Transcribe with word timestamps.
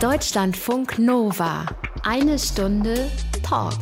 Deutschlandfunk 0.00 0.98
Nova. 0.98 1.66
Eine 2.04 2.38
Stunde 2.38 3.10
Talk 3.42 3.74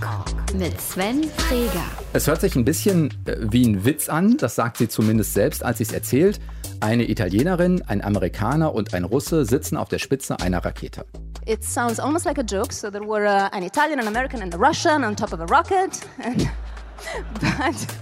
mit 0.52 0.80
Sven 0.80 1.22
Freger. 1.22 1.84
Es 2.12 2.26
hört 2.26 2.40
sich 2.40 2.56
ein 2.56 2.64
bisschen 2.64 3.14
äh, 3.24 3.36
wie 3.38 3.64
ein 3.64 3.84
Witz 3.84 4.08
an, 4.08 4.36
das 4.36 4.56
sagt 4.56 4.78
sie 4.78 4.88
zumindest 4.88 5.34
selbst, 5.34 5.64
als 5.64 5.78
sie 5.78 5.84
es 5.84 5.92
erzählt. 5.92 6.40
Eine 6.80 7.08
Italienerin, 7.08 7.82
ein 7.86 8.02
Amerikaner 8.02 8.74
und 8.74 8.94
ein 8.94 9.04
Russe 9.04 9.44
sitzen 9.44 9.76
auf 9.76 9.90
der 9.90 10.00
Spitze 10.00 10.40
einer 10.40 10.64
Rakete. 10.64 11.06
It 11.46 11.62
sounds 11.62 12.00
almost 12.00 12.26
like 12.26 12.38
a 12.38 12.42
joke. 12.42 12.72
So 12.72 12.90
there 12.90 13.06
were 13.06 13.24
uh, 13.24 13.56
an 13.56 13.62
Italian, 13.62 14.00
an 14.00 14.08
American, 14.08 14.42
and 14.42 14.52
a 14.52 14.58
Russian 14.58 15.04
on 15.04 15.14
top 15.14 15.32
of 15.32 15.40
a 15.40 15.46
rocket. 15.46 16.00
And 16.18 16.48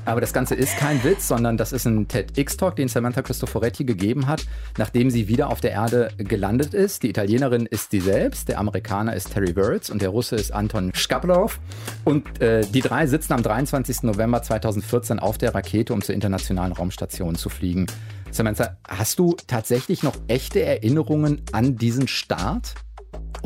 Aber 0.04 0.20
das 0.20 0.32
Ganze 0.32 0.54
ist 0.54 0.76
kein 0.76 1.02
Witz, 1.04 1.28
sondern 1.28 1.56
das 1.56 1.72
ist 1.72 1.86
ein 1.86 2.08
TEDx-Talk, 2.08 2.76
den 2.76 2.88
Samantha 2.88 3.22
Cristoforetti 3.22 3.84
gegeben 3.84 4.26
hat, 4.26 4.46
nachdem 4.78 5.10
sie 5.10 5.28
wieder 5.28 5.50
auf 5.50 5.60
der 5.60 5.72
Erde 5.72 6.10
gelandet 6.18 6.74
ist. 6.74 7.02
Die 7.02 7.10
Italienerin 7.10 7.66
ist 7.66 7.90
sie 7.90 8.00
selbst, 8.00 8.48
der 8.48 8.58
Amerikaner 8.58 9.14
ist 9.14 9.32
Terry 9.32 9.54
Wirtz 9.56 9.90
und 9.90 10.02
der 10.02 10.10
Russe 10.10 10.36
ist 10.36 10.52
Anton 10.52 10.92
Shkaplerov. 10.94 11.60
Und 12.04 12.40
äh, 12.40 12.62
die 12.66 12.80
drei 12.80 13.06
sitzen 13.06 13.32
am 13.32 13.42
23. 13.42 14.02
November 14.02 14.42
2014 14.42 15.18
auf 15.18 15.38
der 15.38 15.54
Rakete, 15.54 15.92
um 15.92 16.02
zur 16.02 16.14
internationalen 16.14 16.72
Raumstation 16.72 17.34
zu 17.34 17.48
fliegen. 17.48 17.86
Samantha, 18.30 18.76
hast 18.86 19.18
du 19.18 19.36
tatsächlich 19.46 20.02
noch 20.02 20.16
echte 20.28 20.62
Erinnerungen 20.62 21.42
an 21.52 21.76
diesen 21.76 22.08
Start? 22.08 22.74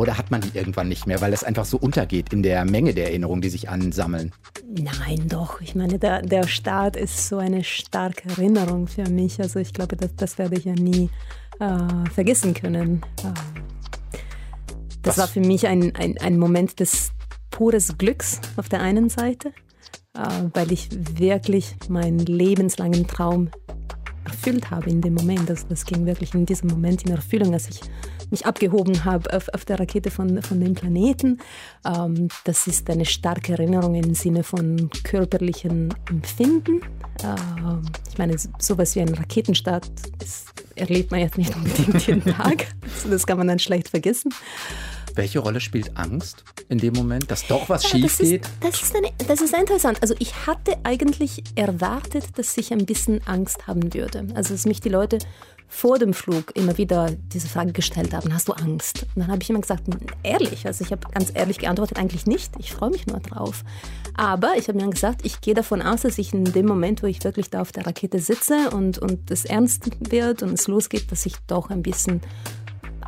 Oder 0.01 0.17
hat 0.17 0.31
man 0.31 0.41
die 0.41 0.53
irgendwann 0.55 0.89
nicht 0.89 1.07
mehr, 1.07 1.21
weil 1.21 1.35
es 1.35 1.45
einfach 1.45 1.67
so 1.67 1.77
untergeht 1.77 2.33
in 2.33 2.43
der 2.43 2.65
Menge 2.65 2.95
der 2.95 3.09
Erinnerungen, 3.09 3.43
die 3.43 3.51
sich 3.51 3.69
ansammeln? 3.69 4.33
Nein, 4.67 5.29
doch. 5.29 5.61
Ich 5.61 5.75
meine, 5.75 5.99
der, 5.99 6.23
der 6.23 6.49
Start 6.49 6.97
ist 6.97 7.29
so 7.29 7.37
eine 7.37 7.63
starke 7.65 8.31
Erinnerung 8.31 8.87
für 8.87 9.07
mich. 9.11 9.39
Also 9.41 9.59
ich 9.59 9.75
glaube, 9.75 9.97
das, 9.97 10.17
das 10.17 10.39
werde 10.39 10.57
ich 10.57 10.65
ja 10.65 10.73
nie 10.73 11.11
äh, 11.59 12.09
vergessen 12.15 12.55
können. 12.55 13.03
Äh, 13.19 14.19
das 15.03 15.19
Was? 15.19 15.19
war 15.19 15.29
für 15.29 15.41
mich 15.41 15.67
ein, 15.67 15.95
ein, 15.95 16.17
ein 16.17 16.39
Moment 16.39 16.81
des 16.81 17.13
pures 17.51 17.99
Glücks 17.99 18.41
auf 18.57 18.71
der 18.71 18.81
einen 18.81 19.11
Seite, 19.11 19.53
äh, 20.15 20.45
weil 20.55 20.73
ich 20.73 20.89
wirklich 21.19 21.77
meinen 21.91 22.21
lebenslangen 22.21 23.07
Traum 23.07 23.51
erfüllt 24.25 24.71
habe 24.71 24.89
in 24.89 25.03
dem 25.03 25.13
Moment. 25.13 25.51
Das, 25.51 25.69
das 25.69 25.85
ging 25.85 26.07
wirklich 26.07 26.33
in 26.33 26.47
diesem 26.47 26.71
Moment 26.71 27.03
in 27.03 27.11
Erfüllung, 27.11 27.53
als 27.53 27.69
ich 27.69 27.81
mich 28.31 28.47
abgehoben 28.47 29.05
habe 29.05 29.33
auf, 29.35 29.49
auf 29.53 29.65
der 29.65 29.81
Rakete 29.81 30.11
von, 30.11 30.43
von 30.43 30.61
dem 30.61 30.75
Planeten. 30.75 31.39
Ähm, 31.85 32.29
das 32.45 32.67
ist 32.67 32.89
eine 32.91 33.05
starke 33.05 33.53
Erinnerung 33.53 33.95
im 33.95 34.15
Sinne 34.15 34.43
von 34.43 34.91
körperlichen 35.05 35.95
Empfinden. 36.09 36.81
Ähm, 37.25 37.83
ich 38.11 38.19
meine, 38.19 38.37
sowas 38.59 38.95
wie 38.97 39.01
ein 39.01 39.15
Raketenstart 39.15 39.91
das 40.19 40.47
erlebt 40.77 41.11
man 41.11 41.21
jetzt 41.21 41.39
nicht 41.39 41.55
unbedingt 41.55 42.07
jeden 42.07 42.25
Tag. 42.37 42.67
Das 43.09 43.27
kann 43.27 43.39
man 43.39 43.49
dann 43.49 43.59
schlecht 43.59 43.89
vergessen. 43.89 44.33
Welche 45.15 45.41
Rolle 45.41 45.61
spielt 45.61 45.97
Angst 45.97 46.45
in 46.69 46.79
dem 46.79 46.95
Moment, 46.95 47.31
dass 47.31 47.47
doch 47.47 47.69
was 47.69 47.83
ja, 47.85 47.91
schief 47.91 48.17
das 48.17 48.19
geht? 48.19 48.49
das, 48.61 48.83
ist 48.83 48.97
eine, 48.97 49.11
das 49.27 49.41
ist 49.41 49.55
interessant. 49.55 49.99
Also 50.03 50.15
ich 50.19 50.47
hatte 50.47 50.77
eigentlich 50.85 51.43
erwartet, 51.57 52.39
dass 52.39 52.57
ich 52.57 52.73
ein 52.73 52.87
bisschen 52.87 53.21
Angst 53.27 53.67
haben 53.67 53.93
würde. 53.93 54.27
Also 54.35 54.55
dass 54.55 54.67
mich 54.67 54.81
die 54.81 54.89
Leute 54.89 55.19
vor 55.71 55.99
dem 55.99 56.13
Flug 56.13 56.55
immer 56.57 56.77
wieder 56.77 57.13
diese 57.33 57.49
Frage 57.49 57.73
gestellt 57.73 58.13
haben, 58.13 58.35
hast 58.35 58.49
du 58.49 58.53
Angst? 58.53 59.07
Und 59.15 59.23
dann 59.23 59.29
habe 59.29 59.43
ich 59.43 59.49
immer 59.49 59.61
gesagt, 59.61 59.85
ehrlich, 60.25 60.67
also 60.67 60.85
ich 60.85 60.91
habe 60.91 61.09
ganz 61.13 61.31
ehrlich 61.33 61.59
geantwortet, 61.59 61.97
eigentlich 61.97 62.27
nicht, 62.27 62.53
ich 62.59 62.73
freue 62.73 62.91
mich 62.91 63.07
nur 63.07 63.21
drauf. 63.21 63.65
Aber 64.15 64.57
ich 64.57 64.67
habe 64.67 64.75
mir 64.75 64.83
dann 64.83 64.91
gesagt, 64.91 65.21
ich 65.25 65.41
gehe 65.41 65.55
davon 65.55 65.81
aus, 65.81 66.03
dass 66.03 66.19
ich 66.19 66.35
in 66.35 66.45
dem 66.45 66.67
Moment, 66.67 67.05
wo 67.05 67.07
ich 67.07 67.23
wirklich 67.23 67.51
da 67.51 67.61
auf 67.61 67.71
der 67.71 67.87
Rakete 67.87 68.19
sitze 68.19 68.71
und, 68.71 68.99
und 68.99 69.31
es 69.31 69.45
ernst 69.45 69.89
wird 70.11 70.43
und 70.43 70.53
es 70.55 70.67
losgeht, 70.67 71.11
dass 71.13 71.25
ich 71.25 71.37
doch 71.47 71.71
ein 71.71 71.83
bisschen 71.83 72.21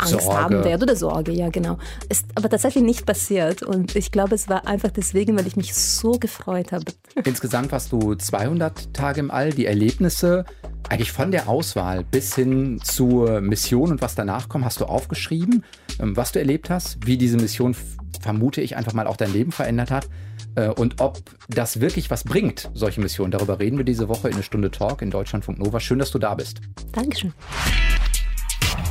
Angst 0.02 0.20
Sorge. 0.20 0.38
haben 0.38 0.64
werde 0.64 0.84
oder 0.84 0.96
Sorge, 0.96 1.32
ja 1.32 1.48
genau. 1.48 1.78
Ist 2.08 2.26
aber 2.34 2.48
tatsächlich 2.48 2.84
nicht 2.84 3.06
passiert 3.06 3.62
und 3.62 3.96
ich 3.96 4.10
glaube, 4.10 4.34
es 4.34 4.48
war 4.48 4.66
einfach 4.66 4.90
deswegen, 4.90 5.36
weil 5.36 5.46
ich 5.46 5.56
mich 5.56 5.74
so 5.74 6.12
gefreut 6.12 6.72
habe. 6.72 6.84
Insgesamt 7.24 7.72
warst 7.72 7.92
du 7.92 8.14
200 8.14 8.92
Tage 8.94 9.20
im 9.20 9.30
All, 9.30 9.50
die 9.50 9.66
Erlebnisse 9.66 10.44
eigentlich 10.88 11.12
von 11.12 11.30
der 11.30 11.48
Auswahl 11.48 12.04
bis 12.04 12.34
hin 12.34 12.80
zur 12.82 13.40
Mission 13.40 13.90
und 13.90 14.02
was 14.02 14.14
danach 14.14 14.48
kommt, 14.48 14.64
hast 14.64 14.80
du 14.80 14.84
aufgeschrieben, 14.84 15.64
ähm, 16.00 16.16
was 16.16 16.32
du 16.32 16.38
erlebt 16.38 16.70
hast, 16.70 17.06
wie 17.06 17.16
diese 17.16 17.36
Mission, 17.36 17.74
vermute 18.20 18.60
ich, 18.60 18.76
einfach 18.76 18.92
mal 18.92 19.06
auch 19.06 19.16
dein 19.16 19.32
Leben 19.32 19.52
verändert 19.52 19.90
hat 19.90 20.08
äh, 20.54 20.68
und 20.68 21.00
ob 21.00 21.20
das 21.48 21.80
wirklich 21.80 22.10
was 22.10 22.24
bringt, 22.24 22.70
solche 22.74 23.00
Missionen. 23.00 23.30
Darüber 23.30 23.58
reden 23.58 23.78
wir 23.78 23.84
diese 23.84 24.08
Woche 24.08 24.28
in 24.28 24.34
eine 24.34 24.42
Stunde 24.42 24.70
Talk 24.70 25.02
in 25.02 25.10
Deutschlandfunk 25.10 25.58
Nova. 25.58 25.80
Schön, 25.80 25.98
dass 25.98 26.10
du 26.10 26.18
da 26.18 26.34
bist. 26.34 26.60
Dankeschön. 26.92 27.32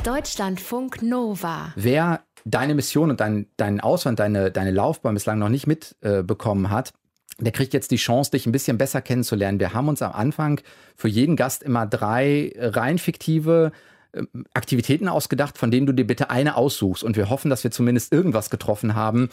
Deutschlandfunk 0.03 1.03
Nova. 1.03 1.73
Wer 1.75 2.23
deine 2.44 2.73
Mission 2.73 3.12
und 3.12 3.19
dein, 3.19 3.45
deinen 3.57 3.79
Auswand, 3.79 4.19
deine, 4.19 4.50
deine 4.50 4.72
Laufbahn 4.72 5.13
bislang 5.13 5.38
noch 5.38 5.50
nicht 5.50 5.67
mitbekommen 5.67 6.66
äh, 6.66 6.69
hat, 6.69 6.94
der 7.38 7.51
kriegt 7.51 7.73
jetzt 7.73 7.91
die 7.91 7.97
Chance, 7.97 8.31
dich 8.31 8.47
ein 8.47 8.51
bisschen 8.51 8.79
besser 8.79 9.01
kennenzulernen. 9.01 9.59
Wir 9.59 9.75
haben 9.75 9.90
uns 9.90 10.01
am 10.01 10.11
Anfang 10.11 10.59
für 10.95 11.07
jeden 11.07 11.35
Gast 11.35 11.61
immer 11.61 11.85
drei 11.85 12.51
rein 12.57 12.97
fiktive 12.97 13.72
äh, 14.13 14.23
Aktivitäten 14.56 15.07
ausgedacht, 15.07 15.59
von 15.59 15.69
denen 15.69 15.85
du 15.85 15.94
dir 15.94 16.07
bitte 16.07 16.31
eine 16.31 16.57
aussuchst. 16.57 17.03
Und 17.03 17.16
wir 17.16 17.29
hoffen, 17.29 17.51
dass 17.51 17.63
wir 17.63 17.69
zumindest 17.69 18.11
irgendwas 18.11 18.50
getroffen 18.50 18.95
haben, 18.95 19.29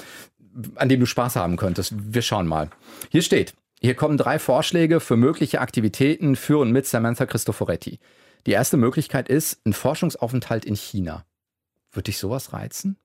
an 0.74 0.90
dem 0.90 1.00
du 1.00 1.06
Spaß 1.06 1.36
haben 1.36 1.56
könntest. 1.56 1.94
Wir 1.96 2.22
schauen 2.22 2.46
mal. 2.46 2.68
Hier 3.10 3.22
steht, 3.22 3.54
hier 3.80 3.94
kommen 3.94 4.18
drei 4.18 4.38
Vorschläge 4.38 5.00
für 5.00 5.16
mögliche 5.16 5.62
Aktivitäten 5.62 6.36
für 6.36 6.58
und 6.58 6.72
mit 6.72 6.84
Samantha 6.84 7.24
Cristoforetti. 7.24 8.00
Die 8.48 8.54
erste 8.54 8.78
Möglichkeit 8.78 9.28
ist 9.28 9.60
ein 9.66 9.75
Forschungsaufenthalt 9.75 10.64
in 10.64 10.75
China. 10.75 11.26
Würde 11.92 12.04
dich 12.04 12.16
sowas 12.16 12.54
reizen? 12.54 12.97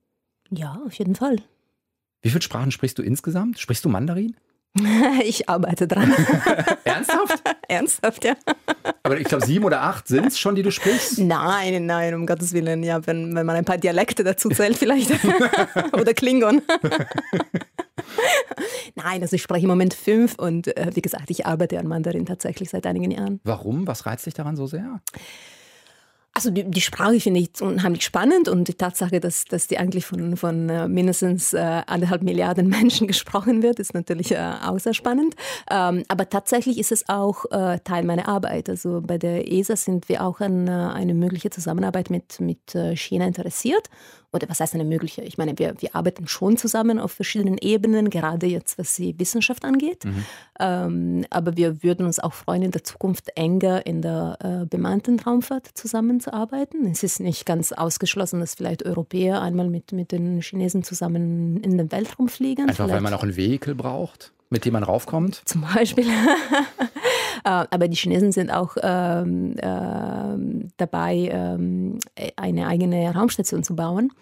Ja, 0.48 0.80
auf 0.86 0.94
jeden 0.94 1.14
Fall. 1.14 1.36
Wie 2.22 2.30
viele 2.30 2.40
Sprachen 2.40 2.70
sprichst 2.70 2.96
du 2.96 3.02
insgesamt? 3.02 3.58
Sprichst 3.58 3.84
du 3.84 3.90
Mandarin? 3.90 4.38
Ich 5.24 5.48
arbeite 5.48 5.86
dran. 5.86 6.12
Ernsthaft? 6.84 7.42
Ernsthaft, 7.68 8.24
ja. 8.24 8.34
Aber 9.02 9.18
ich 9.18 9.24
glaube, 9.24 9.46
sieben 9.46 9.64
oder 9.64 9.82
acht 9.82 10.08
sind 10.08 10.26
es 10.26 10.38
schon, 10.38 10.54
die 10.54 10.62
du 10.62 10.70
sprichst? 10.70 11.18
Nein, 11.18 11.86
nein, 11.86 12.14
um 12.14 12.26
Gottes 12.26 12.52
Willen. 12.52 12.82
Ja, 12.82 13.06
wenn, 13.06 13.34
wenn 13.34 13.46
man 13.46 13.56
ein 13.56 13.64
paar 13.64 13.78
Dialekte 13.78 14.24
dazu 14.24 14.48
zählt, 14.48 14.76
vielleicht. 14.76 15.10
oder 15.92 16.12
Klingon. 16.14 16.62
Nein, 18.94 19.22
also 19.22 19.36
ich 19.36 19.42
spreche 19.42 19.64
im 19.64 19.70
Moment 19.70 19.94
fünf 19.94 20.34
und 20.38 20.76
äh, 20.76 20.90
wie 20.94 21.02
gesagt, 21.02 21.30
ich 21.30 21.46
arbeite 21.46 21.78
an 21.78 21.86
Mandarin 21.86 22.26
tatsächlich 22.26 22.70
seit 22.70 22.86
einigen 22.86 23.10
Jahren. 23.10 23.40
Warum? 23.44 23.86
Was 23.86 24.06
reizt 24.06 24.26
dich 24.26 24.34
daran 24.34 24.56
so 24.56 24.66
sehr? 24.66 25.00
Also 26.36 26.50
die, 26.50 26.68
die 26.68 26.80
Sprache 26.80 27.20
finde 27.20 27.38
ich 27.38 27.62
unheimlich 27.62 28.02
spannend 28.02 28.48
und 28.48 28.66
die 28.66 28.74
Tatsache, 28.74 29.20
dass, 29.20 29.44
dass 29.44 29.68
die 29.68 29.78
eigentlich 29.78 30.04
von, 30.04 30.36
von 30.36 30.68
äh, 30.68 30.88
mindestens 30.88 31.52
äh, 31.52 31.82
anderthalb 31.86 32.22
Milliarden 32.22 32.68
Menschen 32.70 33.06
gesprochen 33.06 33.62
wird, 33.62 33.78
ist 33.78 33.94
natürlich 33.94 34.32
äh, 34.32 34.52
außer 34.64 34.94
spannend. 34.94 35.36
Ähm, 35.70 36.02
aber 36.08 36.28
tatsächlich 36.28 36.78
ist 36.78 36.90
es 36.90 37.08
auch 37.08 37.44
Teil 37.84 38.04
meiner 38.04 38.26
Arbeit. 38.26 38.68
Also 38.68 39.00
bei 39.00 39.18
der 39.18 39.50
ESA 39.52 39.76
sind 39.76 40.08
wir 40.08 40.24
auch 40.24 40.40
an 40.40 40.68
eine 40.68 41.14
mögliche 41.14 41.50
Zusammenarbeit 41.50 42.10
mit, 42.10 42.40
mit 42.40 42.76
China 42.94 43.26
interessiert 43.26 43.88
oder 44.32 44.48
was 44.48 44.58
heißt 44.58 44.74
eine 44.74 44.84
mögliche? 44.84 45.22
Ich 45.22 45.38
meine, 45.38 45.56
wir, 45.58 45.74
wir 45.80 45.94
arbeiten 45.94 46.26
schon 46.26 46.56
zusammen 46.56 46.98
auf 46.98 47.12
verschiedenen 47.12 47.56
Ebenen, 47.58 48.10
gerade 48.10 48.46
jetzt, 48.46 48.78
was 48.78 48.94
die 48.94 49.16
Wissenschaft 49.18 49.64
angeht. 49.64 50.04
Mhm. 50.04 50.24
Ähm, 50.58 51.26
aber 51.30 51.56
wir 51.56 51.82
würden 51.84 52.06
uns 52.06 52.18
auch 52.18 52.32
freuen, 52.32 52.62
in 52.62 52.70
der 52.72 52.82
Zukunft 52.82 53.30
enger 53.36 53.86
in 53.86 54.02
der 54.02 54.66
bemannten 54.68 55.20
Raumfahrt 55.20 55.68
zusammenzuarbeiten. 56.24 56.86
Es 56.90 57.02
ist 57.02 57.20
nicht 57.20 57.46
ganz 57.46 57.72
ausgeschlossen, 57.72 58.40
dass 58.40 58.54
vielleicht 58.54 58.84
Europäer 58.84 59.42
einmal 59.42 59.68
mit, 59.68 59.92
mit 59.92 60.12
den 60.12 60.40
Chinesen 60.40 60.82
zusammen 60.82 61.62
in 61.62 61.78
den 61.78 61.92
Weltraum 61.92 62.28
fliegen. 62.28 62.62
Einfach 62.62 62.84
vielleicht. 62.84 62.94
weil 62.94 63.00
man 63.00 63.14
auch 63.14 63.22
ein 63.22 63.36
Vehikel 63.36 63.74
braucht? 63.74 64.32
mit 64.50 64.66
dem 64.66 64.74
man 64.74 64.84
raufkommt? 64.84 65.42
Zum 65.46 65.62
Beispiel. 65.62 66.06
Äh, 67.46 67.66
aber 67.68 67.88
die 67.88 67.96
Chinesen 67.96 68.32
sind 68.32 68.50
auch 68.50 68.76
ähm, 68.80 69.54
äh, 69.58 70.68
dabei, 70.78 71.28
ähm, 71.30 71.98
eine 72.36 72.66
eigene 72.66 73.12
Raumstation 73.12 73.62
zu 73.62 73.76
bauen. 73.76 74.12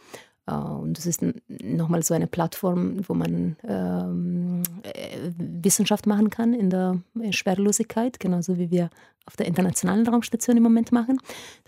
Uh, 0.53 0.83
und 0.83 0.99
das 0.99 1.07
ist 1.07 1.23
nochmal 1.49 2.03
so 2.03 2.15
eine 2.15 2.27
Plattform, 2.27 3.01
wo 3.09 3.15
man 3.15 3.57
ähm, 3.67 4.63
äh, 4.83 5.31
Wissenschaft 5.39 6.07
machen 6.07 6.31
kann 6.31 6.53
in 6.53 6.71
der 6.71 6.99
Schwerelosigkeit, 7.31 8.21
genauso 8.21 8.59
wie 8.59 8.71
wir 8.71 8.91
auf 9.27 9.37
der 9.37 9.47
internationalen 9.47 10.07
Raumstation 10.07 10.57
im 10.57 10.63
Moment 10.63 10.93
machen. 10.93 11.19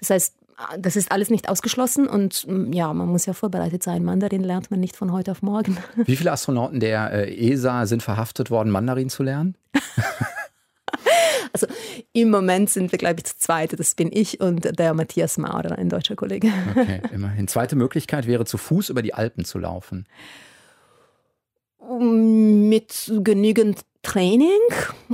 Das 0.00 0.10
heißt, 0.10 0.34
das 0.78 0.96
ist 0.96 1.10
alles 1.10 1.30
nicht 1.30 1.48
ausgeschlossen 1.48 2.06
und 2.06 2.46
mm, 2.46 2.72
ja, 2.72 2.92
man 2.92 3.08
muss 3.08 3.26
ja 3.26 3.32
vorbereitet 3.32 3.82
sein. 3.82 4.04
Mandarin 4.04 4.42
lernt 4.42 4.70
man 4.70 4.80
nicht 4.80 4.96
von 4.96 5.12
heute 5.12 5.32
auf 5.32 5.42
morgen. 5.42 5.78
Wie 5.96 6.16
viele 6.16 6.32
Astronauten 6.32 6.80
der 6.80 7.12
äh, 7.12 7.52
ESA 7.52 7.86
sind 7.86 8.02
verhaftet 8.02 8.50
worden, 8.50 8.70
Mandarin 8.70 9.08
zu 9.08 9.22
lernen? 9.22 9.56
also 11.54 11.68
im 12.12 12.30
Moment 12.30 12.68
sind 12.68 12.90
wir, 12.90 12.98
glaube 12.98 13.16
ich, 13.18 13.24
zu 13.24 13.38
zweit. 13.38 13.78
Das 13.78 13.94
bin 13.94 14.10
ich 14.12 14.40
und 14.40 14.78
der 14.78 14.92
Matthias 14.92 15.38
Maurer, 15.38 15.78
ein 15.78 15.88
deutscher 15.88 16.16
Kollege. 16.16 16.52
Okay, 16.70 17.00
immerhin. 17.12 17.48
Zweite 17.48 17.76
Möglichkeit 17.76 18.26
wäre, 18.26 18.44
zu 18.44 18.58
Fuß 18.58 18.90
über 18.90 19.02
die 19.02 19.14
Alpen 19.14 19.44
zu 19.44 19.58
laufen. 19.58 20.06
Mit 21.88 23.12
genügend 23.22 23.82
Training 24.02 24.50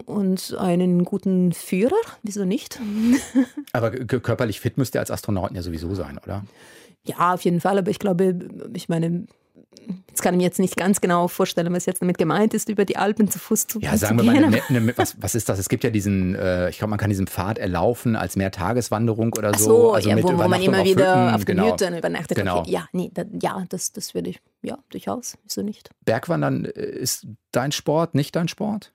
und 0.06 0.56
einen 0.58 1.04
guten 1.04 1.52
Führer, 1.52 2.00
wieso 2.22 2.44
nicht? 2.44 2.80
Aber 3.72 3.90
körperlich 3.90 4.60
fit 4.60 4.78
müsst 4.78 4.94
ihr 4.94 5.00
als 5.00 5.10
Astronauten 5.10 5.56
ja 5.56 5.62
sowieso 5.62 5.94
sein, 5.94 6.18
oder? 6.18 6.44
Ja, 7.04 7.34
auf 7.34 7.42
jeden 7.42 7.60
Fall, 7.60 7.78
aber 7.78 7.90
ich 7.90 7.98
glaube, 7.98 8.38
ich 8.74 8.90
meine, 8.90 9.26
Jetzt 10.08 10.22
kann 10.22 10.34
ich 10.34 10.38
mir 10.38 10.44
jetzt 10.44 10.58
nicht 10.58 10.76
ganz 10.76 11.00
genau 11.00 11.28
vorstellen, 11.28 11.72
was 11.72 11.86
jetzt 11.86 12.02
damit 12.02 12.18
gemeint 12.18 12.52
ist, 12.52 12.68
über 12.68 12.84
die 12.84 12.96
Alpen 12.96 13.30
zu 13.30 13.38
Fuß 13.38 13.68
zu, 13.68 13.80
ja, 13.80 13.96
sagen 13.96 14.18
wir. 14.18 14.24
Mal, 14.24 14.44
eine, 14.44 14.60
eine, 14.68 14.98
was, 14.98 15.16
was 15.22 15.34
ist 15.34 15.48
das? 15.48 15.58
Es 15.58 15.68
gibt 15.68 15.84
ja 15.84 15.90
diesen, 15.90 16.34
äh, 16.34 16.68
ich 16.68 16.78
glaube, 16.78 16.90
man 16.90 16.98
kann 16.98 17.10
diesen 17.10 17.26
Pfad 17.26 17.58
erlaufen 17.58 18.16
als 18.16 18.36
Mehrtageswanderung 18.36 19.32
oder 19.32 19.56
so. 19.56 19.64
so 19.64 19.92
also 19.92 20.10
ja, 20.10 20.22
wo, 20.22 20.28
wo 20.28 20.48
man 20.48 20.60
immer 20.60 20.84
wieder 20.84 21.26
Hütten, 21.26 21.34
auf 21.34 21.44
den 21.44 21.56
genau. 21.56 21.72
Hütten 21.72 21.96
übernachtet. 21.96 22.36
Genau. 22.36 22.58
Okay, 22.60 22.70
ja, 22.70 22.88
nee, 22.92 23.10
da, 23.14 23.24
ja, 23.40 23.64
das, 23.68 23.92
das 23.92 24.14
würde 24.14 24.30
ich, 24.30 24.40
ja, 24.62 24.78
durchaus, 24.90 25.38
wieso 25.44 25.62
nicht? 25.62 25.90
Bergwandern 26.04 26.64
äh, 26.66 26.82
ist 26.82 27.26
dein 27.52 27.72
Sport, 27.72 28.14
nicht 28.14 28.36
dein 28.36 28.48
Sport? 28.48 28.92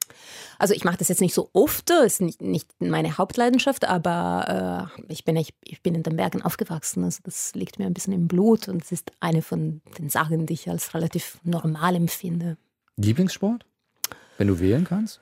Also 0.60 0.74
ich 0.74 0.84
mache 0.84 0.98
das 0.98 1.10
jetzt 1.10 1.22
nicht 1.22 1.34
so 1.34 1.50
oft, 1.54 1.90
ist 1.90 2.22
nicht, 2.22 2.42
nicht 2.42 2.70
meine 2.80 3.18
Hauptleidenschaft, 3.18 3.86
aber 3.86 4.92
äh, 4.98 5.12
ich, 5.12 5.26
bin, 5.26 5.36
ich, 5.36 5.54
ich 5.64 5.82
bin 5.82 5.96
in 5.96 6.04
den 6.04 6.16
Bergen 6.16 6.42
aufgewachsen. 6.42 7.04
Also 7.04 7.20
das 7.24 7.54
liegt 7.56 7.80
mir 7.80 7.86
ein 7.86 7.94
bisschen 7.94 8.14
im 8.14 8.28
Blut 8.28 8.68
und 8.68 8.84
es 8.84 8.92
ist 8.92 9.12
eine 9.20 9.42
von 9.42 9.82
den 9.98 10.10
Sachen, 10.10 10.46
die 10.46 10.54
ich 10.54 10.70
als 10.70 10.94
relativ 10.94 11.40
normal 11.44 11.96
empfinde. 11.96 12.58
Lieblingssport? 12.98 13.66
Wenn 14.38 14.48
du 14.48 14.60
wählen 14.60 14.84
kannst? 14.84 15.22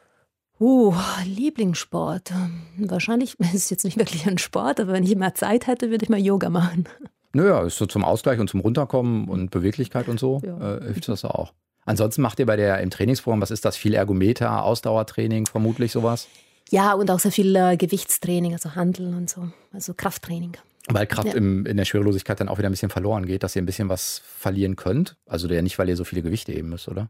Uh, 0.60 0.94
Lieblingssport. 1.26 2.32
Wahrscheinlich 2.78 3.40
ist 3.40 3.54
es 3.54 3.70
jetzt 3.70 3.86
nicht 3.86 3.98
wirklich 3.98 4.28
ein 4.28 4.38
Sport, 4.38 4.80
aber 4.80 4.94
wenn 4.94 5.04
ich 5.04 5.16
mehr 5.16 5.36
Zeit 5.36 5.68
hätte, 5.68 5.90
würde 5.90 6.04
ich 6.04 6.10
mal 6.10 6.20
Yoga 6.20 6.50
machen. 6.50 6.88
Naja, 7.34 7.64
ist 7.64 7.78
so 7.78 7.86
zum 7.86 8.04
Ausgleich 8.06 8.40
und 8.40 8.50
zum 8.50 8.60
Runterkommen 8.60 9.28
und 9.28 9.50
Beweglichkeit 9.52 10.08
und 10.08 10.20
so 10.20 10.42
Ja. 10.46 10.78
äh, 10.78 10.84
hilft 10.86 11.08
das 11.08 11.26
auch. 11.26 11.54
Ansonsten 11.86 12.22
macht 12.22 12.40
ihr 12.40 12.46
bei 12.46 12.56
der 12.56 12.80
im 12.80 12.90
Trainingsprogramm, 12.92 13.42
was 13.42 13.52
ist 13.52 13.66
das? 13.66 13.76
Viel 13.76 13.94
Ergometer, 13.94 14.64
Ausdauertraining, 14.64 15.48
vermutlich 15.48 15.92
sowas? 15.92 16.28
Ja, 16.70 16.94
und 16.94 17.12
auch 17.12 17.20
sehr 17.20 17.32
viel 17.32 17.56
äh, 17.56 17.76
Gewichtstraining, 17.76 18.54
also 18.54 18.76
Handeln 18.76 19.14
und 19.16 19.30
so, 19.30 19.50
also 19.74 19.94
Krafttraining. 19.94 20.54
Weil 20.90 21.08
Kraft 21.08 21.30
Ja. 21.30 21.34
im, 21.36 21.66
in 21.66 21.78
der 21.78 21.86
Schwerelosigkeit 21.86 22.40
dann 22.40 22.50
auch 22.50 22.58
wieder 22.58 22.70
ein 22.70 22.72
bisschen 22.72 22.90
verloren 22.90 23.26
geht, 23.26 23.44
dass 23.44 23.56
ihr 23.56 23.62
ein 23.62 23.66
bisschen 23.66 23.90
was 23.90 24.22
verlieren 24.26 24.76
könnt. 24.76 25.16
Also 25.26 25.48
ja 25.48 25.62
nicht, 25.62 25.78
weil 25.80 25.90
ihr 25.90 25.96
so 25.96 26.04
viele 26.04 26.22
Gewichte 26.22 26.52
heben 26.52 26.70
müsst, 26.70 26.88
oder? 26.88 27.10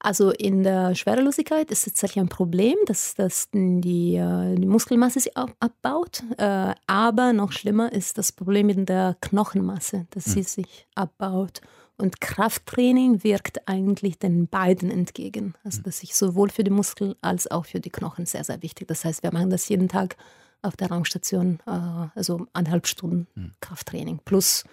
Also 0.00 0.30
in 0.30 0.62
der 0.62 0.94
Schwerelosigkeit 0.94 1.70
ist 1.70 1.86
es 1.86 1.94
tatsächlich 1.94 2.20
ein 2.22 2.28
Problem, 2.28 2.76
dass, 2.86 3.14
dass 3.14 3.48
die, 3.52 4.14
äh, 4.14 4.54
die 4.54 4.66
Muskelmasse 4.66 5.18
sich 5.20 5.36
ab- 5.36 5.56
abbaut. 5.60 6.22
Äh, 6.36 6.74
Aber 6.86 7.32
noch 7.32 7.50
schlimmer 7.52 7.92
ist 7.92 8.16
das 8.16 8.30
Problem 8.32 8.68
in 8.68 8.86
der 8.86 9.16
Knochenmasse, 9.20 10.06
dass 10.10 10.24
sie 10.24 10.42
sich 10.44 10.86
abbaut. 10.94 11.60
Und 11.96 12.20
Krafttraining 12.20 13.24
wirkt 13.24 13.66
eigentlich 13.68 14.18
den 14.20 14.46
beiden 14.46 14.88
entgegen. 14.92 15.54
Also 15.64 15.82
das 15.82 16.00
ist 16.04 16.16
sowohl 16.16 16.48
für 16.50 16.62
die 16.62 16.70
Muskeln 16.70 17.16
als 17.20 17.50
auch 17.50 17.66
für 17.66 17.80
die 17.80 17.90
Knochen 17.90 18.24
sehr, 18.24 18.44
sehr 18.44 18.62
wichtig. 18.62 18.86
Das 18.86 19.04
heißt, 19.04 19.24
wir 19.24 19.32
machen 19.32 19.50
das 19.50 19.68
jeden 19.68 19.88
Tag 19.88 20.16
auf 20.62 20.76
der 20.76 20.90
Raumstation, 20.90 21.58
äh, 21.66 21.70
also 22.14 22.46
eineinhalb 22.52 22.86
Stunden 22.86 23.26
Krafttraining 23.60 24.20
plus 24.24 24.64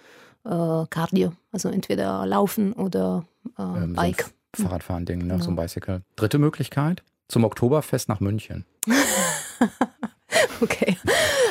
Cardio, 0.44 1.32
also 1.50 1.68
entweder 1.70 2.24
Laufen 2.24 2.72
oder 2.72 3.24
äh, 3.58 3.62
Ähm, 3.62 3.94
Bike. 3.94 4.32
F- 4.58 4.62
Fahrradfahren-Ding, 4.64 5.26
ne? 5.26 5.38
so 5.38 5.50
ein 5.50 5.56
Genau. 5.56 5.62
Bicycle. 5.62 6.02
Dritte 6.16 6.38
Möglichkeit, 6.38 7.02
zum 7.28 7.44
Oktoberfest 7.44 8.08
nach 8.08 8.20
München. 8.20 8.64
Okay. 10.60 10.96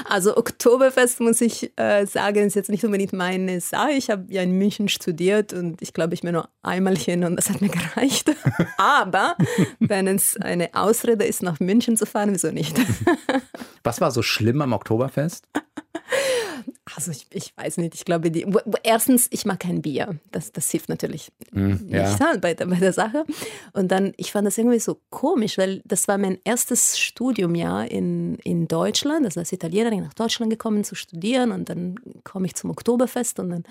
Also 0.09 0.35
Oktoberfest, 0.35 1.19
muss 1.19 1.39
ich 1.41 1.71
äh, 1.77 2.05
sagen, 2.05 2.45
ist 2.45 2.55
jetzt 2.55 2.69
nicht 2.69 2.83
unbedingt 2.83 3.13
meine 3.13 3.61
Sache. 3.61 3.91
Ich 3.91 4.09
habe 4.09 4.25
ja 4.29 4.41
in 4.41 4.51
München 4.57 4.89
studiert 4.89 5.53
und 5.53 5.81
ich 5.81 5.93
glaube, 5.93 6.13
ich 6.13 6.21
bin 6.21 6.33
nur 6.33 6.49
einmal 6.63 6.95
hin 6.97 7.23
und 7.23 7.35
das 7.35 7.49
hat 7.49 7.61
mir 7.61 7.69
gereicht. 7.95 8.31
Aber 8.77 9.35
wenn 9.79 10.07
es 10.07 10.37
eine 10.37 10.73
Ausrede 10.73 11.23
ist, 11.25 11.41
nach 11.43 11.59
München 11.59 11.97
zu 11.97 12.05
fahren, 12.05 12.31
wieso 12.33 12.51
nicht? 12.51 12.75
Was 13.83 14.01
war 14.01 14.11
so 14.11 14.21
schlimm 14.21 14.61
am 14.61 14.73
Oktoberfest? 14.73 15.47
Also 16.95 17.11
ich, 17.11 17.27
ich 17.31 17.55
weiß 17.57 17.77
nicht, 17.77 17.95
ich 17.95 18.05
glaube, 18.05 18.31
die, 18.31 18.45
erstens, 18.83 19.27
ich 19.31 19.45
mag 19.45 19.59
kein 19.59 19.81
Bier. 19.81 20.19
Das, 20.31 20.51
das 20.51 20.69
hilft 20.69 20.89
natürlich 20.89 21.31
ja. 21.53 21.61
nicht 21.61 22.19
ja. 22.19 22.37
bei, 22.39 22.53
der, 22.53 22.65
bei 22.67 22.75
der 22.75 22.93
Sache. 22.93 23.25
Und 23.73 23.91
dann, 23.91 24.13
ich 24.17 24.31
fand 24.31 24.47
das 24.47 24.57
irgendwie 24.57 24.79
so 24.79 24.99
komisch, 25.09 25.57
weil 25.57 25.81
das 25.85 26.07
war 26.07 26.17
mein 26.17 26.39
erstes 26.43 26.99
Studiumjahr 26.99 27.89
in, 27.89 28.35
in 28.43 28.67
Deutschland. 28.67 29.25
Also 29.25 29.39
als 29.39 29.51
Italienerin 29.51 30.03
nach 30.03 30.13
Deutschland 30.13 30.51
gekommen 30.51 30.83
zu 30.83 30.95
studieren 30.95 31.51
und 31.51 31.69
dann 31.69 31.95
komme 32.23 32.45
ich 32.47 32.55
zum 32.55 32.69
Oktoberfest 32.69 33.39
und 33.39 33.49
dann, 33.49 33.63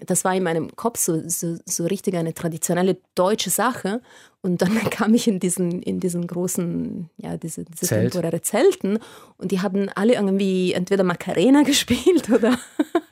das 0.00 0.24
war 0.24 0.34
in 0.34 0.42
meinem 0.42 0.74
Kopf 0.76 0.98
so, 0.98 1.22
so, 1.28 1.56
so 1.64 1.84
richtig 1.86 2.14
eine 2.16 2.34
traditionelle 2.34 2.98
deutsche 3.14 3.50
Sache. 3.50 4.00
Und 4.42 4.60
dann 4.62 4.74
kam 4.90 5.14
ich 5.14 5.28
in 5.28 5.40
diesen, 5.40 5.82
in 5.82 6.00
diesen 6.00 6.26
großen, 6.26 7.08
ja, 7.16 7.36
diese, 7.36 7.64
diese 7.64 7.86
Zelt. 7.86 8.12
temporäre 8.12 8.42
Zelten 8.42 8.98
und 9.36 9.52
die 9.52 9.60
haben 9.60 9.88
alle 9.94 10.14
irgendwie 10.14 10.72
entweder 10.72 11.04
Macarena 11.04 11.62
gespielt 11.64 12.30
oder 12.30 12.58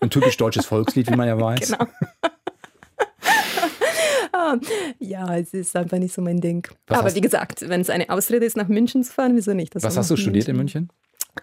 Ein 0.01 0.11
typisch 0.11 0.37
deutsches 0.37 0.67
Volkslied, 0.67 1.11
wie 1.11 1.17
man 1.17 1.29
ja 1.29 1.41
weiß. 1.41 1.73
Genau. 1.73 1.87
Ah, 4.35 4.57
ja, 4.99 5.37
es 5.37 5.53
ist 5.53 5.77
einfach 5.77 5.99
nicht 5.99 6.15
so 6.15 6.23
mein 6.23 6.41
Ding. 6.41 6.67
Was 6.87 6.99
Aber 6.99 7.15
wie 7.15 7.21
gesagt, 7.21 7.69
wenn 7.69 7.83
es 7.83 7.91
eine 7.91 8.09
Ausrede 8.09 8.47
ist, 8.47 8.57
nach 8.57 8.69
München 8.69 9.05
zu 9.05 9.13
fahren, 9.13 9.37
wieso 9.37 9.53
nicht? 9.53 9.75
Das 9.75 9.83
Was 9.83 9.97
hast 9.97 10.11
du 10.11 10.17
studiert 10.17 10.49
in 10.49 10.57
München? 10.57 10.89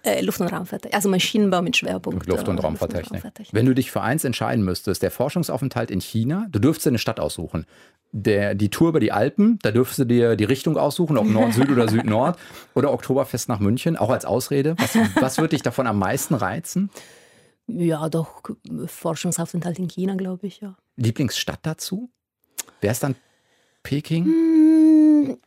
Äh, 0.04 0.22
Luft- 0.22 0.40
und 0.40 0.48
Raumfahrttechnik. 0.48 0.94
Also 0.94 1.08
Maschinenbau 1.08 1.62
mit 1.62 1.76
Schwerpunkt. 1.76 2.26
Luft- 2.26 2.48
und 2.48 2.58
äh, 2.58 2.62
Raumfahrttechnik. 2.62 3.12
Raumfahrttechnik. 3.12 3.54
Wenn 3.54 3.66
du 3.66 3.74
dich 3.74 3.90
für 3.90 4.02
eins 4.02 4.24
entscheiden 4.24 4.64
müsstest, 4.64 5.02
der 5.02 5.10
Forschungsaufenthalt 5.10 5.90
in 5.90 6.00
China, 6.00 6.46
du 6.50 6.58
dürftest 6.60 6.86
dir 6.86 6.90
eine 6.90 6.98
Stadt 6.98 7.18
aussuchen. 7.18 7.66
Der, 8.12 8.54
die 8.54 8.70
Tour 8.70 8.88
über 8.88 9.00
die 9.00 9.12
Alpen, 9.12 9.58
da 9.62 9.70
dürftest 9.70 10.00
du 10.00 10.04
dir 10.04 10.36
die 10.36 10.44
Richtung 10.44 10.76
aussuchen, 10.76 11.16
ob 11.18 11.26
Nord, 11.26 11.54
Süd 11.54 11.70
oder 11.70 11.88
Süd-Nord. 11.88 12.38
Oder 12.74 12.92
Oktoberfest 12.92 13.48
nach 13.48 13.60
München, 13.60 13.96
auch 13.96 14.10
als 14.10 14.24
Ausrede. 14.24 14.76
Was, 14.78 14.96
was 15.20 15.38
würde 15.38 15.50
dich 15.50 15.62
davon 15.62 15.86
am 15.86 15.98
meisten 15.98 16.34
reizen? 16.34 16.90
Ja, 17.66 18.08
doch, 18.08 18.42
Forschungsaufenthalt 18.86 19.78
in 19.78 19.88
China, 19.88 20.14
glaube 20.14 20.46
ich, 20.46 20.60
ja. 20.60 20.76
Lieblingsstadt 20.96 21.60
dazu? 21.62 22.10
Wäre 22.80 22.92
es 22.92 23.00
dann 23.00 23.14
Peking? 23.82 24.24
Hm, 24.24 25.38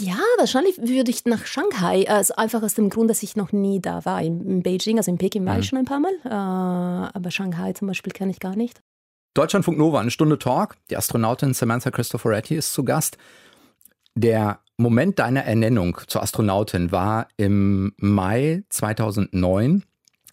Ja, 0.00 0.18
wahrscheinlich 0.38 0.78
würde 0.78 1.10
ich 1.10 1.24
nach 1.24 1.46
Shanghai, 1.46 2.08
also 2.08 2.34
einfach 2.34 2.62
aus 2.62 2.74
dem 2.74 2.90
Grund, 2.90 3.10
dass 3.10 3.22
ich 3.22 3.36
noch 3.36 3.52
nie 3.52 3.80
da 3.80 4.04
war. 4.04 4.20
In, 4.22 4.40
in 4.44 4.62
Beijing, 4.62 4.98
also 4.98 5.10
in 5.10 5.18
Peking 5.18 5.46
war 5.46 5.58
ich 5.58 5.66
schon 5.66 5.78
ein 5.78 5.84
paar 5.84 6.00
Mal, 6.00 6.14
äh, 6.24 7.16
aber 7.16 7.30
Shanghai 7.30 7.72
zum 7.72 7.88
Beispiel 7.88 8.12
kenne 8.12 8.30
ich 8.32 8.40
gar 8.40 8.56
nicht. 8.56 8.82
Deutschlandfunk 9.34 9.78
Nova, 9.78 10.00
eine 10.00 10.10
Stunde 10.10 10.38
Talk. 10.38 10.76
Die 10.90 10.96
Astronautin 10.96 11.54
Samantha 11.54 11.90
Cristoforetti 11.90 12.54
ist 12.54 12.72
zu 12.72 12.84
Gast. 12.84 13.18
Der 14.14 14.60
Moment 14.76 15.18
deiner 15.18 15.44
Ernennung 15.44 15.98
zur 16.06 16.22
Astronautin 16.22 16.92
war 16.92 17.28
im 17.36 17.92
Mai 17.96 18.64
2009. 18.68 19.84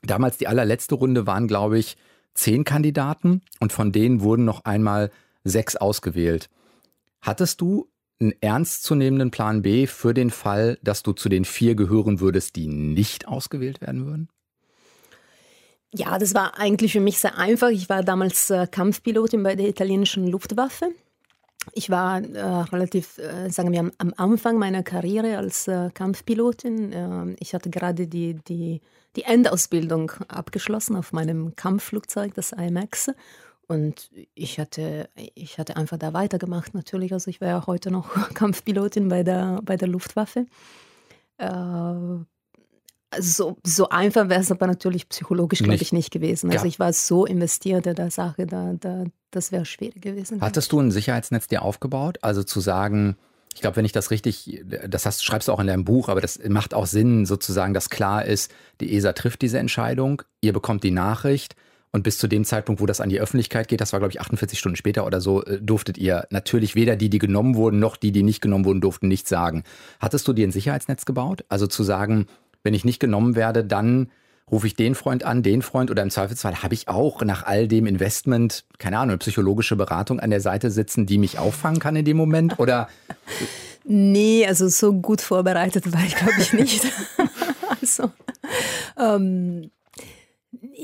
Damals 0.03 0.37
die 0.37 0.47
allerletzte 0.47 0.95
Runde 0.95 1.27
waren, 1.27 1.47
glaube 1.47 1.77
ich, 1.77 1.97
zehn 2.33 2.63
Kandidaten 2.63 3.41
und 3.59 3.71
von 3.71 3.91
denen 3.91 4.21
wurden 4.21 4.45
noch 4.45 4.65
einmal 4.65 5.11
sechs 5.43 5.75
ausgewählt. 5.75 6.49
Hattest 7.21 7.61
du 7.61 7.87
einen 8.21 8.33
ernstzunehmenden 8.41 9.31
Plan 9.31 9.61
B 9.61 9.87
für 9.87 10.13
den 10.13 10.29
Fall, 10.29 10.77
dass 10.83 11.03
du 11.03 11.13
zu 11.13 11.27
den 11.27 11.45
vier 11.45 11.75
gehören 11.75 12.19
würdest, 12.19 12.55
die 12.55 12.67
nicht 12.67 13.27
ausgewählt 13.27 13.81
werden 13.81 14.05
würden? 14.05 14.29
Ja, 15.93 16.17
das 16.17 16.33
war 16.33 16.57
eigentlich 16.57 16.93
für 16.93 17.01
mich 17.01 17.19
sehr 17.19 17.37
einfach. 17.37 17.69
Ich 17.69 17.89
war 17.89 18.03
damals 18.03 18.49
äh, 18.49 18.65
Kampfpilotin 18.67 19.43
bei 19.43 19.55
der 19.55 19.67
italienischen 19.67 20.25
Luftwaffe. 20.27 20.91
Ich 21.73 21.89
war 21.89 22.21
äh, 22.21 22.41
relativ, 22.41 23.17
äh, 23.17 23.49
sagen 23.49 23.71
wir, 23.71 23.91
am, 23.97 24.13
Anfang 24.15 24.57
meiner 24.57 24.83
Karriere 24.83 25.37
als 25.37 25.67
äh, 25.67 25.89
Kampfpilotin. 25.93 26.93
Äh, 26.93 27.35
ich 27.39 27.53
hatte 27.53 27.69
gerade 27.69 28.07
die, 28.07 28.35
die, 28.35 28.81
die 29.15 29.23
Endausbildung 29.23 30.11
abgeschlossen 30.27 30.95
auf 30.95 31.11
meinem 31.11 31.55
Kampfflugzeug, 31.55 32.33
das 32.35 32.53
IMAX. 32.53 33.11
Und 33.67 34.09
ich 34.35 34.59
hatte, 34.59 35.09
ich 35.33 35.57
hatte 35.57 35.77
einfach 35.77 35.97
da 35.97 36.13
weitergemacht 36.13 36.73
natürlich. 36.73 37.13
Also 37.13 37.29
ich 37.29 37.39
wäre 37.39 37.51
ja 37.51 37.67
heute 37.67 37.91
noch 37.91 38.09
Kampfpilotin 38.33 39.07
bei 39.07 39.23
der, 39.23 39.61
bei 39.63 39.77
der 39.77 39.87
Luftwaffe. 39.87 40.45
Äh, 41.37 41.93
so, 43.19 43.57
so 43.65 43.89
einfach 43.89 44.29
wäre 44.29 44.41
es 44.41 44.51
aber 44.51 44.67
natürlich 44.67 45.09
psychologisch, 45.09 45.59
glaube 45.59 45.81
ich, 45.81 45.91
nicht 45.91 46.11
gewesen. 46.11 46.49
Also 46.51 46.65
Ja. 46.65 46.69
ich 46.69 46.79
war 46.79 46.93
so 46.93 47.25
investiert 47.25 47.85
in 47.85 47.95
der 47.95 48.09
Sache, 48.11 48.45
da, 48.45 48.73
da, 48.79 49.03
das 49.31 49.51
wäre 49.51 49.65
schwierig 49.65 50.01
gewesen. 50.01 50.39
Hattest 50.41 50.71
du 50.71 50.79
ein 50.79 50.91
Sicherheitsnetz 50.91 51.47
dir 51.47 51.61
aufgebaut? 51.61 52.19
Also 52.21 52.43
zu 52.43 52.61
sagen, 52.61 53.17
ich 53.53 53.59
glaube, 53.59 53.75
wenn 53.75 53.85
ich 53.85 53.91
das 53.91 54.11
richtig, 54.11 54.63
das 54.87 55.05
hast, 55.05 55.25
schreibst 55.25 55.49
du 55.49 55.51
auch 55.51 55.59
in 55.59 55.67
deinem 55.67 55.83
Buch, 55.83 56.07
aber 56.07 56.21
das 56.21 56.39
macht 56.47 56.73
auch 56.73 56.85
Sinn, 56.85 57.25
sozusagen, 57.25 57.73
dass 57.73 57.89
klar 57.89 58.23
ist, 58.23 58.51
die 58.79 58.95
ESA 58.95 59.11
trifft 59.11 59.41
diese 59.41 59.59
Entscheidung, 59.59 60.21
ihr 60.39 60.53
bekommt 60.53 60.83
die 60.83 60.91
Nachricht 60.91 61.55
und 61.91 62.03
bis 62.03 62.17
zu 62.17 62.27
dem 62.27 62.45
Zeitpunkt, 62.45 62.81
wo 62.81 62.85
das 62.85 63.01
an 63.01 63.09
die 63.09 63.19
Öffentlichkeit 63.19 63.67
geht, 63.67 63.81
das 63.81 63.93
war, 63.93 63.99
glaube 63.99 64.11
ich, 64.11 64.21
48 64.21 64.57
Stunden 64.57 64.75
später 64.75 65.05
oder 65.05 65.21
so, 65.21 65.43
äh, 65.43 65.59
durftet 65.61 65.97
ihr 65.97 66.25
natürlich 66.29 66.75
weder 66.75 66.95
die, 66.95 67.09
die 67.09 67.19
genommen 67.19 67.55
wurden, 67.55 67.79
noch 67.79 67.97
die, 67.97 68.11
die 68.11 68.23
nicht 68.23 68.41
genommen 68.41 68.65
wurden, 68.65 68.81
durften 68.81 69.07
nichts 69.07 69.29
sagen. 69.29 69.63
Hattest 69.99 70.27
du 70.27 70.33
dir 70.33 70.47
ein 70.47 70.51
Sicherheitsnetz 70.51 71.05
gebaut? 71.05 71.43
Also 71.49 71.67
zu 71.67 71.83
sagen, 71.83 72.27
wenn 72.63 72.73
ich 72.73 72.85
nicht 72.85 72.99
genommen 72.99 73.35
werde, 73.35 73.63
dann 73.63 74.09
rufe 74.49 74.67
ich 74.67 74.75
den 74.75 74.95
Freund 74.95 75.23
an, 75.23 75.43
den 75.43 75.61
Freund 75.61 75.91
oder 75.91 76.03
im 76.03 76.09
Zweifelsfall 76.09 76.61
habe 76.61 76.73
ich 76.73 76.87
auch 76.87 77.21
nach 77.23 77.45
all 77.45 77.67
dem 77.67 77.85
Investment, 77.85 78.65
keine 78.79 78.99
Ahnung, 78.99 79.17
psychologische 79.19 79.75
Beratung 79.75 80.19
an 80.19 80.29
der 80.29 80.41
Seite 80.41 80.71
sitzen, 80.71 81.05
die 81.05 81.17
mich 81.17 81.39
auffangen 81.39 81.79
kann 81.79 81.95
in 81.95 82.05
dem 82.05 82.17
Moment? 82.17 82.59
Oder 82.59 82.89
Nee, 83.83 84.45
also 84.45 84.67
so 84.67 84.93
gut 84.93 85.21
vorbereitet 85.21 85.91
war 85.91 86.03
ich, 86.05 86.15
glaube 86.15 86.39
ich, 86.39 86.53
nicht. 86.53 86.85
also, 87.81 88.11
ähm, 88.97 89.71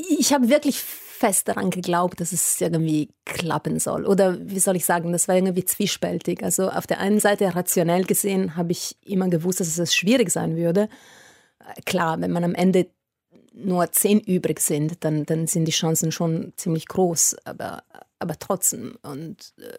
ich 0.10 0.34
habe 0.34 0.50
wirklich 0.50 0.82
fest 1.18 1.48
daran 1.48 1.72
geglaubt, 1.72 2.22
dass 2.22 2.32
es 2.32 2.62
irgendwie 2.62 3.10
klappen 3.26 3.80
soll. 3.80 4.06
Oder 4.06 4.38
wie 4.40 4.60
soll 4.60 4.76
ich 4.76 4.86
sagen, 4.86 5.12
das 5.12 5.28
war 5.28 5.36
irgendwie 5.36 5.66
zwiespältig. 5.66 6.44
Also 6.44 6.70
auf 6.70 6.86
der 6.86 7.00
einen 7.00 7.20
Seite 7.20 7.56
rationell 7.56 8.04
gesehen 8.04 8.56
habe 8.56 8.72
ich 8.72 8.96
immer 9.04 9.28
gewusst, 9.30 9.60
dass 9.60 9.78
es 9.78 9.96
schwierig 9.96 10.30
sein 10.30 10.56
würde. 10.56 10.90
Klar, 11.86 12.22
wenn 12.22 12.32
man 12.32 12.44
am 12.44 12.56
Ende 12.56 12.88
nur 13.54 13.92
zehn 13.92 14.20
übrig 14.20 14.60
sind, 14.60 15.04
dann, 15.04 15.26
dann 15.26 15.48
sind 15.48 15.66
die 15.66 15.72
Chancen 15.72 16.12
schon 16.12 16.54
ziemlich 16.56 16.88
groß, 16.88 17.38
aber, 17.44 17.84
aber 18.20 18.38
trotzdem. 18.38 18.98
Und 19.02 19.54
äh, 19.58 19.74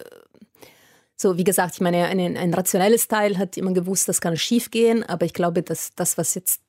so, 1.15 1.37
wie 1.37 1.45
gesagt, 1.45 1.75
ich 1.75 1.81
meine, 1.81 2.07
ein, 2.07 2.37
ein 2.37 2.55
rationelles 2.55 3.09
Teil 3.09 3.39
hat 3.39 3.57
immer 3.57 3.73
gewusst, 3.73 4.09
das 4.09 4.21
kann 4.21 4.37
schief 4.37 4.71
gehen, 4.71 5.05
aber 5.05 5.27
ich 5.27 5.35
glaube, 5.35 5.63
dass 5.63 5.95
das, 5.95 6.19
was 6.19 6.35
jetzt 6.35 6.61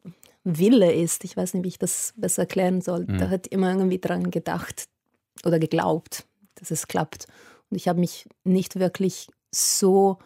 Wille 0.44 0.94
ist, 0.94 1.24
ich 1.24 1.36
weiß 1.36 1.54
nicht, 1.54 1.64
wie 1.64 1.70
ich 1.70 1.80
das 1.80 2.14
besser 2.18 2.44
erklären 2.44 2.82
soll, 2.82 3.06
mhm. 3.06 3.18
da 3.18 3.30
hat 3.30 3.48
immer 3.48 3.72
irgendwie 3.72 4.00
dran 4.00 4.32
gedacht 4.32 4.86
oder 5.46 5.60
geglaubt, 5.60 6.26
dass 6.56 6.72
es 6.72 6.88
klappt. 6.88 7.28
Und 7.70 7.78
ich 7.78 7.88
habe 7.88 8.00
mich 8.00 8.28
nicht 8.44 8.80
wirklich 8.80 9.28
so 9.54 10.18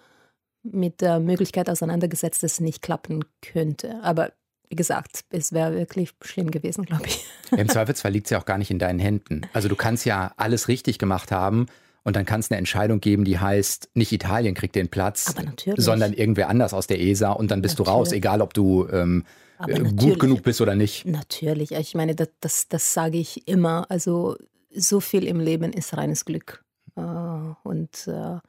mit 0.63 1.01
der 1.01 1.19
Möglichkeit 1.19 1.69
auseinandergesetzt, 1.69 2.43
dass 2.43 2.53
es 2.53 2.59
nicht 2.59 2.81
klappen 2.81 3.25
könnte. 3.41 4.01
Aber 4.01 4.31
wie 4.69 4.75
gesagt, 4.75 5.25
es 5.29 5.51
wäre 5.51 5.75
wirklich 5.75 6.11
schlimm 6.21 6.49
gewesen, 6.49 6.85
glaube 6.85 7.05
ich. 7.05 7.25
Im 7.51 7.69
Zweifelsfall 7.69 8.11
liegt 8.11 8.27
es 8.27 8.31
ja 8.31 8.39
auch 8.39 8.45
gar 8.45 8.57
nicht 8.57 8.71
in 8.71 8.79
deinen 8.79 8.99
Händen. 8.99 9.41
Also 9.53 9.67
du 9.67 9.75
kannst 9.75 10.05
ja 10.05 10.33
alles 10.37 10.67
richtig 10.67 10.97
gemacht 10.97 11.31
haben 11.31 11.67
und 12.03 12.15
dann 12.15 12.25
kann 12.25 12.39
es 12.39 12.49
eine 12.49 12.57
Entscheidung 12.57 12.99
geben, 12.99 13.23
die 13.23 13.39
heißt, 13.39 13.91
nicht 13.93 14.11
Italien 14.11 14.55
kriegt 14.55 14.75
den 14.75 14.89
Platz, 14.89 15.35
sondern 15.77 16.13
irgendwer 16.13 16.49
anders 16.49 16.73
aus 16.73 16.87
der 16.87 16.99
ESA 17.01 17.31
und 17.33 17.51
dann 17.51 17.61
bist 17.61 17.77
natürlich. 17.77 17.93
du 17.93 17.97
raus, 17.97 18.11
egal 18.13 18.41
ob 18.41 18.53
du 18.53 18.87
ähm, 18.89 19.25
äh, 19.25 19.52
gut 19.67 20.19
genug 20.19 20.43
bist 20.43 20.61
oder 20.61 20.75
nicht. 20.75 21.05
Natürlich, 21.05 21.71
ich 21.71 21.95
meine, 21.95 22.15
das, 22.15 22.29
das, 22.39 22.67
das 22.67 22.93
sage 22.93 23.17
ich 23.17 23.47
immer. 23.47 23.89
Also 23.89 24.35
so 24.73 24.99
viel 24.99 25.27
im 25.27 25.39
Leben 25.39 25.73
ist 25.73 25.95
reines 25.95 26.25
Glück. 26.25 26.63
Äh, 26.95 27.01
und 27.01 28.07
äh, 28.07 28.39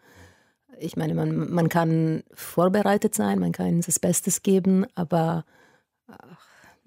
ich 0.79 0.97
meine, 0.97 1.15
man, 1.15 1.51
man 1.53 1.69
kann 1.69 2.25
vorbereitet 2.35 3.15
sein, 3.15 3.39
man 3.39 3.53
kann 3.53 3.81
das 3.81 3.99
Bestes 3.99 4.43
geben, 4.43 4.87
aber 4.95 5.45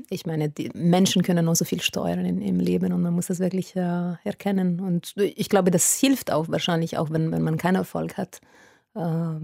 ich 0.10 0.25
meine, 0.25 0.50
die 0.50 0.69
Menschen 0.74 1.24
können 1.24 1.46
nur 1.46 1.55
so 1.55 1.65
viel 1.65 1.81
steuern 1.81 2.25
in, 2.25 2.41
im 2.41 2.60
Leben 2.60 2.93
und 2.93 3.01
man 3.01 3.13
muss 3.13 3.27
das 3.27 3.39
wirklich 3.39 3.75
äh, 3.75 4.13
erkennen. 4.24 4.79
Und 4.79 5.13
ich 5.17 5.50
glaube, 5.50 5.72
das 5.72 5.96
hilft 5.96 6.31
auch 6.31 6.50
wahrscheinlich, 6.50 6.98
auch 6.98 7.10
wenn, 7.10 7.31
wenn 7.31 7.41
man 7.41 7.57
keinen 7.57 7.75
Erfolg 7.75 8.17
hat, 8.17 8.39
äh, 8.96 9.39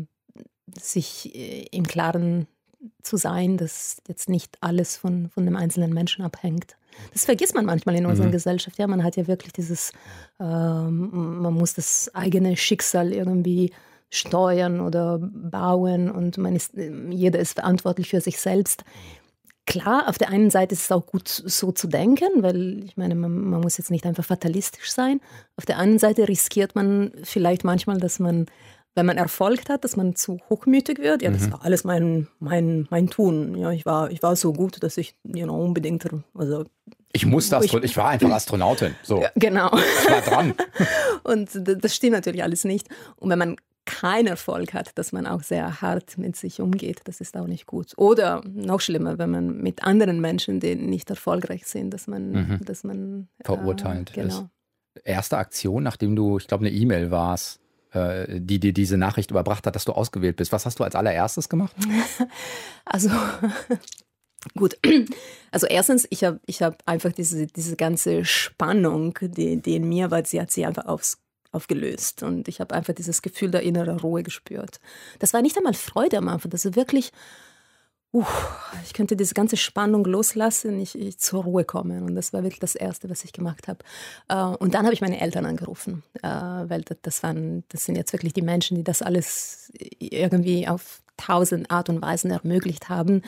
sich 0.79 1.35
äh, 1.35 1.67
im 1.71 1.87
Klaren 1.87 2.47
zu 3.01 3.17
sein, 3.17 3.57
dass 3.57 3.97
jetzt 4.07 4.29
nicht 4.29 4.57
alles 4.61 4.97
von, 4.97 5.29
von 5.29 5.45
dem 5.45 5.55
einzelnen 5.55 5.93
Menschen 5.93 6.23
abhängt. 6.23 6.77
Das 7.11 7.25
vergisst 7.25 7.55
man 7.55 7.65
manchmal 7.65 7.95
in 7.95 8.05
unserer 8.05 8.27
mhm. 8.27 8.33
Gesellschaft. 8.33 8.77
Ja, 8.77 8.87
man 8.87 9.03
hat 9.03 9.15
ja 9.15 9.27
wirklich 9.27 9.53
dieses, 9.53 9.93
ähm, 10.39 11.41
man 11.41 11.53
muss 11.53 11.73
das 11.73 12.13
eigene 12.13 12.55
Schicksal 12.55 13.11
irgendwie 13.11 13.71
steuern 14.09 14.79
oder 14.79 15.19
bauen 15.19 16.11
und 16.11 16.37
man 16.37 16.55
ist, 16.55 16.73
jeder 17.09 17.39
ist 17.39 17.53
verantwortlich 17.53 18.09
für 18.09 18.21
sich 18.21 18.39
selbst. 18.39 18.83
Klar, 19.65 20.07
auf 20.07 20.17
der 20.17 20.29
einen 20.29 20.51
Seite 20.51 20.73
ist 20.73 20.83
es 20.83 20.91
auch 20.91 21.05
gut 21.05 21.27
so 21.27 21.71
zu 21.71 21.87
denken, 21.87 22.43
weil 22.43 22.83
ich 22.83 22.97
meine, 22.97 23.15
man, 23.15 23.33
man, 23.33 23.61
muss 23.61 23.77
jetzt 23.77 23.91
nicht 23.91 24.05
einfach 24.05 24.25
fatalistisch 24.25 24.91
sein. 24.91 25.19
Auf 25.55 25.65
der 25.65 25.77
anderen 25.77 25.99
Seite 25.99 26.27
riskiert 26.27 26.75
man 26.75 27.11
vielleicht 27.23 27.63
manchmal, 27.63 27.97
dass 27.97 28.19
man, 28.19 28.45
wenn 28.95 29.05
man 29.05 29.17
Erfolg 29.17 29.69
hat, 29.69 29.83
dass 29.83 29.95
man 29.95 30.15
zu 30.15 30.39
hochmütig 30.49 30.99
wird. 30.99 31.21
Ja, 31.21 31.31
das 31.31 31.47
mhm. 31.47 31.53
war 31.53 31.65
alles 31.65 31.83
mein, 31.83 32.27
mein, 32.39 32.87
mein 32.89 33.09
Tun. 33.09 33.55
Ja, 33.55 33.71
ich 33.71 33.85
war, 33.85 34.11
ich 34.11 34.21
war 34.21 34.35
so 34.35 34.53
gut, 34.53 34.81
dass 34.83 34.97
ich 34.97 35.15
you 35.23 35.45
know, 35.45 35.63
unbedingt, 35.63 36.07
also 36.33 36.65
ich 37.15 37.25
musste 37.27 37.57
Astronaut, 37.57 37.85
ich 37.85 37.95
war 37.95 38.09
einfach 38.09 38.31
Astronautin. 38.31 38.95
So. 39.03 39.21
Ja, 39.21 39.29
genau. 39.35 39.71
Ich 39.75 40.09
war 40.09 40.21
dran. 40.21 40.53
Und 41.23 41.49
das 41.53 41.95
stimmt 41.95 42.13
natürlich 42.13 42.41
alles 42.41 42.63
nicht. 42.63 42.87
Und 43.17 43.29
wenn 43.29 43.37
man 43.37 43.55
keinen 43.85 44.27
Erfolg 44.27 44.73
hat, 44.73 44.97
dass 44.97 45.11
man 45.11 45.27
auch 45.27 45.43
sehr 45.43 45.81
hart 45.81 46.17
mit 46.17 46.35
sich 46.35 46.61
umgeht. 46.61 47.01
Das 47.03 47.19
ist 47.19 47.35
auch 47.35 47.47
nicht 47.47 47.65
gut. 47.65 47.91
Oder 47.97 48.41
noch 48.45 48.79
schlimmer, 48.79 49.17
wenn 49.17 49.29
man 49.29 49.57
mit 49.57 49.83
anderen 49.83 50.21
Menschen, 50.21 50.59
die 50.59 50.75
nicht 50.75 51.09
erfolgreich 51.09 51.65
sind, 51.65 51.93
dass 51.93 52.07
man, 52.07 52.31
mhm. 52.31 52.59
dass 52.65 52.83
man 52.83 53.27
verurteilt 53.43 54.11
äh, 54.11 54.21
genau. 54.21 54.49
ist. 54.95 55.03
Erste 55.03 55.37
Aktion, 55.37 55.83
nachdem 55.83 56.15
du, 56.15 56.37
ich 56.37 56.47
glaube, 56.47 56.65
eine 56.65 56.73
E-Mail 56.73 57.11
warst, 57.11 57.59
äh, 57.93 58.39
die 58.39 58.59
dir 58.59 58.73
diese 58.73 58.97
Nachricht 58.97 59.31
überbracht 59.31 59.65
hat, 59.67 59.75
dass 59.75 59.85
du 59.85 59.93
ausgewählt 59.93 60.35
bist. 60.35 60.51
Was 60.51 60.65
hast 60.65 60.79
du 60.79 60.83
als 60.83 60.95
allererstes 60.95 61.49
gemacht? 61.49 61.75
also 62.85 63.09
Gut, 64.55 64.77
also 65.51 65.67
erstens, 65.67 66.05
ich 66.09 66.23
habe 66.23 66.39
ich 66.45 66.61
hab 66.61 66.83
einfach 66.85 67.13
diese, 67.13 67.47
diese 67.47 67.75
ganze 67.75 68.25
Spannung, 68.25 69.17
die, 69.21 69.61
die 69.61 69.75
in 69.75 69.87
mir 69.87 70.11
war, 70.11 70.25
sie 70.25 70.41
hat 70.41 70.51
sie 70.51 70.65
einfach 70.65 70.85
aufs 70.85 71.19
aufgelöst. 71.53 72.23
Und 72.23 72.47
ich 72.47 72.59
habe 72.59 72.73
einfach 72.75 72.93
dieses 72.93 73.21
Gefühl 73.21 73.51
der 73.51 73.61
inneren 73.61 73.99
Ruhe 73.99 74.23
gespürt. 74.23 74.79
Das 75.19 75.33
war 75.33 75.41
nicht 75.41 75.55
einmal 75.55 75.75
Freude 75.75 76.17
am 76.17 76.27
Anfang, 76.27 76.49
das 76.51 76.65
ist 76.65 76.75
wirklich, 76.75 77.11
uh, 78.13 78.25
ich 78.83 78.93
könnte 78.93 79.15
diese 79.15 79.33
ganze 79.33 79.57
Spannung 79.57 80.05
loslassen, 80.05 80.79
ich, 80.79 80.97
ich 80.97 81.17
zur 81.17 81.43
Ruhe 81.43 81.65
kommen. 81.65 82.03
Und 82.03 82.15
das 82.15 82.33
war 82.33 82.43
wirklich 82.43 82.59
das 82.59 82.75
Erste, 82.75 83.09
was 83.09 83.23
ich 83.23 83.33
gemacht 83.33 83.67
habe. 83.67 83.79
Äh, 84.29 84.55
und 84.57 84.73
dann 84.73 84.85
habe 84.85 84.93
ich 84.93 85.01
meine 85.01 85.19
Eltern 85.19 85.45
angerufen, 85.45 86.03
äh, 86.21 86.27
weil 86.27 86.83
das, 87.01 87.23
waren, 87.23 87.63
das 87.69 87.85
sind 87.85 87.95
jetzt 87.95 88.13
wirklich 88.13 88.33
die 88.33 88.41
Menschen, 88.41 88.77
die 88.77 88.83
das 88.83 89.01
alles 89.01 89.71
irgendwie 89.99 90.67
auf 90.67 91.01
tausend 91.17 91.69
Art 91.71 91.89
und 91.89 92.01
Weisen 92.01 92.31
ermöglicht 92.31 92.89
haben, 92.89 93.21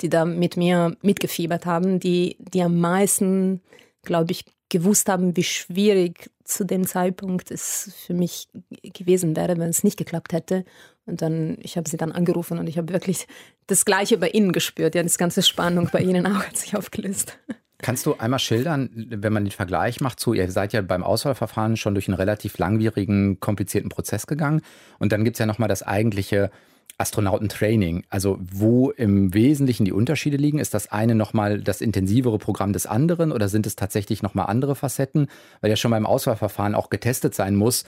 die 0.00 0.08
da 0.08 0.24
mit 0.24 0.56
mir 0.56 0.96
mitgefiebert 1.02 1.66
haben, 1.66 2.00
die, 2.00 2.36
die 2.38 2.62
am 2.62 2.78
meisten, 2.78 3.60
glaube 4.02 4.32
ich, 4.32 4.44
gewusst 4.68 5.08
haben, 5.08 5.36
wie 5.36 5.42
schwierig 5.42 6.30
zu 6.44 6.64
dem 6.64 6.86
Zeitpunkt 6.86 7.50
es 7.50 7.92
für 8.06 8.14
mich 8.14 8.48
gewesen 8.82 9.36
wäre, 9.36 9.58
wenn 9.58 9.68
es 9.70 9.84
nicht 9.84 9.96
geklappt 9.96 10.32
hätte. 10.32 10.64
Und 11.06 11.20
dann, 11.20 11.58
ich 11.60 11.76
habe 11.76 11.88
sie 11.88 11.96
dann 11.96 12.12
angerufen 12.12 12.58
und 12.58 12.68
ich 12.68 12.78
habe 12.78 12.92
wirklich 12.92 13.26
das 13.66 13.84
Gleiche 13.84 14.18
bei 14.18 14.28
ihnen 14.28 14.52
gespürt. 14.52 14.94
Ja, 14.94 15.02
das 15.02 15.18
ganze 15.18 15.42
Spannung 15.42 15.88
bei 15.92 16.00
ihnen 16.00 16.26
auch 16.26 16.44
hat 16.44 16.56
sich 16.56 16.76
aufgelöst. 16.76 17.38
Kannst 17.78 18.06
du 18.06 18.14
einmal 18.14 18.38
schildern, 18.38 18.90
wenn 18.94 19.32
man 19.32 19.44
den 19.44 19.50
Vergleich 19.50 20.00
macht 20.00 20.20
zu, 20.20 20.34
ihr 20.34 20.48
seid 20.52 20.72
ja 20.72 20.82
beim 20.82 21.02
Auswahlverfahren 21.02 21.76
schon 21.76 21.94
durch 21.94 22.06
einen 22.06 22.16
relativ 22.16 22.56
langwierigen, 22.58 23.40
komplizierten 23.40 23.88
Prozess 23.88 24.28
gegangen 24.28 24.62
und 25.00 25.10
dann 25.10 25.24
gibt 25.24 25.34
es 25.34 25.40
ja 25.40 25.46
nochmal 25.46 25.68
das 25.68 25.82
eigentliche 25.82 26.52
Astronautentraining. 26.98 28.04
Also 28.08 28.38
wo 28.40 28.90
im 28.90 29.34
Wesentlichen 29.34 29.84
die 29.84 29.92
Unterschiede 29.92 30.36
liegen? 30.36 30.58
Ist 30.58 30.74
das 30.74 30.92
eine 30.92 31.16
nochmal 31.16 31.60
das 31.60 31.80
intensivere 31.80 32.38
Programm 32.38 32.72
des 32.72 32.86
anderen 32.86 33.32
oder 33.32 33.48
sind 33.48 33.66
es 33.66 33.74
tatsächlich 33.74 34.22
nochmal 34.22 34.46
andere 34.46 34.76
Facetten? 34.76 35.26
Weil 35.60 35.70
ja 35.70 35.76
schon 35.76 35.90
beim 35.90 36.06
Auswahlverfahren 36.06 36.74
auch 36.74 36.90
getestet 36.90 37.34
sein 37.34 37.56
muss. 37.56 37.84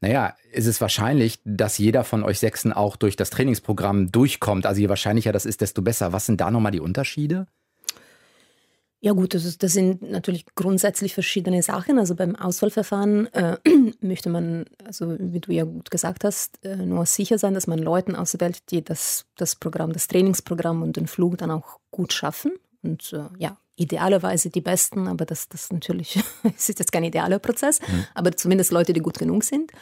Naja, 0.00 0.34
ist 0.52 0.66
es 0.66 0.80
wahrscheinlich, 0.80 1.40
dass 1.44 1.78
jeder 1.78 2.04
von 2.04 2.22
euch 2.22 2.38
Sechsen 2.38 2.72
auch 2.72 2.96
durch 2.96 3.16
das 3.16 3.30
Trainingsprogramm 3.30 4.12
durchkommt. 4.12 4.64
Also 4.64 4.80
je 4.80 4.88
wahrscheinlicher 4.88 5.32
das 5.32 5.44
ist, 5.44 5.60
desto 5.60 5.82
besser. 5.82 6.12
Was 6.12 6.26
sind 6.26 6.40
da 6.40 6.50
nochmal 6.50 6.72
die 6.72 6.80
Unterschiede? 6.80 7.46
Ja 9.00 9.12
gut, 9.12 9.32
das, 9.34 9.44
ist, 9.44 9.62
das, 9.62 9.72
sind 9.72 10.02
natürlich 10.02 10.44
grundsätzlich 10.56 11.14
verschiedene 11.14 11.62
Sachen. 11.62 11.98
Also 11.98 12.16
beim 12.16 12.34
Auswahlverfahren 12.34 13.32
äh, 13.32 13.56
möchte 14.00 14.28
man, 14.28 14.66
also 14.84 15.16
wie 15.18 15.38
du 15.40 15.52
ja 15.52 15.64
gut 15.64 15.90
gesagt 15.90 16.24
hast, 16.24 16.64
äh, 16.64 16.76
nur 16.76 17.06
sicher 17.06 17.38
sein, 17.38 17.54
dass 17.54 17.68
man 17.68 17.78
Leuten 17.78 18.16
auswählt, 18.16 18.70
die 18.70 18.82
das, 18.82 19.24
das 19.36 19.54
Programm, 19.54 19.92
das 19.92 20.08
Trainingsprogramm 20.08 20.82
und 20.82 20.96
den 20.96 21.06
Flug 21.06 21.38
dann 21.38 21.52
auch 21.52 21.78
gut 21.92 22.12
schaffen. 22.12 22.52
Und 22.82 23.12
äh, 23.12 23.26
ja, 23.38 23.56
idealerweise 23.78 24.50
die 24.50 24.60
Besten, 24.60 25.08
aber 25.08 25.24
das, 25.24 25.48
das 25.48 25.72
natürlich 25.72 26.18
es 26.56 26.68
ist 26.68 26.78
jetzt 26.78 26.92
kein 26.92 27.04
idealer 27.04 27.38
Prozess, 27.38 27.80
mhm. 27.80 28.04
aber 28.14 28.32
zumindest 28.32 28.72
Leute, 28.72 28.92
die 28.92 29.00
gut 29.00 29.18
genug 29.18 29.44
sind. 29.44 29.72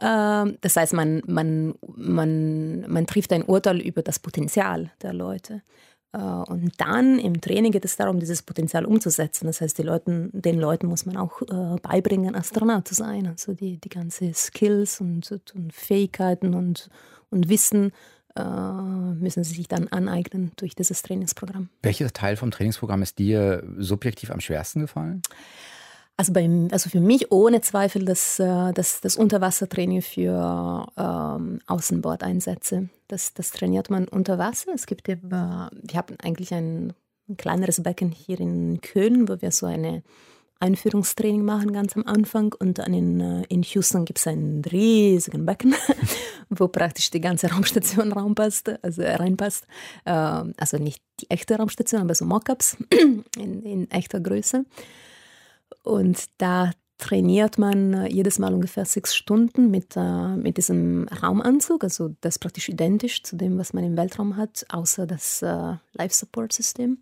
Ähm, 0.00 0.58
das 0.60 0.76
heißt, 0.76 0.94
man, 0.94 1.22
man, 1.26 1.74
man, 1.96 2.90
man 2.90 3.06
trifft 3.06 3.32
ein 3.32 3.44
Urteil 3.44 3.80
über 3.80 4.02
das 4.02 4.18
Potenzial 4.18 4.90
der 5.02 5.12
Leute. 5.12 5.62
Äh, 6.12 6.18
und 6.18 6.72
dann 6.78 7.18
im 7.18 7.40
Training 7.40 7.72
geht 7.72 7.84
es 7.84 7.96
darum, 7.96 8.18
dieses 8.18 8.42
Potenzial 8.42 8.86
umzusetzen. 8.86 9.46
Das 9.46 9.60
heißt, 9.60 9.78
Leuten, 9.80 10.30
den 10.32 10.58
Leuten 10.58 10.86
muss 10.86 11.04
man 11.04 11.16
auch 11.16 11.42
äh, 11.42 11.76
beibringen, 11.82 12.34
Astronaut 12.34 12.88
zu 12.88 12.94
sein. 12.94 13.26
Also 13.26 13.52
die, 13.52 13.78
die 13.78 13.90
ganzen 13.90 14.32
Skills 14.34 15.00
und, 15.00 15.30
und 15.54 15.72
Fähigkeiten 15.72 16.54
und, 16.54 16.88
und 17.30 17.48
Wissen 17.48 17.92
müssen 18.34 19.44
sie 19.44 19.54
sich 19.54 19.68
dann 19.68 19.88
aneignen 19.88 20.52
durch 20.56 20.74
dieses 20.74 21.02
Trainingsprogramm. 21.02 21.68
Welcher 21.82 22.10
Teil 22.12 22.36
vom 22.36 22.50
Trainingsprogramm 22.50 23.02
ist 23.02 23.18
dir 23.18 23.62
subjektiv 23.78 24.30
am 24.30 24.40
schwersten 24.40 24.80
gefallen? 24.80 25.22
Also, 26.16 26.32
beim, 26.32 26.68
also 26.70 26.90
für 26.90 27.00
mich 27.00 27.32
ohne 27.32 27.62
Zweifel 27.62 28.04
das, 28.04 28.38
äh, 28.38 28.72
das, 28.72 29.00
das 29.00 29.16
Unterwassertraining 29.16 30.02
für 30.02 30.86
ähm, 30.96 31.60
Außenbordeinsätze. 31.66 32.90
Das, 33.08 33.34
das 33.34 33.50
trainiert 33.50 33.90
man 33.90 34.08
unter 34.08 34.38
Wasser. 34.38 34.72
Es 34.74 34.86
gibt 34.86 35.08
eben, 35.08 35.30
wir 35.30 35.70
haben 35.94 36.16
eigentlich 36.22 36.52
ein, 36.52 36.92
ein 37.28 37.36
kleineres 37.36 37.82
Becken 37.82 38.10
hier 38.10 38.40
in 38.40 38.80
Köln, 38.82 39.28
wo 39.28 39.40
wir 39.40 39.50
so 39.50 39.66
eine 39.66 40.02
Einführungstraining 40.62 41.44
machen 41.44 41.72
ganz 41.72 41.96
am 41.96 42.04
Anfang 42.06 42.54
und 42.58 42.78
dann 42.78 42.94
in, 42.94 43.20
äh, 43.20 43.42
in 43.48 43.62
Houston 43.62 44.04
gibt 44.04 44.20
es 44.20 44.28
einen 44.28 44.64
riesigen 44.64 45.44
Becken, 45.44 45.74
wo 46.50 46.68
praktisch 46.68 47.10
die 47.10 47.20
ganze 47.20 47.50
Raumstation 47.50 48.12
reinpasst, 48.12 48.72
also 48.82 49.02
reinpasst. 49.02 49.66
Ähm, 50.06 50.54
also 50.56 50.78
nicht 50.78 51.02
die 51.20 51.28
echte 51.30 51.56
Raumstation, 51.56 52.02
aber 52.02 52.14
so 52.14 52.24
Mockups 52.24 52.76
in, 53.36 53.62
in 53.62 53.90
echter 53.90 54.20
Größe. 54.20 54.64
Und 55.82 56.26
da 56.38 56.70
trainiert 56.98 57.58
man 57.58 57.94
äh, 57.94 58.06
jedes 58.06 58.38
Mal 58.38 58.54
ungefähr 58.54 58.84
sechs 58.84 59.16
Stunden 59.16 59.68
mit, 59.68 59.96
äh, 59.96 60.36
mit 60.36 60.58
diesem 60.58 61.08
Raumanzug. 61.08 61.82
Also 61.82 62.14
das 62.20 62.36
ist 62.36 62.38
praktisch 62.38 62.68
identisch 62.68 63.24
zu 63.24 63.34
dem, 63.34 63.58
was 63.58 63.72
man 63.72 63.82
im 63.82 63.96
Weltraum 63.96 64.36
hat, 64.36 64.64
außer 64.68 65.08
das 65.08 65.40
Life-Support-System. 65.40 66.98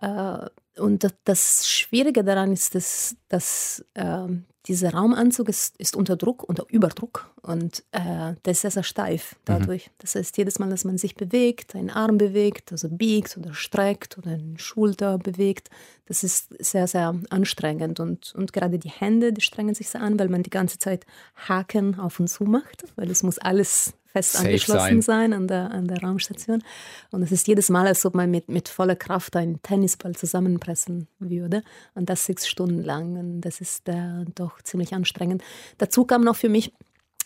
Äh, 0.00 0.46
und 0.78 1.06
das 1.24 1.68
Schwierige 1.68 2.24
daran 2.24 2.52
ist, 2.52 2.74
dass, 2.74 3.16
dass 3.28 3.84
äh, 3.94 4.26
dieser 4.66 4.94
Raumanzug 4.94 5.48
ist, 5.48 5.76
ist, 5.78 5.96
unter 5.96 6.16
Druck, 6.16 6.44
unter 6.44 6.64
Überdruck 6.68 7.30
und 7.42 7.82
äh, 7.90 8.34
der 8.44 8.52
ist 8.52 8.60
sehr, 8.60 8.70
sehr 8.70 8.84
steif 8.84 9.36
dadurch. 9.44 9.88
Mhm. 9.88 9.92
Das 9.98 10.14
heißt, 10.14 10.38
jedes 10.38 10.58
Mal, 10.58 10.70
dass 10.70 10.84
man 10.84 10.98
sich 10.98 11.16
bewegt, 11.16 11.74
einen 11.74 11.90
Arm 11.90 12.16
bewegt, 12.16 12.70
also 12.70 12.88
biegt 12.88 13.36
oder 13.36 13.54
streckt 13.54 14.18
oder 14.18 14.30
eine 14.30 14.58
Schulter 14.58 15.18
bewegt, 15.18 15.68
das 16.06 16.22
ist 16.22 16.54
sehr, 16.58 16.86
sehr 16.86 17.14
anstrengend. 17.30 17.98
Und, 17.98 18.34
und 18.34 18.52
gerade 18.52 18.78
die 18.78 18.90
Hände, 18.90 19.32
die 19.32 19.40
strengen 19.40 19.74
sich 19.74 19.88
sehr 19.88 20.00
an, 20.00 20.18
weil 20.18 20.28
man 20.28 20.44
die 20.44 20.50
ganze 20.50 20.78
Zeit 20.78 21.06
Haken 21.48 21.98
auf 21.98 22.20
und 22.20 22.28
zu 22.28 22.44
macht, 22.44 22.84
weil 22.96 23.10
es 23.10 23.22
muss 23.22 23.38
alles 23.38 23.94
fest 24.12 24.32
Safe 24.32 24.46
angeschlossen 24.46 25.02
sein. 25.02 25.30
sein, 25.30 25.32
an, 25.32 25.48
der, 25.48 25.70
an 25.70 25.88
der 25.88 26.02
Raumstation. 26.02 26.62
Und 27.10 27.22
es 27.22 27.32
ist 27.32 27.48
jedes 27.48 27.70
Mal, 27.70 27.86
als 27.86 28.04
ob 28.04 28.14
man 28.14 28.30
mit, 28.30 28.48
mit 28.48 28.68
voller 28.68 28.96
Kraft 28.96 29.36
einen 29.36 29.60
Tennisball 29.62 30.14
zusammenpressen 30.14 31.08
würde. 31.18 31.62
Und 31.94 32.08
das 32.08 32.26
sechs 32.26 32.46
Stunden 32.46 32.82
lang. 32.82 33.16
Und 33.16 33.40
das 33.40 33.60
ist 33.60 33.88
äh, 33.88 34.24
doch 34.34 34.60
ziemlich 34.62 34.92
anstrengend. 34.92 35.42
Dazu 35.78 36.04
kam 36.04 36.22
noch 36.22 36.36
für 36.36 36.48
mich, 36.48 36.72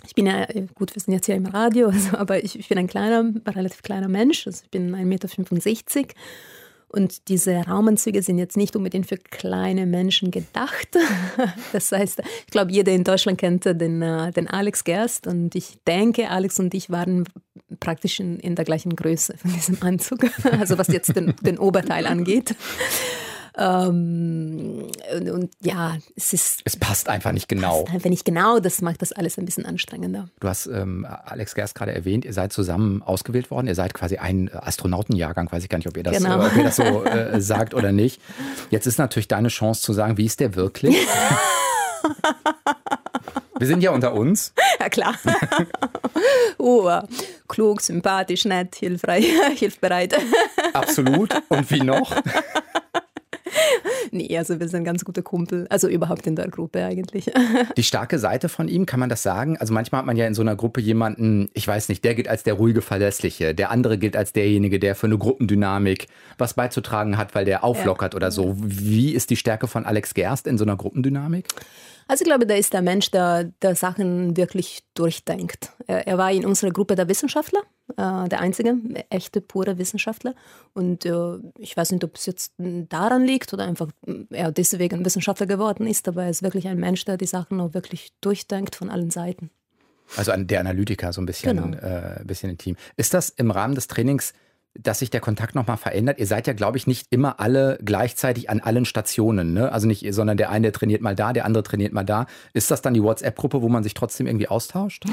ich 0.06 0.14
bin 0.14 0.26
ja, 0.26 0.46
gut, 0.74 0.94
wir 0.94 1.02
sind 1.02 1.14
jetzt 1.14 1.26
hier 1.26 1.34
im 1.34 1.46
Radio, 1.46 1.88
also, 1.92 2.16
aber 2.16 2.42
ich, 2.42 2.58
ich 2.58 2.68
bin 2.68 2.78
ein 2.78 2.86
kleiner, 2.86 3.32
relativ 3.46 3.82
kleiner 3.82 4.08
Mensch. 4.08 4.46
Also 4.46 4.62
ich 4.64 4.70
bin 4.70 4.94
1,65 4.94 5.04
Meter. 5.04 6.14
Und 6.88 7.28
diese 7.28 7.56
Raumanzüge 7.56 8.22
sind 8.22 8.38
jetzt 8.38 8.56
nicht 8.56 8.76
unbedingt 8.76 9.06
für 9.06 9.16
kleine 9.16 9.86
Menschen 9.86 10.30
gedacht. 10.30 10.88
Das 11.72 11.92
heißt, 11.92 12.22
ich 12.46 12.50
glaube, 12.50 12.72
jeder 12.72 12.92
in 12.92 13.04
Deutschland 13.04 13.38
kennt 13.38 13.64
den, 13.64 14.00
äh, 14.00 14.32
den 14.32 14.48
Alex 14.48 14.84
Gerst 14.84 15.26
und 15.26 15.54
ich 15.54 15.78
denke, 15.86 16.30
Alex 16.30 16.58
und 16.58 16.72
ich 16.74 16.90
waren 16.90 17.24
praktisch 17.80 18.20
in, 18.20 18.38
in 18.38 18.54
der 18.54 18.64
gleichen 18.64 18.96
Größe 18.96 19.36
von 19.36 19.52
diesem 19.52 19.78
Anzug, 19.82 20.24
also 20.58 20.78
was 20.78 20.88
jetzt 20.88 21.14
den, 21.14 21.34
den 21.42 21.58
Oberteil 21.58 22.06
angeht. 22.06 22.54
Ähm, 23.58 24.90
und, 25.14 25.30
und, 25.30 25.50
ja, 25.62 25.96
es 26.14 26.32
ist. 26.32 26.60
Es 26.64 26.76
passt 26.76 27.08
einfach 27.08 27.32
nicht 27.32 27.48
genau. 27.48 27.84
Passt 27.84 27.94
einfach 27.94 28.10
nicht 28.10 28.24
genau. 28.24 28.58
Das 28.58 28.82
macht 28.82 29.00
das 29.00 29.12
alles 29.12 29.38
ein 29.38 29.46
bisschen 29.46 29.64
anstrengender. 29.64 30.28
Du 30.40 30.48
hast 30.48 30.66
ähm, 30.66 31.06
Alex 31.24 31.54
Gerst 31.54 31.74
gerade 31.74 31.94
erwähnt, 31.94 32.24
ihr 32.24 32.34
seid 32.34 32.52
zusammen 32.52 33.02
ausgewählt 33.02 33.50
worden. 33.50 33.66
Ihr 33.66 33.74
seid 33.74 33.94
quasi 33.94 34.18
ein 34.18 34.50
Astronautenjahrgang. 34.52 35.50
Weiß 35.50 35.62
ich 35.62 35.70
gar 35.70 35.78
nicht, 35.78 35.88
ob 35.88 35.96
ihr 35.96 36.02
das, 36.02 36.18
genau. 36.18 36.42
äh, 36.42 36.46
ob 36.46 36.56
ihr 36.56 36.64
das 36.64 36.76
so 36.76 37.04
äh, 37.04 37.40
sagt 37.40 37.72
oder 37.72 37.92
nicht. 37.92 38.20
Jetzt 38.70 38.86
ist 38.86 38.98
natürlich 38.98 39.28
deine 39.28 39.48
Chance 39.48 39.80
zu 39.80 39.92
sagen, 39.94 40.18
wie 40.18 40.26
ist 40.26 40.40
der 40.40 40.54
wirklich? 40.54 40.96
Wir 43.58 43.66
sind 43.66 43.82
ja 43.82 43.90
unter 43.90 44.12
uns. 44.12 44.52
Ja, 44.78 44.88
klar. 44.90 45.14
oh, 46.58 46.90
klug, 47.48 47.80
sympathisch, 47.80 48.44
nett, 48.44 48.74
hilfreich, 48.76 49.26
hilfbereit. 49.56 50.14
Absolut. 50.74 51.30
Und 51.48 51.70
wie 51.70 51.80
noch? 51.80 52.14
nee, 54.10 54.36
also 54.36 54.58
wir 54.60 54.68
sind 54.68 54.84
ganz 54.84 55.04
gute 55.04 55.22
Kumpel. 55.22 55.66
Also 55.70 55.88
überhaupt 55.88 56.26
in 56.26 56.36
der 56.36 56.48
Gruppe 56.48 56.84
eigentlich. 56.84 57.30
Die 57.76 57.82
starke 57.82 58.18
Seite 58.18 58.48
von 58.48 58.68
ihm, 58.68 58.86
kann 58.86 59.00
man 59.00 59.08
das 59.08 59.22
sagen? 59.22 59.56
Also 59.56 59.72
manchmal 59.72 60.00
hat 60.00 60.06
man 60.06 60.16
ja 60.16 60.26
in 60.26 60.34
so 60.34 60.42
einer 60.42 60.56
Gruppe 60.56 60.80
jemanden, 60.80 61.48
ich 61.54 61.66
weiß 61.66 61.88
nicht, 61.88 62.04
der 62.04 62.14
gilt 62.14 62.28
als 62.28 62.42
der 62.42 62.54
ruhige, 62.54 62.82
verlässliche. 62.82 63.54
Der 63.54 63.70
andere 63.70 63.98
gilt 63.98 64.16
als 64.16 64.32
derjenige, 64.32 64.78
der 64.78 64.94
für 64.94 65.06
eine 65.06 65.18
Gruppendynamik 65.18 66.08
was 66.38 66.54
beizutragen 66.54 67.16
hat, 67.16 67.34
weil 67.34 67.44
der 67.44 67.64
auflockert 67.64 68.14
ja. 68.14 68.16
oder 68.16 68.30
so. 68.30 68.56
Wie 68.58 69.12
ist 69.12 69.30
die 69.30 69.36
Stärke 69.36 69.66
von 69.66 69.86
Alex 69.86 70.14
Gerst 70.14 70.46
in 70.46 70.58
so 70.58 70.64
einer 70.64 70.76
Gruppendynamik? 70.76 71.46
Also 72.08 72.22
ich 72.22 72.28
glaube, 72.28 72.46
da 72.46 72.54
ist 72.54 72.72
der 72.72 72.82
Mensch, 72.82 73.10
der, 73.10 73.44
der 73.62 73.74
Sachen 73.74 74.36
wirklich 74.36 74.82
durchdenkt. 74.94 75.72
Er, 75.86 76.06
er 76.06 76.18
war 76.18 76.30
in 76.30 76.44
unserer 76.44 76.70
Gruppe 76.70 76.94
der 76.94 77.08
Wissenschaftler, 77.08 77.62
äh, 77.96 78.28
der 78.28 78.40
einzige 78.40 78.76
echte, 79.10 79.40
pure 79.40 79.78
Wissenschaftler. 79.78 80.34
Und 80.74 81.04
äh, 81.06 81.38
ich 81.58 81.76
weiß 81.76 81.92
nicht, 81.92 82.04
ob 82.04 82.16
es 82.16 82.26
jetzt 82.26 82.54
daran 82.58 83.24
liegt 83.24 83.52
oder 83.52 83.64
einfach 83.64 83.88
er 84.30 84.52
deswegen 84.52 85.04
Wissenschaftler 85.04 85.46
geworden 85.46 85.86
ist, 85.86 86.08
aber 86.08 86.24
er 86.24 86.30
ist 86.30 86.42
wirklich 86.42 86.68
ein 86.68 86.78
Mensch, 86.78 87.04
der 87.04 87.16
die 87.16 87.26
Sachen 87.26 87.60
auch 87.60 87.74
wirklich 87.74 88.12
durchdenkt 88.20 88.76
von 88.76 88.90
allen 88.90 89.10
Seiten. 89.10 89.50
Also 90.16 90.32
der 90.36 90.60
Analytiker 90.60 91.12
so 91.12 91.20
ein 91.20 91.26
bisschen, 91.26 91.56
genau. 91.56 91.76
äh, 91.78 92.22
bisschen 92.24 92.50
intim. 92.50 92.76
Ist 92.96 93.14
das 93.14 93.30
im 93.30 93.50
Rahmen 93.50 93.74
des 93.74 93.88
Trainings 93.88 94.34
dass 94.82 95.00
sich 95.00 95.10
der 95.10 95.20
Kontakt 95.20 95.54
nochmal 95.54 95.76
verändert. 95.76 96.18
Ihr 96.18 96.26
seid 96.26 96.46
ja, 96.46 96.52
glaube 96.52 96.76
ich, 96.78 96.86
nicht 96.86 97.06
immer 97.10 97.40
alle 97.40 97.78
gleichzeitig 97.84 98.50
an 98.50 98.60
allen 98.60 98.84
Stationen, 98.84 99.52
ne? 99.52 99.72
Also 99.72 99.86
nicht, 99.86 100.06
sondern 100.14 100.36
der 100.36 100.50
eine 100.50 100.72
trainiert 100.72 101.02
mal 101.02 101.14
da, 101.14 101.32
der 101.32 101.44
andere 101.44 101.62
trainiert 101.62 101.92
mal 101.92 102.04
da. 102.04 102.26
Ist 102.52 102.70
das 102.70 102.82
dann 102.82 102.94
die 102.94 103.02
WhatsApp-Gruppe, 103.02 103.62
wo 103.62 103.68
man 103.68 103.82
sich 103.82 103.94
trotzdem 103.94 104.26
irgendwie 104.26 104.48
austauscht? 104.48 105.04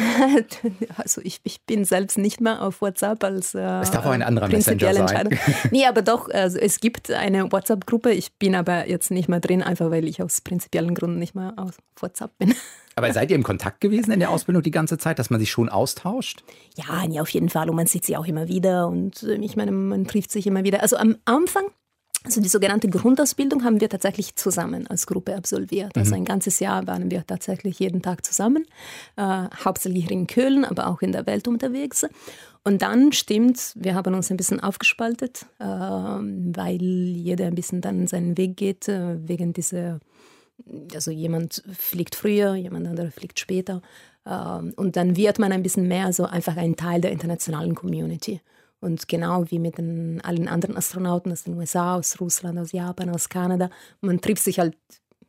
also 0.97 1.21
ich, 1.23 1.41
ich 1.43 1.61
bin 1.65 1.85
selbst 1.85 2.17
nicht 2.17 2.41
mehr 2.41 2.61
auf 2.61 2.81
WhatsApp 2.81 3.23
als 3.23 3.55
äh, 3.55 3.61
Es 3.81 3.91
darf 3.91 4.05
auch 4.05 4.11
ein 4.11 4.23
anderer 4.23 4.47
Messenger 4.47 5.07
sein. 5.07 5.29
nee, 5.71 5.85
aber 5.85 6.01
doch, 6.01 6.29
also 6.29 6.57
es 6.57 6.79
gibt 6.79 7.11
eine 7.11 7.51
WhatsApp-Gruppe. 7.51 8.11
Ich 8.11 8.33
bin 8.33 8.55
aber 8.55 8.87
jetzt 8.87 9.11
nicht 9.11 9.29
mehr 9.29 9.39
drin, 9.39 9.63
einfach 9.63 9.91
weil 9.91 10.07
ich 10.07 10.21
aus 10.21 10.41
prinzipiellen 10.41 10.95
Gründen 10.95 11.19
nicht 11.19 11.35
mehr 11.35 11.53
auf 11.57 11.77
WhatsApp 11.99 12.37
bin. 12.37 12.53
Aber 12.95 13.11
seid 13.11 13.29
ihr 13.31 13.35
im 13.35 13.43
Kontakt 13.43 13.81
gewesen 13.81 14.11
in 14.11 14.19
der 14.19 14.29
Ausbildung 14.29 14.63
die 14.63 14.71
ganze 14.71 14.97
Zeit, 14.97 15.19
dass 15.19 15.29
man 15.29 15.39
sich 15.39 15.51
schon 15.51 15.69
austauscht? 15.69 16.43
Ja, 16.75 17.07
nee, 17.07 17.19
auf 17.19 17.29
jeden 17.29 17.49
Fall. 17.49 17.69
Und 17.69 17.75
man 17.75 17.87
sieht 17.87 18.05
sie 18.05 18.17
auch 18.17 18.25
immer 18.25 18.47
wieder. 18.47 18.87
Und 18.87 19.23
äh, 19.23 19.35
ich 19.35 19.55
meine, 19.55 19.71
man 19.71 20.05
trifft 20.05 20.31
sich 20.31 20.47
immer 20.47 20.63
wieder. 20.63 20.81
Also 20.81 20.97
am 20.97 21.17
Anfang 21.25 21.65
also 22.25 22.39
die 22.39 22.49
sogenannte 22.49 22.87
Grundausbildung 22.87 23.65
haben 23.65 23.81
wir 23.81 23.89
tatsächlich 23.89 24.35
zusammen 24.35 24.87
als 24.87 25.07
Gruppe 25.07 25.35
absolviert. 25.35 25.97
Also 25.97 26.11
mhm. 26.11 26.21
ein 26.21 26.25
ganzes 26.25 26.59
Jahr 26.61 26.87
waren 26.87 27.11
wir 27.11 27.27
tatsächlich 27.27 27.79
jeden 27.79 28.01
Tag 28.01 28.25
zusammen, 28.25 28.65
äh, 29.17 29.47
hauptsächlich 29.65 30.09
in 30.09 30.25
Köln, 30.27 30.63
aber 30.63 30.87
auch 30.87 31.01
in 31.01 31.11
der 31.11 31.25
Welt 31.25 31.49
unterwegs. 31.49 32.05
Und 32.63 32.81
dann 32.81 33.11
stimmt, 33.11 33.73
wir 33.75 33.95
haben 33.95 34.13
uns 34.13 34.31
ein 34.31 34.37
bisschen 34.37 34.61
aufgespaltet, 34.61 35.47
äh, 35.59 35.65
weil 35.65 36.81
jeder 36.81 37.47
ein 37.47 37.55
bisschen 37.55 37.81
dann 37.81 38.07
seinen 38.07 38.37
Weg 38.37 38.55
geht, 38.55 38.87
äh, 38.87 39.17
wegen 39.27 39.51
dieser 39.51 39.99
also 40.93 41.11
jemand 41.11 41.63
fliegt 41.77 42.15
früher, 42.15 42.55
jemand 42.55 42.87
anderer 42.87 43.11
fliegt 43.11 43.39
später. 43.39 43.81
Ähm, 44.25 44.73
und 44.75 44.95
dann 44.95 45.15
wird 45.15 45.39
man 45.39 45.51
ein 45.51 45.63
bisschen 45.63 45.87
mehr 45.87 46.13
so 46.13 46.25
einfach 46.25 46.57
ein 46.57 46.75
Teil 46.75 47.01
der 47.01 47.11
internationalen 47.11 47.75
Community. 47.75 48.41
Und 48.79 49.07
genau 49.07 49.49
wie 49.49 49.59
mit 49.59 49.77
den, 49.77 50.19
allen 50.21 50.49
anderen 50.49 50.75
Astronauten 50.75 51.31
aus 51.31 51.43
den 51.43 51.57
USA, 51.57 51.95
aus 51.95 52.19
Russland, 52.19 52.59
aus 52.59 52.73
Japan, 52.73 53.09
aus 53.09 53.29
Kanada, 53.29 53.69
man 54.01 54.19
trifft 54.19 54.43
sich 54.43 54.59
halt 54.59 54.77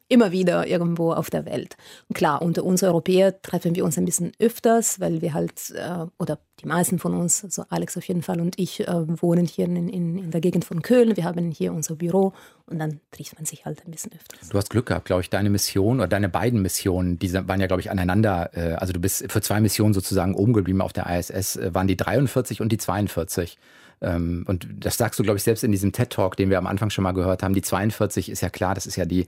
immer 0.09 0.33
wieder 0.33 0.67
irgendwo 0.67 1.12
auf 1.12 1.31
der 1.31 1.47
Welt. 1.47 1.77
Und 2.09 2.17
klar, 2.17 2.43
unter 2.43 2.64
uns 2.64 2.83
Europäer 2.83 3.40
treffen 3.40 3.75
wir 3.75 3.85
uns 3.85 3.97
ein 3.97 4.05
bisschen 4.05 4.33
öfters, 4.38 5.01
weil 5.01 5.23
wir 5.23 5.33
halt, 5.33 5.71
äh, 5.75 6.07
oder 6.19 6.38
die 6.61 6.67
meisten 6.67 6.99
von 6.99 7.14
uns, 7.14 7.43
also 7.43 7.64
Alex 7.71 7.97
auf 7.97 8.05
jeden 8.05 8.23
Fall 8.23 8.40
und 8.40 8.59
ich, 8.59 8.87
äh, 8.87 9.23
wohnen 9.23 9.47
hier 9.47 9.64
in, 9.64 9.88
in, 9.88 10.19
in, 10.19 10.31
der 10.31 10.43
Gegend 10.43 10.64
von 10.67 10.83
Köln. 10.83 11.17
Wir 11.17 11.25
haben 11.25 11.51
hier 11.51 11.73
unser 11.73 11.97
Büro 11.97 12.35
und 12.67 12.79
dann 12.79 13.01
trifft 13.12 13.35
man 13.37 13.47
sich 13.47 13.64
halt 13.64 13.85
ein 13.87 13.90
bisschen 13.90 14.12
öfters. 14.12 14.51
Du 14.51 14.59
hast 14.59 14.69
Glück 14.69 14.87
gehabt, 14.87 15.07
glaube 15.07 15.23
ich, 15.23 15.31
deine 15.31 15.49
Mission 15.49 16.01
oder 16.01 16.09
deine 16.09 16.29
beiden 16.29 16.61
Missionen, 16.61 17.19
die 17.19 17.33
waren 17.33 17.61
ja, 17.61 17.67
glaube 17.67 17.81
ich, 17.81 17.90
aneinander. 17.90 18.51
Äh, 18.53 18.75
also 18.75 18.93
du 18.93 19.01
bist 19.01 19.25
für 19.33 19.40
zwei 19.40 19.61
Missionen 19.61 19.95
sozusagen 19.95 20.35
oben 20.35 20.53
geblieben 20.53 20.83
auf 20.83 20.93
der 20.93 21.07
ISS, 21.07 21.57
äh, 21.57 21.75
waren 21.75 21.87
die 21.87 21.97
43 21.97 22.61
und 22.61 22.71
die 22.71 22.79
42. 22.79 23.57
Ähm, 24.03 24.45
und 24.47 24.67
das 24.71 24.99
sagst 24.99 25.19
du, 25.19 25.23
glaube 25.23 25.38
ich, 25.38 25.43
selbst 25.43 25.64
in 25.64 25.73
diesem 25.73 25.93
TED-Talk, 25.93 26.37
den 26.37 26.51
wir 26.51 26.59
am 26.59 26.67
Anfang 26.67 26.90
schon 26.90 27.05
mal 27.05 27.12
gehört 27.12 27.43
haben. 27.43 27.55
Die 27.55 27.62
42 27.62 28.29
ist 28.29 28.43
ja 28.43 28.51
klar, 28.51 28.75
das 28.75 28.87
ist 28.87 28.97
ja 28.97 29.07
die 29.07 29.27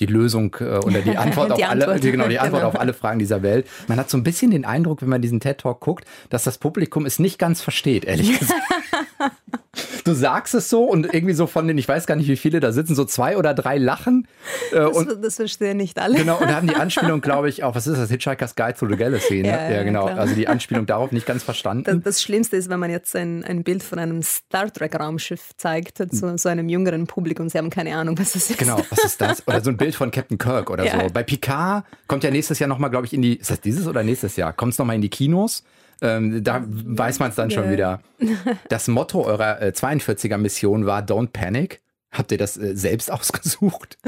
die 0.00 0.06
Lösung 0.06 0.56
äh, 0.60 0.78
oder 0.78 1.00
die 1.00 1.16
Antwort 1.16 1.56
die 1.58 1.64
auf 1.64 1.70
Antwort. 1.70 1.88
alle, 1.90 2.00
genau, 2.00 2.28
die 2.28 2.38
Antwort 2.38 2.62
genau. 2.62 2.68
auf 2.68 2.80
alle 2.80 2.92
Fragen 2.92 3.18
dieser 3.18 3.42
Welt. 3.42 3.66
Man 3.88 3.98
hat 3.98 4.10
so 4.10 4.16
ein 4.16 4.22
bisschen 4.22 4.50
den 4.50 4.64
Eindruck, 4.64 5.02
wenn 5.02 5.08
man 5.08 5.22
diesen 5.22 5.40
TED 5.40 5.58
Talk 5.58 5.80
guckt, 5.80 6.04
dass 6.30 6.44
das 6.44 6.58
Publikum 6.58 7.06
es 7.06 7.18
nicht 7.18 7.38
ganz 7.38 7.60
versteht, 7.60 8.04
ehrlich 8.04 8.38
gesagt. 8.38 8.62
du 10.04 10.12
sagst 10.12 10.54
es 10.54 10.68
so 10.68 10.84
und 10.84 11.12
irgendwie 11.12 11.34
so 11.34 11.46
von 11.46 11.66
den, 11.66 11.78
ich 11.78 11.88
weiß 11.88 12.06
gar 12.06 12.16
nicht, 12.16 12.28
wie 12.28 12.36
viele 12.36 12.60
da 12.60 12.72
sitzen, 12.72 12.94
so 12.94 13.04
zwei 13.04 13.36
oder 13.36 13.54
drei 13.54 13.78
lachen. 13.78 14.26
Äh, 14.72 14.76
das, 14.76 14.96
und, 14.96 15.24
das 15.24 15.36
verstehen 15.36 15.76
nicht 15.76 15.98
alle. 15.98 16.18
Genau, 16.18 16.38
und 16.38 16.54
haben 16.54 16.66
die 16.66 16.74
Anspielung, 16.74 17.20
glaube 17.20 17.48
ich, 17.48 17.64
auch, 17.64 17.74
was 17.74 17.86
ist 17.86 17.98
das, 17.98 18.10
Hitchhiker's 18.10 18.56
Guide 18.56 18.74
to 18.78 18.88
the 18.88 18.96
Galaxy, 18.96 19.42
ne? 19.42 19.48
Ja, 19.48 19.70
ja, 19.70 19.82
genau. 19.82 20.06
Klar. 20.06 20.18
Also 20.18 20.34
die 20.34 20.48
Anspielung 20.48 20.86
darauf 20.86 21.12
nicht 21.12 21.26
ganz 21.26 21.42
verstanden. 21.42 21.84
Das, 21.84 22.14
das, 22.14 22.22
Schlimmste 22.22 22.56
ist, 22.56 22.68
wenn 22.68 22.80
man 22.80 22.90
jetzt 22.90 23.14
ein, 23.16 23.44
ein 23.44 23.62
Bild 23.62 23.82
von 23.82 23.98
einem 23.98 24.22
Star 24.22 24.72
Trek-Raumschiff 24.72 25.56
zeigt, 25.56 25.98
zu 25.98 26.38
so 26.38 26.48
einem 26.48 26.68
jüngeren 26.68 27.06
Publikum, 27.06 27.48
sie 27.48 27.58
haben 27.58 27.70
keine 27.70 27.96
Ahnung, 27.96 28.18
was 28.18 28.32
das 28.32 28.50
ist. 28.50 28.58
Genau, 28.58 28.80
was 28.90 29.04
ist 29.04 29.20
das? 29.20 29.46
Oder 29.46 29.62
so 29.62 29.70
ein 29.70 29.76
Bild 29.76 29.94
von 29.94 30.10
Captain 30.10 30.38
Kirk 30.38 30.70
oder 30.70 30.84
ja. 30.84 31.00
so. 31.00 31.12
Bei 31.12 31.22
Picard 31.22 31.84
kommt 32.06 32.24
ja 32.24 32.30
nächstes 32.30 32.58
Jahr 32.58 32.68
nochmal, 32.68 32.90
glaube 32.90 33.06
ich, 33.06 33.12
in 33.12 33.22
die, 33.22 33.36
ist 33.36 33.50
das 33.50 33.60
dieses 33.60 33.86
oder 33.86 34.02
nächstes 34.02 34.36
Jahr? 34.36 34.52
Kommt 34.52 34.72
es 34.72 34.78
nochmal 34.78 34.96
in 34.96 35.02
die 35.02 35.08
Kinos? 35.08 35.64
Ähm, 36.00 36.42
da 36.44 36.64
weiß 36.66 37.18
man 37.18 37.30
es 37.30 37.36
dann 37.36 37.50
schon 37.50 37.70
wieder. 37.70 38.00
Das 38.68 38.88
Motto 38.88 39.24
eurer 39.24 39.62
äh, 39.62 39.72
42er 39.74 40.38
Mission 40.38 40.86
war 40.86 41.02
Don't 41.02 41.28
Panic. 41.32 41.80
Habt 42.10 42.32
ihr 42.32 42.38
das 42.38 42.56
äh, 42.56 42.74
selbst 42.74 43.12
ausgesucht? 43.12 43.98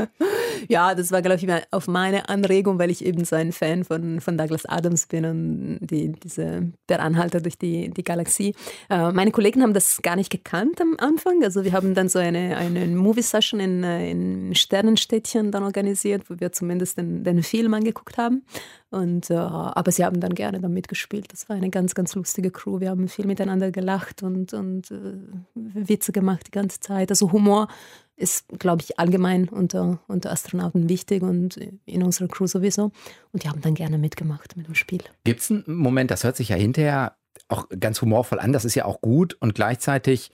ja, 0.69 0.95
das 0.95 1.13
war, 1.13 1.21
glaube 1.21 1.37
ich, 1.37 1.65
auf 1.71 1.87
meine 1.87 2.29
Anregung, 2.29 2.79
weil 2.79 2.91
ich 2.91 3.05
eben 3.05 3.25
so 3.25 3.37
ein 3.37 3.53
Fan 3.53 3.85
von, 3.85 4.21
von 4.21 4.39
Douglas 4.39 4.65
Adams 4.67 5.07
bin 5.07 5.25
und 5.25 5.79
die, 5.83 6.13
diese, 6.13 6.73
der 6.89 7.01
Anhalter 7.01 7.41
durch 7.41 7.59
die, 7.59 7.91
die 7.91 8.03
Galaxie. 8.03 8.55
Äh, 8.89 9.13
meine 9.13 9.33
Kollegen 9.33 9.63
haben 9.63 9.75
das 9.75 10.01
gar 10.03 10.17
nicht 10.17 10.31
gekannt 10.31 10.81
am 10.81 10.97
Anfang. 10.99 11.45
Also 11.45 11.65
wir 11.65 11.73
haben 11.73 11.95
dann 11.95 12.09
so 12.09 12.19
eine, 12.19 12.57
eine 12.57 12.87
Movie-Session 12.87 13.61
in, 13.61 13.85
äh, 13.85 14.11
in 14.11 14.55
Sternenstädtchen 14.55 15.53
dann 15.53 15.63
organisiert, 15.63 16.31
wo 16.31 16.41
wir 16.41 16.53
zumindest 16.53 16.97
den, 16.97 17.23
den 17.23 17.43
Film 17.43 17.75
angeguckt 17.75 18.17
haben. 18.17 18.45
Und, 18.91 19.31
äh, 19.31 19.35
aber 19.35 19.93
sie 19.93 20.05
haben 20.05 20.19
dann 20.21 20.35
gerne 20.35 20.61
da 20.61 20.69
mitgespielt. 20.69 21.33
Das 21.33 21.49
war 21.49 21.55
eine 21.55 21.71
ganz, 21.71 21.95
ganz 21.95 22.15
lustige 22.17 22.51
Crew. 22.51 22.81
Wir 22.81 22.91
haben 22.91 23.07
viel 23.09 23.25
miteinander 23.25 23.71
gelacht 23.71 24.23
und, 24.25 24.53
und 24.53 24.91
äh, 24.91 25.15
Witze 25.55 26.11
gemacht 26.11 26.49
die 26.49 26.51
ganze 26.51 26.81
Zeit. 26.81 27.11
Also 27.11 27.31
Humor 27.31 27.69
ist, 28.17 28.47
glaube 28.59 28.83
ich, 28.83 28.99
allgemein 28.99 29.49
unter, 29.49 30.01
unter 30.09 30.33
Astronauten 30.33 30.89
wichtig 30.89 31.23
und 31.23 31.57
in 31.87 32.03
unserer 32.03 32.29
Crew 32.29 32.47
sowieso. 32.47 32.91
Und 33.33 33.45
die 33.45 33.49
haben 33.49 33.61
dann 33.61 33.75
gerne 33.75 33.97
mitgemacht 33.97 34.57
mit 34.57 34.67
dem 34.67 34.75
Spiel. 34.75 35.03
Gibt 35.25 35.41
es 35.41 35.51
einen 35.51 35.65
Moment, 35.67 36.11
das 36.11 36.25
hört 36.25 36.37
sich 36.37 36.49
ja 36.49 36.57
hinterher 36.57 37.17
auch 37.49 37.69
ganz 37.79 38.03
humorvoll 38.03 38.41
an, 38.41 38.53
das 38.53 38.65
ist 38.65 38.75
ja 38.75 38.85
auch 38.85 39.01
gut 39.01 39.35
und 39.41 39.55
gleichzeitig 39.55 40.31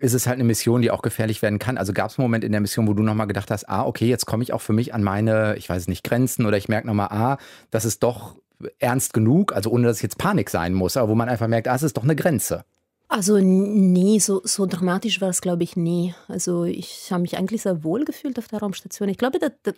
ist 0.00 0.12
es 0.12 0.26
halt 0.26 0.34
eine 0.34 0.44
Mission, 0.44 0.82
die 0.82 0.90
auch 0.90 1.02
gefährlich 1.02 1.40
werden 1.40 1.58
kann. 1.58 1.78
Also 1.78 1.92
gab 1.92 2.10
es 2.10 2.18
einen 2.18 2.24
Moment 2.24 2.44
in 2.44 2.52
der 2.52 2.60
Mission, 2.60 2.86
wo 2.86 2.92
du 2.92 3.02
nochmal 3.02 3.26
gedacht 3.26 3.50
hast, 3.50 3.68
ah, 3.68 3.86
okay, 3.86 4.06
jetzt 4.06 4.26
komme 4.26 4.42
ich 4.42 4.52
auch 4.52 4.60
für 4.60 4.74
mich 4.74 4.92
an 4.92 5.02
meine, 5.02 5.56
ich 5.56 5.68
weiß 5.68 5.88
nicht, 5.88 6.04
Grenzen 6.04 6.44
oder 6.46 6.56
ich 6.56 6.68
merke 6.68 6.86
nochmal, 6.86 7.08
ah, 7.08 7.38
das 7.70 7.84
ist 7.84 8.02
doch 8.02 8.36
ernst 8.78 9.14
genug, 9.14 9.54
also 9.54 9.70
ohne 9.70 9.86
dass 9.86 9.96
es 9.96 10.02
jetzt 10.02 10.18
Panik 10.18 10.50
sein 10.50 10.74
muss, 10.74 10.96
aber 10.96 11.08
wo 11.08 11.14
man 11.14 11.28
einfach 11.28 11.48
merkt, 11.48 11.68
ah, 11.68 11.74
es 11.74 11.82
ist 11.82 11.96
doch 11.96 12.04
eine 12.04 12.16
Grenze. 12.16 12.64
Also 13.08 13.38
nee, 13.38 14.18
so, 14.18 14.40
so 14.44 14.66
dramatisch 14.66 15.20
war 15.20 15.28
es, 15.28 15.40
glaube 15.40 15.62
ich, 15.62 15.76
nie. 15.76 16.14
Also 16.28 16.64
ich 16.64 17.08
habe 17.10 17.22
mich 17.22 17.38
eigentlich 17.38 17.62
sehr 17.62 17.84
wohl 17.84 18.04
gefühlt 18.04 18.38
auf 18.38 18.48
der 18.48 18.58
Raumstation. 18.58 19.08
Ich 19.08 19.16
glaube, 19.16 19.38
das, 19.38 19.74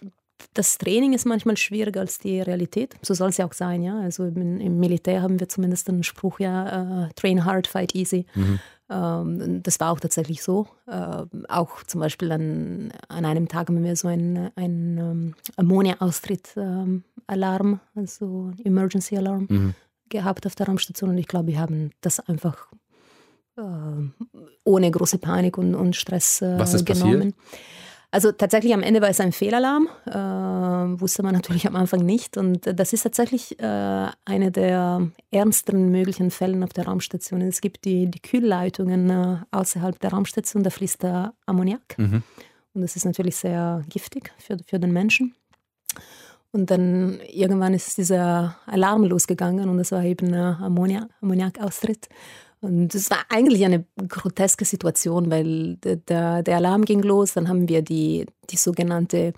das 0.55 0.79
Training 0.79 1.13
ist 1.13 1.27
manchmal 1.27 1.59
schwieriger 1.59 2.01
als 2.01 2.19
die 2.19 2.41
Realität. 2.41 2.95
So 3.03 3.13
soll 3.13 3.29
es 3.29 3.37
ja 3.37 3.47
auch 3.47 3.53
sein, 3.53 3.83
ja. 3.83 4.01
Also 4.01 4.25
im, 4.25 4.61
im, 4.61 4.81
Militär 4.81 5.21
haben 5.21 5.41
wir 5.41 5.49
zumindest 5.49 5.89
den 5.89 6.05
Spruch, 6.05 6.41
ja, 6.41 7.07
uh, 7.07 7.09
train 7.17 7.45
hard, 7.45 7.67
fight 7.67 7.95
easy. 7.95 8.25
Mhm. 8.35 8.61
Ähm, 8.91 9.63
das 9.63 9.81
war 9.81 9.93
auch 9.93 10.01
tatsächlich 10.01 10.43
so. 10.43 10.67
Äh, 10.87 11.25
auch 11.49 11.83
zum 11.85 12.01
Beispiel 12.01 12.33
an, 12.33 12.93
an 13.09 13.25
einem 13.25 13.49
Tag 13.49 13.69
haben 13.69 13.83
wir 13.83 13.97
so 13.97 14.09
einen 14.09 14.51
ein, 14.57 14.99
ähm, 14.99 15.35
Ammonia-Austritt-Alarm, 15.57 17.73
ähm, 17.73 17.81
also 17.95 18.53
Emergency 18.65 19.17
Alarm, 19.17 19.47
mhm. 19.49 19.75
gehabt 20.09 20.47
auf 20.47 20.55
der 20.55 20.67
Raumstation. 20.67 21.11
Und 21.11 21.19
ich 21.19 21.29
glaube, 21.29 21.49
wir 21.49 21.61
haben 21.61 21.91
das 22.01 22.21
einfach 22.21 22.69
ohne 24.63 24.89
große 24.89 25.19
Panik 25.19 25.59
und, 25.59 25.75
und 25.75 25.97
Stress 25.97 26.43
äh, 26.43 26.57
Was 26.61 26.75
ist 26.75 26.87
genommen. 26.87 27.35
Passiert? 27.35 27.61
Also 28.11 28.33
tatsächlich 28.33 28.73
am 28.73 28.83
Ende 28.83 29.03
war 29.03 29.11
es 29.11 29.21
ein 29.21 29.33
Fehlalarm, 29.33 29.87
äh, 30.07 31.01
wusste 31.01 31.23
man 31.23 31.35
natürlich 31.35 31.67
am 31.67 31.77
Anfang 31.77 32.01
nicht. 32.01 32.39
Und 32.39 32.67
das 32.79 32.95
ist 32.95 33.03
tatsächlich 33.03 33.61
äh, 33.61 34.09
einer 34.25 34.51
der 34.51 35.11
ernsten 35.31 35.91
möglichen 35.91 36.31
Fälle 36.31 36.65
auf 36.65 36.73
der 36.73 36.87
Raumstation. 36.87 37.43
Es 37.43 37.61
gibt 37.61 37.85
die, 37.85 38.11
die 38.11 38.21
Kühlleitungen 38.21 39.11
äh, 39.11 39.37
außerhalb 39.51 39.99
der 40.01 40.11
Raumstation, 40.11 40.63
da 40.63 40.71
fließt 40.71 41.03
der 41.03 41.35
Ammoniak. 41.45 41.99
Mhm. 41.99 42.23
Und 42.73 42.81
das 42.81 42.97
ist 42.97 43.05
natürlich 43.05 43.37
sehr 43.37 43.83
giftig 43.91 44.33
für, 44.39 44.57
für 44.67 44.79
den 44.79 44.93
Menschen. 44.93 45.35
Und 46.51 46.71
dann 46.71 47.21
irgendwann 47.29 47.75
ist 47.75 47.99
dieser 47.99 48.57
Alarm 48.65 49.05
losgegangen 49.05 49.69
und 49.69 49.77
das 49.77 49.93
war 49.93 50.03
eben 50.03 50.33
Ammoniak, 50.33 51.11
Ammoniakaustritt. 51.21 52.09
Und 52.61 52.95
es 52.95 53.11
war 53.11 53.19
eigentlich 53.29 53.65
eine 53.65 53.85
groteske 54.09 54.65
Situation, 54.65 55.31
weil 55.31 55.77
der, 55.77 56.43
der 56.43 56.57
Alarm 56.57 56.85
ging 56.85 57.03
los, 57.03 57.35
dann 57.35 57.49
haben 57.49 57.69
wir 57.69 57.83
die, 57.83 58.27
die 58.51 58.57
sogenannte 58.57 59.33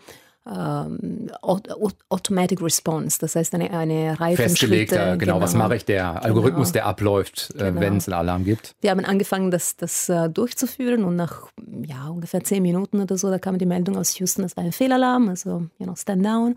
ähm, 0.46 1.30
Automatic 1.42 2.62
Response, 2.62 3.18
das 3.20 3.36
heißt 3.36 3.54
eine, 3.54 3.70
eine 3.70 4.18
Reihe 4.18 4.36
von 4.36 4.56
Schritten. 4.56 4.94
Genau, 4.94 5.16
genau, 5.18 5.40
was 5.40 5.54
mache 5.54 5.76
ich, 5.76 5.84
der 5.84 6.24
Algorithmus, 6.24 6.68
genau. 6.68 6.72
der 6.72 6.86
abläuft, 6.86 7.52
äh, 7.56 7.64
genau. 7.64 7.80
wenn 7.80 7.96
es 7.98 8.08
einen 8.08 8.14
Alarm 8.14 8.44
gibt. 8.44 8.74
Wir 8.80 8.90
haben 8.90 9.04
angefangen, 9.04 9.50
das, 9.50 9.76
das 9.76 10.08
uh, 10.08 10.28
durchzuführen 10.28 11.04
und 11.04 11.16
nach 11.16 11.48
ja, 11.86 12.08
ungefähr 12.08 12.42
zehn 12.42 12.62
Minuten 12.62 13.00
oder 13.00 13.18
so, 13.18 13.30
da 13.30 13.38
kam 13.38 13.58
die 13.58 13.66
Meldung 13.66 13.96
aus 13.98 14.18
Houston, 14.18 14.42
das 14.42 14.56
war 14.56 14.64
ein 14.64 14.72
Fehlalarm, 14.72 15.28
also 15.28 15.66
you 15.78 15.84
know, 15.84 15.94
stand 15.94 16.24
down. 16.24 16.56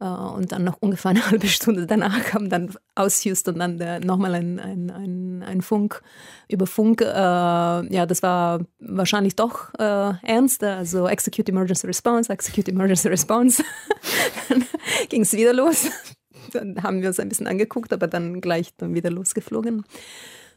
Äh, 0.00 0.04
und 0.04 0.52
dann 0.52 0.64
noch 0.64 0.78
ungefähr 0.80 1.10
eine 1.10 1.24
halbe 1.30 1.46
Stunde 1.46 1.86
danach 1.86 2.24
kam 2.24 2.48
dann 2.48 2.74
aus 2.94 3.22
Houston 3.24 3.58
dann 3.58 4.00
nochmal 4.04 4.34
ein, 4.34 4.58
ein, 4.58 4.90
ein, 4.90 5.42
ein, 5.42 5.60
Funk 5.62 6.02
über 6.48 6.66
Funk. 6.66 7.02
Äh, 7.02 7.04
ja, 7.06 8.06
das 8.06 8.22
war 8.22 8.60
wahrscheinlich 8.80 9.36
doch 9.36 9.72
äh, 9.74 10.12
ernster. 10.22 10.76
Also 10.76 11.06
Execute 11.06 11.48
Emergency 11.50 11.86
Response, 11.86 12.32
Execute 12.32 12.68
Emergency 12.68 13.08
Response. 13.08 13.62
dann 14.48 14.64
ging 15.08 15.22
es 15.22 15.32
wieder 15.32 15.52
los. 15.52 15.86
Dann 16.52 16.82
haben 16.82 17.00
wir 17.00 17.08
uns 17.08 17.20
ein 17.20 17.28
bisschen 17.28 17.46
angeguckt, 17.46 17.92
aber 17.92 18.08
dann 18.08 18.40
gleich 18.40 18.74
dann 18.76 18.92
wieder 18.92 19.08
losgeflogen 19.08 19.84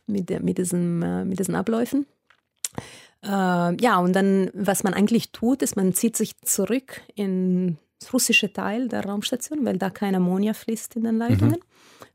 mit, 0.07 0.29
der, 0.29 0.41
mit, 0.41 0.57
diesen, 0.57 1.03
äh, 1.03 1.23
mit 1.23 1.37
diesen 1.37 1.53
Abläufen. 1.53 2.07
Äh, 3.21 3.27
ja, 3.27 3.99
und 3.99 4.13
dann, 4.13 4.49
was 4.53 4.83
man 4.83 4.95
eigentlich 4.95 5.31
tut, 5.31 5.61
ist, 5.61 5.75
man 5.75 5.93
zieht 5.93 6.17
sich 6.17 6.35
zurück 6.41 7.01
in 7.13 7.77
russische 8.11 8.51
Teil 8.51 8.87
der 8.87 9.05
Raumstation, 9.05 9.63
weil 9.63 9.77
da 9.77 9.89
kein 9.89 10.15
Ammonia 10.15 10.53
fließt 10.53 10.95
in 10.95 11.03
den 11.03 11.17
Leitungen. 11.17 11.59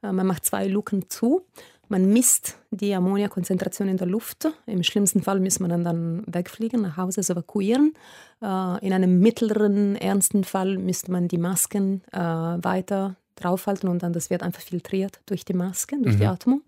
Mhm. 0.02 0.08
Äh, 0.08 0.12
man 0.12 0.26
macht 0.26 0.44
zwei 0.44 0.66
Luken 0.66 1.08
zu. 1.08 1.46
Man 1.88 2.12
misst 2.12 2.58
die 2.70 2.94
Ammoniakonzentration 2.94 3.88
in 3.88 3.96
der 3.96 4.06
Luft. 4.06 4.48
Im 4.66 4.82
schlimmsten 4.82 5.22
Fall 5.22 5.40
muss 5.40 5.58
man 5.58 5.84
dann 5.84 6.22
wegfliegen, 6.26 6.82
nach 6.82 6.98
Hause 6.98 7.20
also 7.20 7.32
evakuieren. 7.32 7.94
Äh, 8.42 8.86
in 8.86 8.92
einem 8.92 9.20
mittleren, 9.20 9.96
ernsten 9.96 10.44
Fall 10.44 10.76
müsste 10.76 11.10
man 11.10 11.28
die 11.28 11.38
Masken 11.38 12.02
äh, 12.12 12.18
weiter 12.18 13.16
draufhalten 13.36 13.88
und 13.88 14.02
dann 14.02 14.12
das 14.12 14.30
wird 14.30 14.42
einfach 14.42 14.60
filtriert 14.60 15.20
durch 15.26 15.44
die 15.44 15.54
Masken, 15.54 16.02
durch 16.02 16.16
mhm. 16.16 16.20
die 16.20 16.26
Atmung. 16.26 16.62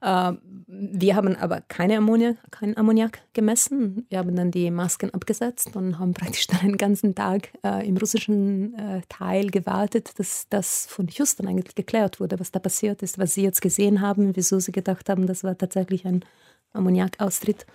Äh, 0.00 0.32
wir 0.66 1.16
haben 1.16 1.34
aber 1.36 1.62
keine 1.62 1.96
Ammoniak, 1.96 2.36
keinen 2.50 2.76
Ammoniak 2.76 3.20
gemessen. 3.32 4.06
Wir 4.08 4.18
haben 4.18 4.36
dann 4.36 4.50
die 4.50 4.70
Masken 4.70 5.10
abgesetzt 5.10 5.74
und 5.74 5.98
haben 5.98 6.14
praktisch 6.14 6.46
dann 6.46 6.60
einen 6.60 6.76
ganzen 6.76 7.14
Tag 7.14 7.50
äh, 7.64 7.86
im 7.86 7.96
russischen 7.96 8.74
äh, 8.74 9.02
Teil 9.08 9.48
gewartet, 9.50 10.18
dass 10.18 10.46
das 10.50 10.86
von 10.86 11.08
Houston 11.08 11.48
eigentlich 11.48 11.74
geklärt 11.74 12.20
wurde, 12.20 12.38
was 12.38 12.52
da 12.52 12.58
passiert 12.58 13.02
ist, 13.02 13.18
was 13.18 13.34
sie 13.34 13.42
jetzt 13.42 13.62
gesehen 13.62 14.00
haben, 14.00 14.36
wieso 14.36 14.58
sie 14.58 14.72
gedacht 14.72 15.08
haben, 15.08 15.26
das 15.26 15.42
war 15.42 15.56
tatsächlich 15.56 16.06
ein 16.06 16.24
Ammoniakaustritt. 16.72 17.66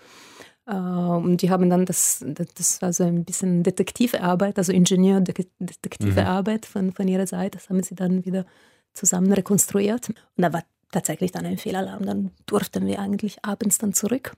Uh, 0.65 1.17
und 1.17 1.41
die 1.41 1.49
haben 1.49 1.69
dann 1.69 1.85
das, 1.85 2.23
das 2.55 2.81
war 2.81 2.93
so 2.93 3.03
ein 3.03 3.25
bisschen 3.25 3.63
detektive 3.63 4.21
Arbeit, 4.21 4.57
also 4.57 4.71
Ingenieur-detektive 4.71 6.21
mhm. 6.21 6.27
Arbeit 6.27 6.65
von, 6.65 6.93
von 6.93 7.05
ihrer 7.05 7.27
Seite. 7.27 7.57
Das 7.57 7.69
haben 7.69 7.83
sie 7.83 7.95
dann 7.95 8.23
wieder 8.23 8.45
zusammen 8.93 9.33
rekonstruiert. 9.33 10.07
Und 10.07 10.17
da 10.37 10.53
war 10.53 10.63
tatsächlich 10.93 11.31
dann 11.31 11.45
ein 11.45 11.57
Fehlalarm. 11.57 12.05
Dann 12.05 12.31
durften 12.45 12.85
wir 12.85 12.99
eigentlich 12.99 13.43
abends 13.43 13.77
dann 13.77 13.93
zurück. 13.93 14.33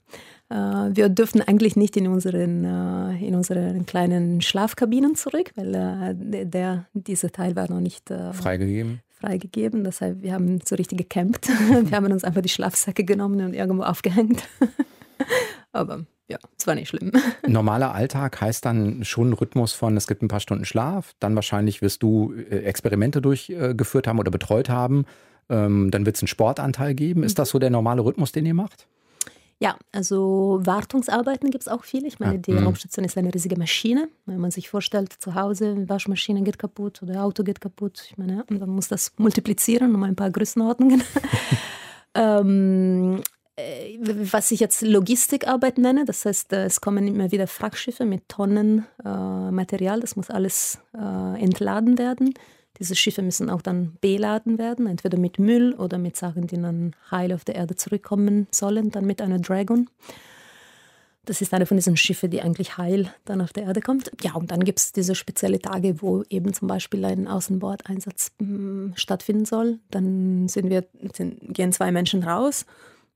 Äh, 0.50 0.56
wir 0.56 1.10
dürften 1.10 1.42
eigentlich 1.42 1.76
nicht 1.76 1.96
in 1.98 2.08
unseren, 2.08 2.64
äh, 2.66 3.26
in 3.26 3.36
unseren 3.36 3.86
kleinen 3.86 4.42
Schlafkabinen 4.42 5.16
zurück, 5.16 5.52
weil 5.56 5.76
äh, 5.76 6.46
der, 6.46 6.88
dieser 6.94 7.32
Teil 7.32 7.56
war 7.56 7.70
noch 7.70 7.80
nicht 7.80 8.10
freigegeben. 8.34 9.02
freigegeben. 9.10 9.84
Das 9.84 10.02
heißt, 10.02 10.22
wir 10.22 10.34
haben 10.34 10.60
so 10.64 10.76
richtig 10.76 10.98
gecampt. 10.98 11.48
wir 11.70 11.96
haben 11.96 12.12
uns 12.12 12.24
einfach 12.24 12.42
die 12.42 12.50
Schlafsäcke 12.50 13.04
genommen 13.04 13.46
und 13.46 13.54
irgendwo 13.54 13.84
aufgehängt. 13.84 14.44
Aber 15.72 16.06
ja, 16.28 16.38
es 16.58 16.66
war 16.66 16.76
nicht 16.76 16.90
schlimm. 16.90 17.12
Normaler 17.48 17.94
Alltag 17.94 18.42
heißt 18.42 18.66
dann 18.66 19.04
schon 19.04 19.34
Rhythmus 19.34 19.74
von, 19.74 19.96
es 19.98 20.08
gibt 20.08 20.24
ein 20.24 20.28
paar 20.28 20.40
Stunden 20.40 20.66
Schlaf, 20.66 21.14
dann 21.20 21.36
wahrscheinlich 21.36 21.82
wirst 21.82 22.02
du 22.02 22.34
Experimente 22.34 23.22
durchgeführt 23.22 24.08
haben 24.08 24.20
oder 24.20 24.32
betreut 24.32 24.70
haben 24.70 25.06
ähm, 25.50 25.92
dann 25.92 26.06
wird 26.06 26.16
es 26.16 26.22
einen 26.22 26.28
Sportanteil 26.28 26.96
geben. 26.96 27.24
Ist 27.24 27.40
das 27.40 27.50
so 27.50 27.60
der 27.60 27.70
normale 27.70 28.04
Rhythmus, 28.04 28.32
den 28.32 28.46
ihr 28.46 28.54
macht? 28.54 28.88
Ja, 29.60 29.78
also 29.94 30.60
Wartungsarbeiten 30.64 31.50
gibt 31.50 31.62
es 31.62 31.68
auch 31.70 31.86
viele. 31.86 32.08
Ich 32.08 32.20
meine, 32.20 32.40
die 32.40 32.52
mhm. 32.52 32.66
Raumstation 32.66 33.06
ist 33.06 33.18
eine 33.18 33.34
riesige 33.34 33.58
Maschine. 33.58 34.10
Wenn 34.26 34.40
man 34.40 34.52
sich 34.52 34.70
vorstellt, 34.70 35.14
zu 35.14 35.34
Hause, 35.34 35.88
Waschmaschine 35.88 36.44
geht 36.44 36.60
kaputt 36.60 37.02
oder 37.02 37.24
Auto 37.24 37.44
geht 37.44 37.62
kaputt, 37.62 38.06
ich 38.10 38.18
meine, 38.18 38.44
man 38.50 38.70
muss 38.70 38.90
das 38.90 39.14
multiplizieren 39.18 39.96
um 39.96 40.04
ein 40.04 40.16
paar 40.16 40.30
Größenordnungen. 40.30 41.02
ähm, 42.16 43.22
äh, 43.56 43.98
was 44.32 44.52
ich 44.52 44.60
jetzt 44.60 44.82
Logistikarbeit 44.82 45.78
nenne, 45.78 46.04
das 46.04 46.26
heißt, 46.26 46.52
äh, 46.52 46.66
es 46.66 46.82
kommen 46.82 47.08
immer 47.08 47.32
wieder 47.32 47.48
Frachtschiffe 47.48 48.04
mit 48.04 48.28
Tonnen 48.28 48.86
äh, 49.06 49.52
Material, 49.52 50.02
das 50.02 50.18
muss 50.18 50.30
alles 50.30 50.80
äh, 50.94 51.42
entladen 51.42 51.98
werden. 51.98 52.34
Diese 52.80 52.96
Schiffe 52.96 53.22
müssen 53.22 53.50
auch 53.50 53.62
dann 53.62 53.98
beladen 54.02 54.58
werden, 54.58 54.88
entweder 54.88 55.18
mit 55.18 55.40
Müll 55.40 55.74
oder 55.74 55.98
mit 55.98 56.18
Sachen, 56.18 56.48
die 56.48 56.62
dann 56.62 56.96
heil 57.10 57.34
auf 57.34 57.46
der 57.46 57.56
Erde 57.56 57.76
zurückkommen 57.76 58.48
sollen, 58.52 58.92
dann 58.92 59.06
mit 59.06 59.22
einer 59.22 59.40
Dragon. 59.40 59.90
Das 61.26 61.42
ist 61.42 61.54
eine 61.54 61.66
von 61.66 61.78
diesen 61.78 61.98
Schiffen, 61.98 62.30
die 62.30 62.42
eigentlich 62.42 62.78
heil 62.78 63.12
dann 63.26 63.42
auf 63.42 63.52
der 63.52 63.64
Erde 63.64 63.82
kommt. 63.82 64.12
Ja, 64.22 64.36
und 64.36 64.52
dann 64.52 64.64
gibt 64.64 64.80
es 64.80 64.92
diese 64.92 65.16
spezielle 65.16 65.60
Tage, 65.60 66.02
wo 66.02 66.24
eben 66.30 66.54
zum 66.54 66.68
Beispiel 66.68 67.04
ein 67.04 67.28
Außenbordeinsatz 67.28 68.32
hm, 68.40 68.94
stattfinden 68.96 69.46
soll. 69.46 69.80
Dann 69.90 70.48
sind 70.48 70.70
wir, 70.70 70.86
sind, 71.14 71.54
gehen 71.54 71.72
zwei 71.72 71.92
Menschen 71.92 72.24
raus 72.24 72.66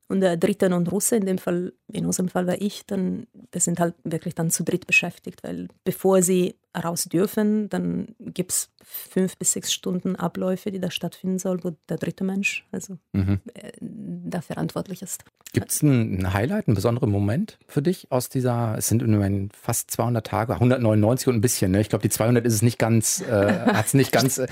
Und 0.07 0.21
der 0.21 0.37
dritte 0.37 0.69
Non-Russe, 0.69 1.17
in 1.17 1.27
dem 1.27 1.37
Fall, 1.37 1.71
in 1.87 2.07
unserem 2.07 2.29
Fall 2.29 2.47
war 2.47 2.59
ich, 2.59 2.83
dann, 2.87 3.27
das 3.51 3.65
sind 3.65 3.79
halt 3.79 3.93
wirklich 4.03 4.33
dann 4.33 4.49
zu 4.49 4.63
dritt 4.63 4.87
beschäftigt, 4.87 5.43
weil 5.43 5.67
bevor 5.83 6.23
sie 6.23 6.55
raus 6.77 7.05
dürfen, 7.05 7.69
dann 7.69 8.15
gibt 8.19 8.51
es 8.51 8.71
fünf 8.83 9.37
bis 9.37 9.53
sechs 9.53 9.73
Stunden 9.73 10.15
Abläufe, 10.15 10.71
die 10.71 10.79
da 10.79 10.91
stattfinden 10.91 11.39
sollen, 11.39 11.63
wo 11.63 11.75
der 11.89 11.97
dritte 11.97 12.23
Mensch 12.23 12.65
also 12.71 12.97
mhm. 13.13 13.39
Äh, 13.53 13.71
da 13.81 14.41
verantwortlich 14.41 15.01
ist. 15.01 15.23
Gibt 15.53 15.71
es 15.71 15.81
ein 15.81 16.31
Highlight, 16.33 16.67
einen 16.67 16.75
besonderen 16.75 17.09
Moment 17.09 17.57
für 17.67 17.81
dich 17.81 18.11
aus 18.11 18.29
dieser, 18.29 18.75
es 18.77 18.87
sind 18.87 19.01
immerhin 19.01 19.49
fast 19.59 19.89
200 19.91 20.25
Tage, 20.25 20.53
199 20.53 21.27
und 21.27 21.35
ein 21.35 21.41
bisschen, 21.41 21.71
ne? 21.71 21.81
ich 21.81 21.89
glaube 21.89 22.03
die 22.03 22.09
200 22.09 22.45
ist 22.45 22.53
es 22.53 22.61
nicht 22.61 22.77
ganz, 22.77 23.21
äh, 23.21 23.59
hat 23.65 23.87
es 23.87 23.93
nicht 23.95 24.11
ganz, 24.11 24.37
äh, 24.37 24.47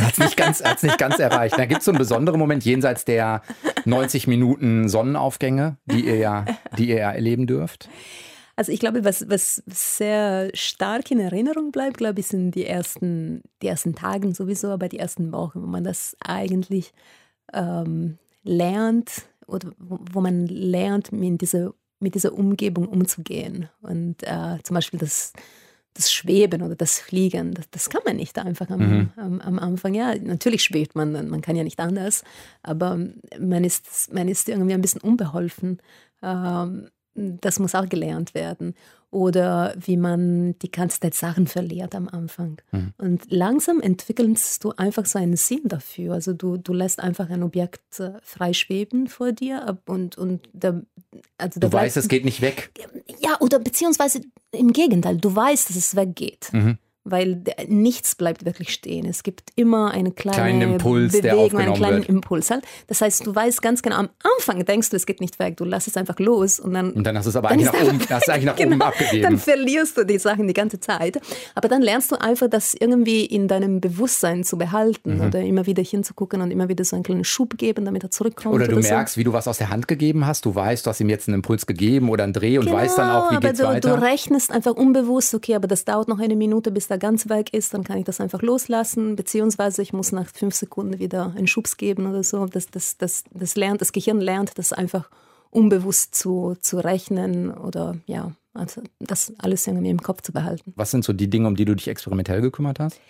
hat 0.00 0.12
es 0.12 0.18
nicht 0.18 0.36
ganz, 0.36 0.62
hat's 0.62 0.84
nicht 0.84 0.98
ganz 0.98 1.18
erreicht. 1.18 1.58
Da 1.58 1.66
gibt 1.66 1.80
es 1.80 1.84
so 1.84 1.90
einen 1.90 1.98
besonderen 1.98 2.38
Moment 2.38 2.64
jenseits 2.64 3.04
der 3.04 3.42
90 3.84 4.28
Minuten 4.28 4.88
Sonnenaufgänge, 4.88 5.78
die 5.86 6.06
ihr 6.06 6.16
ja, 6.16 6.44
die 6.78 6.88
ihr 6.88 6.98
ja 6.98 7.10
erleben 7.10 7.48
dürft? 7.48 7.88
Also 8.56 8.70
ich 8.70 8.80
glaube, 8.80 9.04
was, 9.04 9.28
was 9.28 9.62
sehr 9.66 10.50
stark 10.54 11.10
in 11.10 11.18
Erinnerung 11.18 11.72
bleibt, 11.72 11.98
glaube 11.98 12.20
ich, 12.20 12.28
sind 12.28 12.52
die 12.52 12.66
ersten, 12.66 13.42
die 13.62 13.66
ersten 13.66 13.94
Tage 13.94 14.32
sowieso, 14.32 14.68
aber 14.68 14.88
die 14.88 14.98
ersten 14.98 15.32
Wochen, 15.32 15.62
wo 15.62 15.66
man 15.66 15.82
das 15.82 16.16
eigentlich 16.20 16.92
ähm, 17.52 18.18
lernt 18.44 19.22
oder 19.46 19.72
wo, 19.78 19.98
wo, 20.12 20.20
man 20.20 20.46
lernt, 20.46 21.12
mit 21.12 21.40
dieser, 21.40 21.74
mit 21.98 22.14
dieser 22.14 22.32
Umgebung 22.32 22.86
umzugehen. 22.86 23.68
Und 23.82 24.22
äh, 24.22 24.58
zum 24.62 24.74
Beispiel 24.74 25.00
das, 25.00 25.32
das 25.94 26.12
Schweben 26.12 26.62
oder 26.62 26.76
das 26.76 27.00
Fliegen, 27.00 27.54
das, 27.54 27.68
das 27.70 27.90
kann 27.90 28.02
man 28.06 28.16
nicht 28.16 28.38
einfach 28.38 28.70
am, 28.70 28.80
mhm. 28.80 29.12
am, 29.16 29.40
am, 29.40 29.58
Anfang. 29.58 29.94
Ja, 29.94 30.14
natürlich 30.14 30.62
schwebt 30.62 30.94
man, 30.94 31.12
man 31.28 31.40
kann 31.40 31.56
ja 31.56 31.64
nicht 31.64 31.80
anders, 31.80 32.22
aber 32.62 32.98
man 33.38 33.64
ist, 33.64 34.12
man 34.12 34.28
ist 34.28 34.48
irgendwie 34.48 34.74
ein 34.74 34.82
bisschen 34.82 35.00
unbeholfen. 35.00 35.80
Ähm, 36.22 36.88
das 37.14 37.58
muss 37.58 37.74
auch 37.74 37.88
gelernt 37.88 38.34
werden. 38.34 38.74
Oder 39.10 39.76
wie 39.78 39.96
man 39.96 40.58
die 40.58 40.72
ganze 40.72 40.98
Zeit 40.98 41.14
Sachen 41.14 41.46
verliert 41.46 41.94
am 41.94 42.08
Anfang. 42.08 42.60
Mhm. 42.72 42.94
Und 42.98 43.22
langsam 43.30 43.80
entwickelst 43.80 44.64
du 44.64 44.72
einfach 44.72 45.06
so 45.06 45.20
einen 45.20 45.36
Sinn 45.36 45.62
dafür. 45.64 46.14
Also 46.14 46.32
du, 46.32 46.56
du 46.56 46.72
lässt 46.72 46.98
einfach 46.98 47.30
ein 47.30 47.44
Objekt 47.44 48.00
äh, 48.00 48.14
freischweben 48.22 49.06
vor 49.06 49.30
dir 49.30 49.78
und, 49.86 50.18
und 50.18 50.48
der, 50.52 50.82
also 51.38 51.60
Du 51.60 51.72
weißt, 51.72 51.96
es 51.96 52.08
geht 52.08 52.24
nicht 52.24 52.40
weg. 52.40 52.72
Ja, 53.20 53.36
oder 53.38 53.60
beziehungsweise 53.60 54.22
im 54.50 54.72
Gegenteil, 54.72 55.18
du 55.18 55.34
weißt, 55.34 55.68
dass 55.68 55.76
es 55.76 55.94
weggeht. 55.94 56.48
Mhm 56.52 56.78
weil 57.04 57.42
nichts 57.68 58.14
bleibt 58.14 58.46
wirklich 58.46 58.70
stehen. 58.70 59.06
Es 59.06 59.22
gibt 59.22 59.50
immer 59.56 59.90
eine 59.90 60.10
kleine 60.10 60.36
Kleinen 60.36 60.72
Impuls, 60.72 61.12
Bewegung, 61.12 61.58
einen 61.58 61.74
kleinen 61.74 61.98
wird. 61.98 62.08
Impuls 62.08 62.50
halt. 62.50 62.64
Das 62.86 63.02
heißt, 63.02 63.26
du 63.26 63.34
weißt 63.34 63.60
ganz 63.60 63.82
genau, 63.82 63.96
am 63.96 64.08
Anfang 64.36 64.64
denkst 64.64 64.88
du, 64.88 64.96
es 64.96 65.04
geht 65.04 65.20
nicht 65.20 65.38
weg, 65.38 65.58
du 65.58 65.64
lässt 65.64 65.86
es 65.86 65.98
einfach 65.98 66.18
los 66.18 66.58
und 66.58 66.72
dann. 66.72 66.92
Und 66.92 67.06
dann 67.06 67.16
hast 67.16 67.26
du 67.26 67.30
es 67.30 67.36
aber 67.36 67.50
eigentlich 67.50 67.70
nach, 67.70 67.82
oben, 67.82 68.00
hast 68.08 68.30
eigentlich 68.30 68.44
nach 68.46 68.56
genau, 68.56 68.76
oben 68.76 68.82
abgegeben. 68.82 69.22
Dann 69.22 69.38
verlierst 69.38 69.98
du 69.98 70.04
die 70.04 70.18
Sachen 70.18 70.48
die 70.48 70.54
ganze 70.54 70.80
Zeit. 70.80 71.20
Aber 71.54 71.68
dann 71.68 71.82
lernst 71.82 72.10
du 72.10 72.16
einfach, 72.16 72.48
das 72.48 72.74
irgendwie 72.74 73.26
in 73.26 73.48
deinem 73.48 73.80
Bewusstsein 73.80 74.42
zu 74.42 74.56
behalten 74.56 75.18
mhm. 75.18 75.26
oder 75.26 75.40
immer 75.40 75.66
wieder 75.66 75.82
hinzugucken 75.82 76.40
und 76.40 76.50
immer 76.50 76.70
wieder 76.70 76.84
so 76.84 76.96
einen 76.96 77.02
kleinen 77.02 77.24
Schub 77.24 77.58
geben, 77.58 77.84
damit 77.84 78.02
er 78.02 78.10
zurückkommt. 78.10 78.54
Oder 78.54 78.66
du 78.66 78.78
oder 78.78 78.88
merkst, 78.88 79.14
so. 79.14 79.18
wie 79.18 79.24
du 79.24 79.34
was 79.34 79.46
aus 79.46 79.58
der 79.58 79.68
Hand 79.68 79.88
gegeben 79.88 80.26
hast. 80.26 80.46
Du 80.46 80.54
weißt, 80.54 80.86
du 80.86 80.90
hast 80.90 81.00
ihm 81.00 81.10
jetzt 81.10 81.28
einen 81.28 81.36
Impuls 81.36 81.66
gegeben 81.66 82.08
oder 82.08 82.24
einen 82.24 82.32
Dreh 82.32 82.56
und 82.56 82.64
genau, 82.64 82.78
weißt 82.78 82.96
dann 82.96 83.10
auch, 83.10 83.30
wie 83.30 83.40
geht's 83.40 83.60
du, 83.60 83.66
weiter. 83.66 83.94
Du 83.94 84.02
rechnest 84.02 84.50
einfach 84.50 84.72
unbewusst, 84.72 85.34
okay, 85.34 85.54
aber 85.54 85.68
das 85.68 85.84
dauert 85.84 86.08
noch 86.08 86.18
eine 86.18 86.34
Minute, 86.34 86.70
bis 86.70 86.88
er 86.94 86.98
ganz 86.98 87.28
weg 87.28 87.52
ist 87.52 87.74
dann 87.74 87.84
kann 87.84 87.98
ich 87.98 88.04
das 88.04 88.20
einfach 88.20 88.42
loslassen, 88.42 89.16
beziehungsweise 89.16 89.82
ich 89.82 89.92
muss 89.92 90.12
nach 90.12 90.28
fünf 90.28 90.54
Sekunden 90.54 90.98
wieder 90.98 91.34
einen 91.36 91.46
Schubs 91.46 91.76
geben 91.76 92.06
oder 92.06 92.22
so. 92.22 92.46
Das, 92.46 92.68
das, 92.68 92.96
das, 92.96 93.24
das 93.30 93.56
lernt, 93.56 93.80
das 93.80 93.92
Gehirn 93.92 94.20
lernt 94.20 94.56
das 94.58 94.72
einfach 94.72 95.10
unbewusst 95.50 96.14
zu, 96.14 96.56
zu 96.60 96.78
rechnen 96.78 97.52
oder 97.52 97.96
ja, 98.06 98.32
also 98.54 98.82
das 99.00 99.32
alles 99.38 99.66
irgendwie 99.66 99.90
im 99.90 100.02
Kopf 100.02 100.22
zu 100.22 100.32
behalten. 100.32 100.72
Was 100.76 100.90
sind 100.90 101.04
so 101.04 101.12
die 101.12 101.28
Dinge, 101.28 101.48
um 101.48 101.56
die 101.56 101.64
du 101.64 101.74
dich 101.74 101.88
experimentell 101.88 102.40
gekümmert 102.40 102.80
hast? 102.80 103.00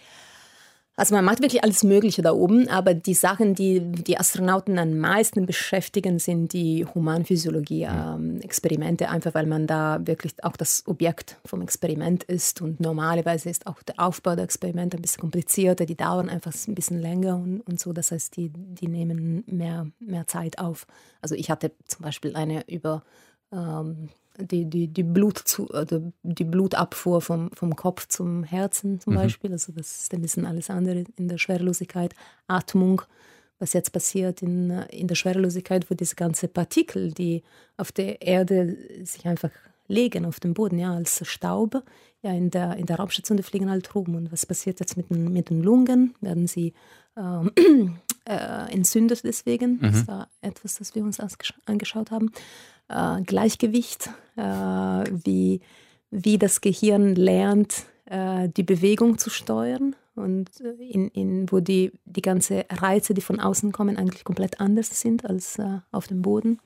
Also 0.96 1.16
man 1.16 1.24
macht 1.24 1.40
wirklich 1.40 1.64
alles 1.64 1.82
Mögliche 1.82 2.22
da 2.22 2.32
oben, 2.32 2.68
aber 2.68 2.94
die 2.94 3.14
Sachen, 3.14 3.54
die 3.54 3.80
die 3.80 4.16
Astronauten 4.16 4.78
am 4.78 4.96
meisten 4.98 5.44
beschäftigen, 5.44 6.20
sind 6.20 6.52
die 6.52 6.86
Humanphysiologie-Experimente, 6.86 9.02
ähm, 9.04 9.10
einfach 9.10 9.34
weil 9.34 9.46
man 9.46 9.66
da 9.66 10.06
wirklich 10.06 10.34
auch 10.44 10.56
das 10.56 10.84
Objekt 10.86 11.40
vom 11.44 11.62
Experiment 11.62 12.22
ist 12.22 12.62
und 12.62 12.78
normalerweise 12.78 13.50
ist 13.50 13.66
auch 13.66 13.82
der 13.82 13.98
Aufbau 13.98 14.36
der 14.36 14.44
Experimente 14.44 14.96
ein 14.96 15.02
bisschen 15.02 15.22
komplizierter, 15.22 15.84
die 15.84 15.96
dauern 15.96 16.28
einfach 16.28 16.52
ein 16.68 16.76
bisschen 16.76 17.00
länger 17.00 17.38
und, 17.38 17.62
und 17.62 17.80
so, 17.80 17.92
das 17.92 18.12
heißt, 18.12 18.36
die, 18.36 18.50
die 18.50 18.86
nehmen 18.86 19.42
mehr, 19.48 19.88
mehr 19.98 20.28
Zeit 20.28 20.60
auf. 20.60 20.86
Also 21.20 21.34
ich 21.34 21.50
hatte 21.50 21.72
zum 21.86 22.04
Beispiel 22.04 22.36
eine 22.36 22.68
über 22.68 23.02
ähm, 23.52 24.10
die, 24.38 24.64
die, 24.64 24.88
die, 24.88 25.02
Blutzu 25.02 25.70
also 25.70 26.12
die 26.22 26.44
Blutabfuhr 26.44 27.20
vom, 27.20 27.50
vom 27.52 27.76
Kopf 27.76 28.08
zum 28.08 28.44
Herzen 28.44 29.00
zum 29.00 29.14
mhm. 29.14 29.18
Beispiel. 29.18 29.52
Also 29.52 29.72
das 29.72 30.02
ist 30.02 30.14
ein 30.14 30.22
bisschen 30.22 30.46
alles 30.46 30.70
andere 30.70 31.04
in 31.16 31.28
der 31.28 31.38
Schwerelosigkeit. 31.38 32.14
Atmung, 32.46 33.02
was 33.58 33.72
jetzt 33.72 33.92
passiert 33.92 34.42
in, 34.42 34.70
in 34.90 35.06
der 35.06 35.14
Schwerelosigkeit, 35.14 35.90
wo 35.90 35.94
diese 35.94 36.16
ganzen 36.16 36.48
Partikel, 36.52 37.12
die 37.12 37.42
auf 37.76 37.92
der 37.92 38.22
Erde 38.22 38.76
sich 39.04 39.24
einfach 39.26 39.50
legen 39.86 40.24
auf 40.24 40.40
dem 40.40 40.54
Boden, 40.54 40.78
ja, 40.78 40.94
als 40.94 41.26
Staub, 41.28 41.82
ja, 42.22 42.32
in 42.32 42.50
der, 42.50 42.76
in 42.76 42.86
der 42.86 42.96
Raumstation, 42.96 43.36
die 43.36 43.42
fliegen 43.42 43.70
halt 43.70 43.94
rum. 43.94 44.14
Und 44.14 44.32
was 44.32 44.46
passiert 44.46 44.80
jetzt 44.80 44.96
mit 44.96 45.10
den, 45.10 45.32
mit 45.32 45.50
den 45.50 45.62
Lungen? 45.62 46.14
Werden 46.20 46.46
sie 46.46 46.72
ähm, 47.16 47.52
äh, 48.24 48.72
entzündet 48.72 49.22
deswegen? 49.24 49.76
Mhm. 49.76 49.80
Das 49.82 50.08
war 50.08 50.28
etwas, 50.40 50.76
das 50.76 50.94
wir 50.94 51.04
uns 51.04 51.20
angeschaut 51.66 52.10
haben 52.10 52.32
äh, 52.88 53.22
Gleichgewicht, 53.22 54.10
äh, 54.36 54.42
wie, 54.42 55.60
wie 56.10 56.38
das 56.38 56.60
Gehirn 56.60 57.14
lernt, 57.14 57.84
äh, 58.06 58.48
die 58.48 58.62
Bewegung 58.62 59.18
zu 59.18 59.30
steuern 59.30 59.96
und 60.14 60.48
äh, 60.60 60.82
in, 60.82 61.08
in, 61.08 61.50
wo 61.50 61.60
die, 61.60 61.92
die 62.04 62.22
ganze 62.22 62.64
Reize, 62.70 63.14
die 63.14 63.20
von 63.20 63.40
außen 63.40 63.72
kommen, 63.72 63.96
eigentlich 63.96 64.24
komplett 64.24 64.60
anders 64.60 65.00
sind 65.00 65.24
als 65.24 65.58
äh, 65.58 65.78
auf 65.90 66.06
dem 66.06 66.22
Boden. 66.22 66.60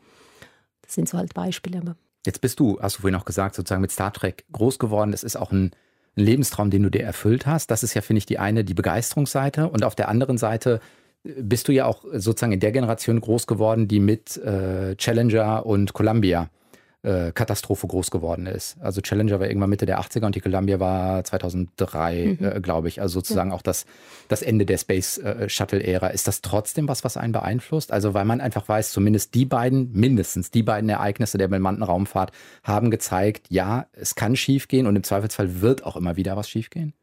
Das 0.83 0.95
sind 0.95 1.09
so 1.09 1.19
halt 1.19 1.35
Beispiele. 1.35 1.79
Aber 1.81 1.97
Jetzt 2.27 2.41
bist 2.41 2.61
du, 2.61 2.79
hast 2.81 2.97
du 2.97 3.03
vorhin 3.03 3.19
auch 3.19 3.25
gesagt, 3.25 3.55
sozusagen 3.55 3.83
mit 3.83 3.93
Star 3.93 4.13
Trek 4.13 4.45
groß 4.53 4.79
geworden. 4.79 5.13
Das 5.13 5.23
ist 5.23 5.37
auch 5.37 5.53
ein, 5.53 5.73
ein 6.17 6.25
Lebenstraum, 6.25 6.71
den 6.71 6.83
du 6.83 6.91
dir 6.91 7.03
erfüllt 7.03 7.47
hast. 7.47 7.71
Das 7.71 7.83
ist 7.83 7.95
ja, 7.95 8.03
finde 8.03 8.19
ich, 8.19 8.27
die 8.27 8.39
eine, 8.39 8.65
die 8.65 8.75
Begeisterungsseite. 8.75 9.69
Und 9.69 9.85
auf 9.85 9.95
der 9.95 10.09
anderen 10.09 10.39
Seite 10.39 10.81
bist 11.37 11.69
du 11.69 11.73
ja 11.73 11.87
auch 11.87 12.05
sozusagen 12.13 12.53
in 12.53 12.61
der 12.61 12.73
Generation 12.73 13.21
groß 13.21 13.47
geworden, 13.47 13.89
die 13.89 14.01
mit 14.01 14.37
äh, 14.39 14.97
Challenger 14.97 15.67
und 15.67 15.93
Columbia 15.93 16.51
äh, 17.03 17.33
Katastrophe 17.33 17.87
groß 17.87 18.11
geworden 18.11 18.47
ist. 18.47 18.77
Also 18.81 19.01
Challenger 19.01 19.39
war 19.39 19.47
irgendwann 19.47 19.71
Mitte 19.71 19.87
der 19.87 20.01
80er 20.01 20.27
und 20.27 20.35
die 20.35 20.41
Columbia 20.41 20.81
war 20.81 21.23
2003, 21.23 22.37
mhm. 22.39 22.45
äh, 22.45 22.61
glaube 22.61 22.89
ich. 22.89 23.01
Also 23.01 23.21
sozusagen 23.21 23.51
ja. 23.51 23.57
auch 23.57 23.63
das, 23.63 23.87
das 24.29 24.43
Ende 24.43 24.67
der 24.67 24.79
Space 24.79 25.19
äh, 25.19 25.49
Shuttle-Ära. 25.49 26.09
Ist 26.09 26.27
das 26.27 26.41
trotzdem 26.41 26.89
was, 26.89 27.05
was 27.05 27.17
einen 27.17 27.33
beeinflusst? 27.33 27.93
Also 27.93 28.15
weil 28.15 28.25
man 28.25 28.41
einfach 28.41 28.69
weiß, 28.69 28.91
zumindest 28.91 29.35
die 29.35 29.45
beiden, 29.45 29.93
mindestens 29.93 30.51
die 30.51 30.63
beiden 30.63 30.91
Ereignisse 30.91 31.39
der 31.39 31.49
bemannten 31.49 31.85
Raumfahrt 31.85 32.33
haben 32.65 32.91
gezeigt, 32.91 33.47
ja, 33.49 33.87
es 33.93 34.15
kann 34.15 34.35
schiefgehen 34.35 34.87
und 34.87 34.97
im 34.97 35.05
Zweifelsfall 35.05 35.61
wird 35.61 35.85
auch 35.85 35.97
immer 35.97 36.17
wieder 36.17 36.37
was 36.37 36.49
schiefgehen. 36.49 36.95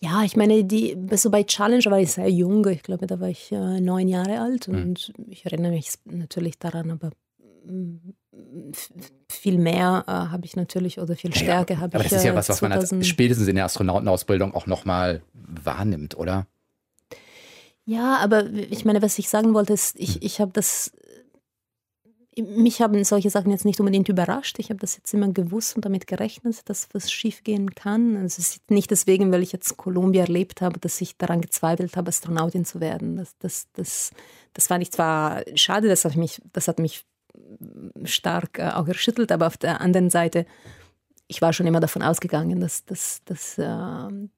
Ja, 0.00 0.22
ich 0.24 0.36
meine, 0.36 0.64
die, 0.64 0.96
so 1.12 1.30
bei 1.30 1.42
Challenger 1.44 1.90
war 1.90 2.00
ich 2.00 2.12
sehr 2.12 2.28
jung. 2.28 2.66
Ich 2.68 2.82
glaube, 2.82 3.06
da 3.06 3.18
war 3.18 3.28
ich 3.28 3.50
äh, 3.50 3.80
neun 3.80 4.08
Jahre 4.08 4.40
alt 4.40 4.68
mhm. 4.68 4.74
und 4.74 5.12
ich 5.28 5.46
erinnere 5.46 5.72
mich 5.72 5.92
natürlich 6.04 6.58
daran, 6.58 6.90
aber 6.90 7.10
mm, 7.64 8.12
viel 9.30 9.58
mehr 9.58 10.04
äh, 10.06 10.10
habe 10.10 10.44
ich 10.44 10.54
natürlich 10.54 11.00
oder 11.00 11.16
viel 11.16 11.34
stärker 11.34 11.74
ja, 11.74 11.80
habe 11.80 11.90
ich. 11.90 11.94
Aber 11.94 12.04
das 12.04 12.12
ist 12.12 12.24
ja 12.24 12.34
was, 12.34 12.48
was 12.48 12.60
man 12.60 12.72
als 12.72 12.94
spätestens 13.06 13.48
in 13.48 13.56
der 13.56 13.64
Astronautenausbildung 13.64 14.54
auch 14.54 14.66
nochmal 14.66 15.22
wahrnimmt, 15.32 16.16
oder? 16.16 16.46
Ja, 17.86 18.16
aber 18.18 18.50
ich 18.50 18.84
meine, 18.84 19.00
was 19.00 19.18
ich 19.18 19.28
sagen 19.28 19.54
wollte, 19.54 19.72
ist, 19.72 19.98
ich, 19.98 20.14
hm. 20.14 20.20
ich 20.22 20.40
habe 20.40 20.50
das 20.52 20.92
mich 22.38 22.82
haben 22.82 23.02
solche 23.04 23.30
Sachen 23.30 23.50
jetzt 23.50 23.64
nicht 23.64 23.80
unbedingt 23.80 24.08
überrascht. 24.08 24.58
Ich 24.58 24.68
habe 24.68 24.78
das 24.78 24.96
jetzt 24.96 25.12
immer 25.14 25.28
gewusst 25.28 25.76
und 25.76 25.84
damit 25.84 26.06
gerechnet, 26.06 26.68
dass 26.68 26.88
was 26.92 27.10
schiefgehen 27.10 27.74
kann. 27.74 28.16
Also 28.16 28.40
es 28.40 28.50
ist 28.50 28.70
nicht 28.70 28.90
deswegen, 28.90 29.32
weil 29.32 29.42
ich 29.42 29.52
jetzt 29.52 29.76
Kolumbien 29.76 30.26
erlebt 30.26 30.60
habe, 30.60 30.78
dass 30.78 31.00
ich 31.00 31.16
daran 31.16 31.40
gezweifelt 31.40 31.96
habe, 31.96 32.08
Astronautin 32.08 32.64
zu 32.64 32.80
werden. 32.80 33.16
Das, 33.16 33.38
das, 33.38 33.68
das, 33.72 34.10
das 34.52 34.68
war 34.68 34.78
nicht 34.78 34.92
zwar 34.92 35.42
schade, 35.54 35.88
das 35.88 36.04
hat 36.04 36.16
mich, 36.16 36.42
das 36.52 36.68
hat 36.68 36.78
mich 36.78 37.06
stark 38.04 38.58
äh, 38.58 38.70
auch 38.70 38.88
erschüttelt, 38.88 39.32
aber 39.32 39.46
auf 39.46 39.56
der 39.56 39.80
anderen 39.80 40.10
Seite, 40.10 40.46
ich 41.28 41.40
war 41.40 41.52
schon 41.52 41.66
immer 41.66 41.80
davon 41.80 42.02
ausgegangen, 42.02 42.60
dass, 42.60 42.84
dass, 42.84 43.22
dass, 43.24 43.58
äh, 43.58 44.28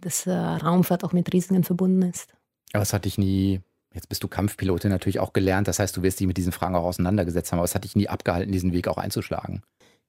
dass 0.00 0.26
äh, 0.26 0.32
Raumfahrt 0.32 1.02
auch 1.04 1.12
mit 1.12 1.32
Risiken 1.32 1.64
verbunden 1.64 2.02
ist. 2.02 2.34
Aber 2.72 2.82
es 2.82 2.92
hat 2.92 3.04
dich 3.06 3.16
nie 3.16 3.60
Jetzt 3.96 4.10
bist 4.10 4.22
du 4.22 4.28
Kampfpilotin 4.28 4.90
natürlich 4.90 5.20
auch 5.20 5.32
gelernt. 5.32 5.68
Das 5.68 5.78
heißt, 5.78 5.96
du 5.96 6.02
wirst 6.02 6.20
dich 6.20 6.26
mit 6.26 6.36
diesen 6.36 6.52
Fragen 6.52 6.74
auch 6.74 6.84
auseinandergesetzt 6.84 7.50
haben. 7.50 7.58
Aber 7.58 7.64
es 7.64 7.74
hat 7.74 7.84
dich 7.84 7.96
nie 7.96 8.08
abgehalten, 8.08 8.52
diesen 8.52 8.74
Weg 8.74 8.88
auch 8.88 8.98
einzuschlagen. 8.98 9.62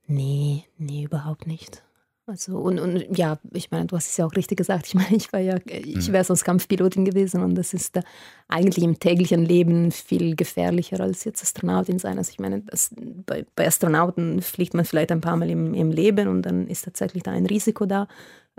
Nee, 0.08 0.66
nee, 0.78 1.04
überhaupt 1.04 1.48
nicht. 1.48 1.84
Also 2.26 2.58
und, 2.58 2.78
und 2.80 3.18
ja, 3.18 3.40
ich 3.54 3.72
meine, 3.72 3.86
du 3.86 3.96
hast 3.96 4.10
es 4.10 4.18
ja 4.18 4.26
auch 4.26 4.36
richtig 4.36 4.58
gesagt. 4.58 4.88
Ich 4.88 4.96
meine, 4.96 5.16
ich 5.16 5.32
war 5.32 5.40
ja, 5.40 5.56
ich 5.66 6.10
mhm. 6.10 6.12
wäre 6.12 6.26
sonst 6.26 6.44
Kampfpilotin 6.44 7.06
gewesen 7.06 7.42
und 7.42 7.56
das 7.56 7.74
ist 7.74 7.98
eigentlich 8.50 8.84
im 8.84 9.00
täglichen 9.00 9.46
Leben 9.46 9.92
viel 9.92 10.36
gefährlicher 10.36 11.00
als 11.00 11.24
jetzt 11.24 11.42
Astronautin 11.42 12.00
sein. 12.00 12.18
Also 12.18 12.32
ich 12.32 12.40
meine, 12.40 12.60
das, 12.64 12.94
bei, 13.26 13.46
bei, 13.56 13.66
Astronauten 13.66 14.42
fliegt 14.42 14.74
man 14.74 14.84
vielleicht 14.84 15.14
ein 15.14 15.22
paar 15.22 15.38
Mal 15.38 15.50
im, 15.50 15.74
im 15.74 15.92
Leben 15.92 16.28
und 16.28 16.42
dann 16.42 16.68
ist 16.68 16.84
tatsächlich 16.84 17.24
da 17.24 17.32
ein 17.32 17.46
Risiko 17.46 17.86
da. 17.86 18.10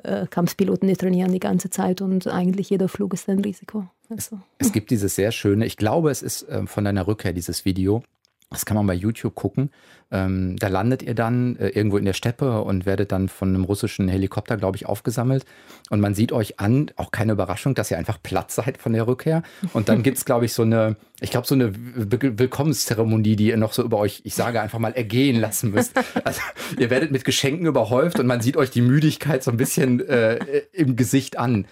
Äh, 0.03 0.27
Kampfpiloten, 0.27 0.89
die 0.89 0.97
trainieren 0.97 1.33
die 1.33 1.41
ganze 1.41 1.69
Zeit 1.69 2.01
und 2.01 2.27
eigentlich 2.27 2.71
jeder 2.71 2.89
Flug 2.89 3.13
ist 3.13 3.29
ein 3.29 3.41
Risiko. 3.41 3.87
Es, 4.11 4.31
es, 4.59 4.73
gibt 4.73 4.91
dieses 4.91 5.15
sehr 5.15 5.33
schöne, 5.33 5.67
ich 5.67 5.77
glaube, 5.77 6.11
es 6.11 6.23
ist 6.23 6.43
äh, 6.49 6.67
von 6.67 6.85
deiner 6.85 7.07
Rückkehr 7.07 7.33
dieses 7.33 7.65
Video, 7.65 8.03
das 8.51 8.65
kann 8.65 8.77
man 8.77 8.87
bei 8.87 8.95
YouTube 8.95 9.35
gucken. 9.35 9.71
Ähm, 10.11 10.57
da 10.57 10.69
landet 10.69 11.03
ihr 11.03 11.15
dann 11.15 11.57
äh, 11.57 11.69
irgendwo 11.69 11.99
in 11.99 12.07
der 12.07 12.15
Steppe 12.15 12.63
und 12.63 12.87
werdet 12.87 13.13
dann 13.13 13.29
von 13.29 13.51
einem 13.51 13.65
russischen 13.65 14.09
Helikopter, 14.09 14.57
glaube 14.57 14.79
ich, 14.79 14.87
aufgesammelt. 14.87 15.45
Und 15.91 16.01
man 16.01 16.15
sieht 16.15 16.33
euch 16.33 16.59
an, 16.59 16.91
auch 16.97 17.11
keine 17.11 17.33
Überraschung, 17.33 17.75
dass 17.75 17.91
ihr 17.91 17.99
einfach 17.99 18.23
platt 18.23 18.51
seid 18.51 18.79
von 18.79 18.95
der 18.95 19.07
Rückkehr. 19.07 19.43
Und 19.75 19.91
dann 19.91 20.03
gibt 20.03 20.17
es, 20.17 20.25
glaube 20.25 20.47
ich, 20.47 20.55
so 20.55 20.63
eine, 20.63 20.97
ich 21.21 21.31
glaube, 21.31 21.47
so 21.47 21.55
eine 21.55 21.75
Willkommenszeremonie, 21.75 23.37
die 23.37 23.49
ihr 23.49 23.59
noch 23.59 23.75
so 23.75 23.85
über 23.85 23.99
euch, 23.99 24.23
ich 24.25 24.35
sage 24.35 24.63
einfach 24.63 24.79
mal, 24.79 24.93
ergehen 24.93 25.39
lassen 25.41 25.71
müsst. 25.71 25.93
Also 26.25 26.41
ihr 26.79 26.91
werdet 26.91 27.11
mit 27.13 27.25
Geschenken 27.25 27.67
überhäuft 27.67 28.19
und 28.19 28.27
man 28.27 28.41
sieht 28.41 28.57
euch 28.57 28.71
die 28.71 28.81
Müdigkeit 28.83 29.43
so 29.43 29.51
ein 29.51 29.57
bisschen 29.57 30.07
äh, 30.07 30.37
im 30.73 30.97
Gesicht 30.97 31.39
an. 31.39 31.67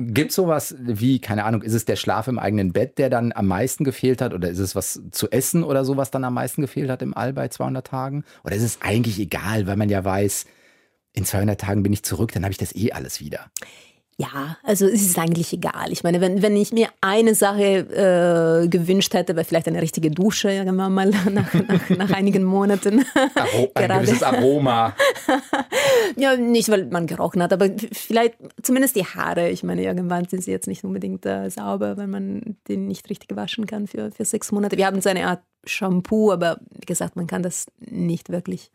Gibt 0.00 0.30
es 0.30 0.36
sowas 0.36 0.74
wie, 0.78 1.18
keine 1.18 1.44
Ahnung, 1.44 1.62
ist 1.62 1.74
es 1.74 1.84
der 1.84 1.96
Schlaf 1.96 2.28
im 2.28 2.38
eigenen 2.38 2.72
Bett, 2.72 2.98
der 2.98 3.10
dann 3.10 3.32
am 3.32 3.46
meisten 3.46 3.84
gefehlt 3.84 4.22
hat? 4.22 4.32
Oder 4.32 4.48
ist 4.48 4.58
es 4.58 4.74
was 4.74 5.02
zu 5.10 5.30
essen 5.30 5.64
oder 5.64 5.84
sowas 5.84 6.09
dann 6.10 6.24
am 6.24 6.34
meisten 6.34 6.60
gefehlt 6.60 6.90
hat 6.90 7.02
im 7.02 7.16
All 7.16 7.32
bei 7.32 7.48
200? 7.48 7.70
200 7.70 7.86
Tagen? 7.86 8.24
Oder 8.44 8.56
ist 8.56 8.62
es 8.62 8.78
eigentlich 8.82 9.18
egal, 9.18 9.66
weil 9.66 9.76
man 9.76 9.88
ja 9.88 10.04
weiß, 10.04 10.46
in 11.12 11.24
200 11.24 11.60
Tagen 11.60 11.82
bin 11.82 11.92
ich 11.92 12.02
zurück, 12.02 12.32
dann 12.32 12.44
habe 12.44 12.52
ich 12.52 12.58
das 12.58 12.74
eh 12.74 12.92
alles 12.92 13.20
wieder? 13.20 13.50
Ja, 14.16 14.58
also 14.64 14.86
es 14.86 15.00
ist 15.00 15.18
eigentlich 15.18 15.50
egal. 15.54 15.92
Ich 15.92 16.02
meine, 16.04 16.20
wenn, 16.20 16.42
wenn 16.42 16.54
ich 16.54 16.74
mir 16.74 16.88
eine 17.00 17.34
Sache 17.34 17.62
äh, 17.64 18.68
gewünscht 18.68 19.14
hätte, 19.14 19.34
wäre 19.34 19.46
vielleicht 19.46 19.66
eine 19.66 19.80
richtige 19.80 20.10
Dusche 20.10 20.50
irgendwann 20.50 20.92
mal 20.92 21.06
nach, 21.30 21.54
nach, 21.54 21.88
nach 21.88 22.10
einigen 22.10 22.44
Monaten. 22.44 23.06
Aro 23.34 23.70
ein 23.74 23.88
gewisses 23.88 24.22
Aroma. 24.22 24.94
ja, 26.16 26.36
nicht, 26.36 26.68
weil 26.68 26.84
man 26.86 27.06
gerochen 27.06 27.42
hat, 27.42 27.54
aber 27.54 27.70
vielleicht 27.92 28.34
zumindest 28.62 28.94
die 28.94 29.06
Haare. 29.06 29.48
Ich 29.48 29.62
meine, 29.62 29.82
irgendwann 29.82 30.26
sind 30.26 30.44
sie 30.44 30.50
jetzt 30.50 30.68
nicht 30.68 30.84
unbedingt 30.84 31.24
äh, 31.24 31.48
sauber, 31.48 31.96
wenn 31.96 32.10
man 32.10 32.56
den 32.68 32.88
nicht 32.88 33.08
richtig 33.08 33.34
waschen 33.36 33.64
kann 33.64 33.86
für, 33.86 34.10
für 34.10 34.26
sechs 34.26 34.52
Monate. 34.52 34.76
Wir 34.76 34.84
haben 34.84 35.00
so 35.00 35.08
eine 35.08 35.28
Art 35.28 35.40
Shampoo, 35.64 36.32
aber 36.32 36.58
wie 36.70 36.86
gesagt, 36.86 37.16
man 37.16 37.26
kann 37.26 37.42
das 37.42 37.66
nicht 37.78 38.30
wirklich 38.30 38.70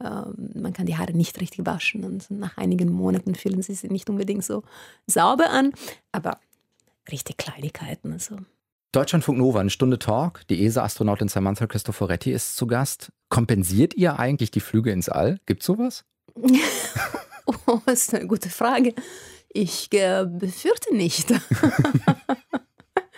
ähm, 0.00 0.50
man 0.54 0.72
kann 0.72 0.86
die 0.86 0.96
Haare 0.96 1.12
nicht 1.12 1.40
richtig 1.40 1.64
waschen 1.64 2.04
und 2.04 2.30
nach 2.30 2.56
einigen 2.56 2.92
Monaten 2.92 3.34
fühlen 3.34 3.62
sie 3.62 3.74
sich 3.74 3.90
nicht 3.90 4.10
unbedingt 4.10 4.44
so 4.44 4.62
sauber 5.06 5.50
an, 5.50 5.72
aber 6.12 6.38
richtig 7.10 7.36
Kleinigkeiten. 7.36 8.12
Also. 8.12 8.38
Deutschlandfunk 8.92 9.38
Nova, 9.38 9.60
eine 9.60 9.70
Stunde 9.70 9.98
Talk. 9.98 10.46
Die 10.48 10.64
ESA-Astronautin 10.64 11.28
Samantha 11.28 11.66
Cristoforetti 11.66 12.32
ist 12.32 12.56
zu 12.56 12.66
Gast. 12.66 13.12
Kompensiert 13.28 13.94
ihr 13.94 14.18
eigentlich 14.18 14.50
die 14.50 14.60
Flüge 14.60 14.90
ins 14.90 15.08
All? 15.08 15.38
Gibt 15.46 15.62
es 15.62 15.66
sowas? 15.66 16.04
oh, 17.66 17.80
das 17.86 18.02
ist 18.02 18.14
eine 18.14 18.26
gute 18.26 18.50
Frage. 18.50 18.94
Ich 19.48 19.92
äh, 19.92 20.26
befürchte 20.28 20.94
nicht. 20.94 21.32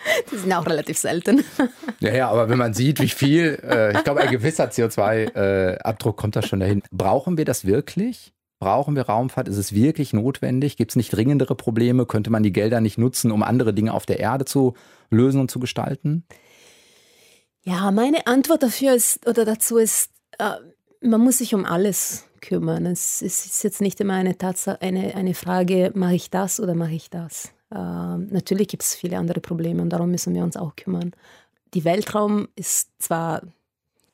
Die 0.31 0.37
sind 0.37 0.53
auch 0.53 0.65
relativ 0.65 0.97
selten. 0.97 1.43
Ja, 1.99 2.13
ja, 2.13 2.29
aber 2.29 2.47
wenn 2.47 2.59
man 2.59 2.75
sieht, 2.75 3.01
wie 3.01 3.09
viel, 3.09 3.59
äh, 3.63 3.91
ich 3.91 4.03
glaube, 4.03 4.21
ein 4.21 4.29
gewisser 4.29 4.65
CO2-Abdruck 4.65 6.15
äh, 6.15 6.21
kommt 6.21 6.35
da 6.35 6.43
schon 6.43 6.59
dahin. 6.59 6.83
Brauchen 6.91 7.39
wir 7.39 7.45
das 7.45 7.65
wirklich? 7.65 8.33
Brauchen 8.59 8.95
wir 8.95 9.03
Raumfahrt? 9.03 9.47
Ist 9.47 9.57
es 9.57 9.73
wirklich 9.73 10.13
notwendig? 10.13 10.77
Gibt 10.77 10.91
es 10.91 10.95
nicht 10.95 11.09
dringendere 11.09 11.55
Probleme? 11.55 12.05
Könnte 12.05 12.29
man 12.29 12.43
die 12.43 12.53
Gelder 12.53 12.81
nicht 12.81 12.99
nutzen, 12.99 13.31
um 13.31 13.41
andere 13.41 13.73
Dinge 13.73 13.93
auf 13.93 14.05
der 14.05 14.19
Erde 14.19 14.45
zu 14.45 14.75
lösen 15.09 15.41
und 15.41 15.49
zu 15.49 15.59
gestalten? 15.59 16.23
Ja, 17.63 17.89
meine 17.89 18.27
Antwort 18.27 18.61
dafür 18.61 18.93
ist 18.93 19.27
oder 19.27 19.43
dazu 19.43 19.77
ist, 19.77 20.11
äh, 20.37 20.51
man 21.01 21.21
muss 21.21 21.39
sich 21.39 21.55
um 21.55 21.65
alles 21.65 22.25
kümmern. 22.41 22.85
Es 22.85 23.21
ist 23.21 23.63
jetzt 23.63 23.81
nicht 23.81 23.99
immer 23.99 24.13
eine, 24.13 24.37
Tatsache, 24.37 24.81
eine, 24.81 25.15
eine 25.15 25.33
Frage, 25.33 25.91
mache 25.95 26.15
ich 26.15 26.29
das 26.29 26.59
oder 26.59 26.75
mache 26.75 26.93
ich 26.93 27.09
das? 27.09 27.53
Ähm, 27.73 28.27
natürlich 28.31 28.67
gibt 28.67 28.83
es 28.83 28.95
viele 28.95 29.17
andere 29.17 29.41
Probleme 29.41 29.81
und 29.81 29.89
darum 29.89 30.11
müssen 30.11 30.33
wir 30.33 30.43
uns 30.43 30.57
auch 30.57 30.75
kümmern. 30.75 31.11
Die 31.73 31.83
Weltraum 31.83 32.47
ist 32.55 32.89
zwar 32.99 33.41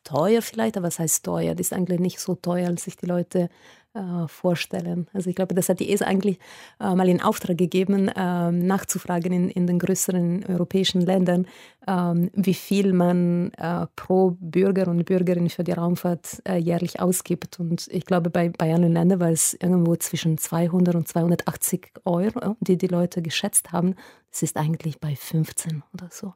teuer 0.04 0.42
vielleicht, 0.42 0.78
aber 0.78 0.88
was 0.88 1.00
heißt 1.00 1.24
teuer? 1.24 1.56
Das 1.56 1.68
ist 1.68 1.74
eigentlich 1.74 2.00
nicht 2.00 2.20
so 2.20 2.36
teuer, 2.36 2.68
als 2.68 2.84
sich 2.84 2.98
die 2.98 3.06
Leute 3.06 3.50
äh, 3.94 4.28
vorstellen. 4.28 5.08
Also 5.14 5.30
ich 5.30 5.36
glaube, 5.36 5.54
das 5.54 5.70
hat 5.70 5.80
die 5.80 5.92
ESA 5.92 6.06
eigentlich 6.06 6.40
äh, 6.80 6.96
mal 6.96 7.08
in 7.08 7.22
Auftrag 7.22 7.58
gegeben, 7.58 8.08
äh, 8.08 8.52
nachzufragen 8.52 9.32
in, 9.32 9.50
in 9.50 9.68
den 9.68 9.80
größeren 9.80 10.46
europäischen 10.46 11.02
Ländern, 11.02 11.48
wie 11.86 12.54
viel 12.54 12.94
man 12.94 13.52
äh, 13.54 13.88
pro 13.96 14.38
Bürger 14.40 14.88
und 14.88 15.06
Bürgerin 15.06 15.50
für 15.50 15.64
die 15.64 15.74
Raumfahrt 15.74 16.42
äh, 16.48 16.58
jährlich 16.58 17.02
ausgibt. 17.02 17.60
Und 17.60 17.88
ich 17.92 18.06
glaube, 18.06 18.30
bei, 18.30 18.50
bei 18.50 18.74
allen 18.74 18.94
Ländern 18.94 19.20
war 19.20 19.32
es 19.32 19.54
irgendwo 19.54 19.96
zwischen 19.98 20.38
200 20.38 20.96
und 20.96 21.08
280 21.08 21.92
Euro, 22.06 22.56
die 22.62 22.78
die 22.78 22.88
Leute 22.88 23.22
geschätzt 23.22 23.72
haben. 23.72 23.96
Das 24.32 24.44
ist 24.44 24.58
eigentlich 24.58 25.00
bei 25.00 25.16
15 25.16 25.84
oder 25.94 26.08
so. 26.10 26.34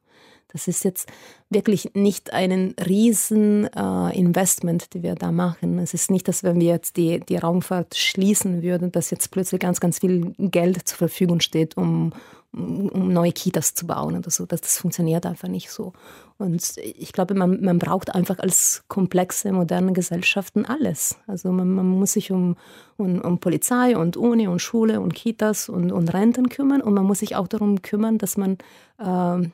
Das 0.50 0.68
ist 0.68 0.86
jetzt 0.86 1.10
wirklich 1.50 1.92
nicht 1.94 2.34
ein 2.34 2.74
Rieseninvestment, 2.80 4.84
äh, 4.84 4.88
die 4.94 5.04
wir 5.04 5.16
da 5.16 5.32
machen. 5.32 5.78
Es 5.80 5.94
ist 5.94 6.10
nicht, 6.10 6.28
dass 6.28 6.44
wenn 6.44 6.60
wir 6.60 6.68
jetzt 6.68 6.98
die, 6.98 7.20
die 7.20 7.38
Raumfahrt 7.38 7.96
schließen 7.96 8.62
würden, 8.62 8.92
dass 8.92 9.12
jetzt 9.12 9.32
plötzlich 9.32 9.60
ganz, 9.60 9.80
ganz 9.80 10.00
viel 10.00 10.34
Geld 10.38 10.88
zur 10.88 10.98
Verfügung 10.98 11.42
steht, 11.42 11.76
um, 11.76 12.14
um 12.54 13.12
neue 13.12 13.32
Kitas 13.32 13.74
zu 13.74 13.86
bauen 13.86 14.18
oder 14.18 14.32
so. 14.32 14.46
Das, 14.46 14.62
das 14.62 14.78
funktioniert 14.78 15.26
einfach 15.26 15.48
nicht 15.48 15.70
so. 15.70 15.94
Und 16.38 16.78
ich 16.78 17.14
glaube, 17.14 17.36
man, 17.36 17.62
man 17.62 17.78
braucht 17.78 18.16
einfach 18.16 18.40
als 18.40 18.84
komplexe, 18.88 19.52
moderne 19.52 19.94
Gesellschaften 19.94 20.66
alles. 20.66 21.18
Also 21.28 21.52
man, 21.52 21.70
man 21.70 21.86
muss 21.86 22.14
sich 22.14 22.32
um, 22.32 22.56
um, 22.96 23.22
um, 23.22 23.40
Polizei 23.40 23.98
und 23.98 24.18
Uni 24.18 24.48
und 24.48 24.60
Schule 24.60 25.02
und 25.02 25.14
Kitas 25.14 25.70
und, 25.70 25.92
und 25.92 26.14
Renten 26.14 26.50
kümmern 26.50 26.82
und 26.82 26.94
man 26.94 27.06
muss 27.06 27.20
sich 27.20 27.36
auch 27.36 27.48
darum 27.48 27.82
kümmern, 27.82 28.18
dass 28.18 28.38
man 28.38 28.58
äh, 29.00 29.50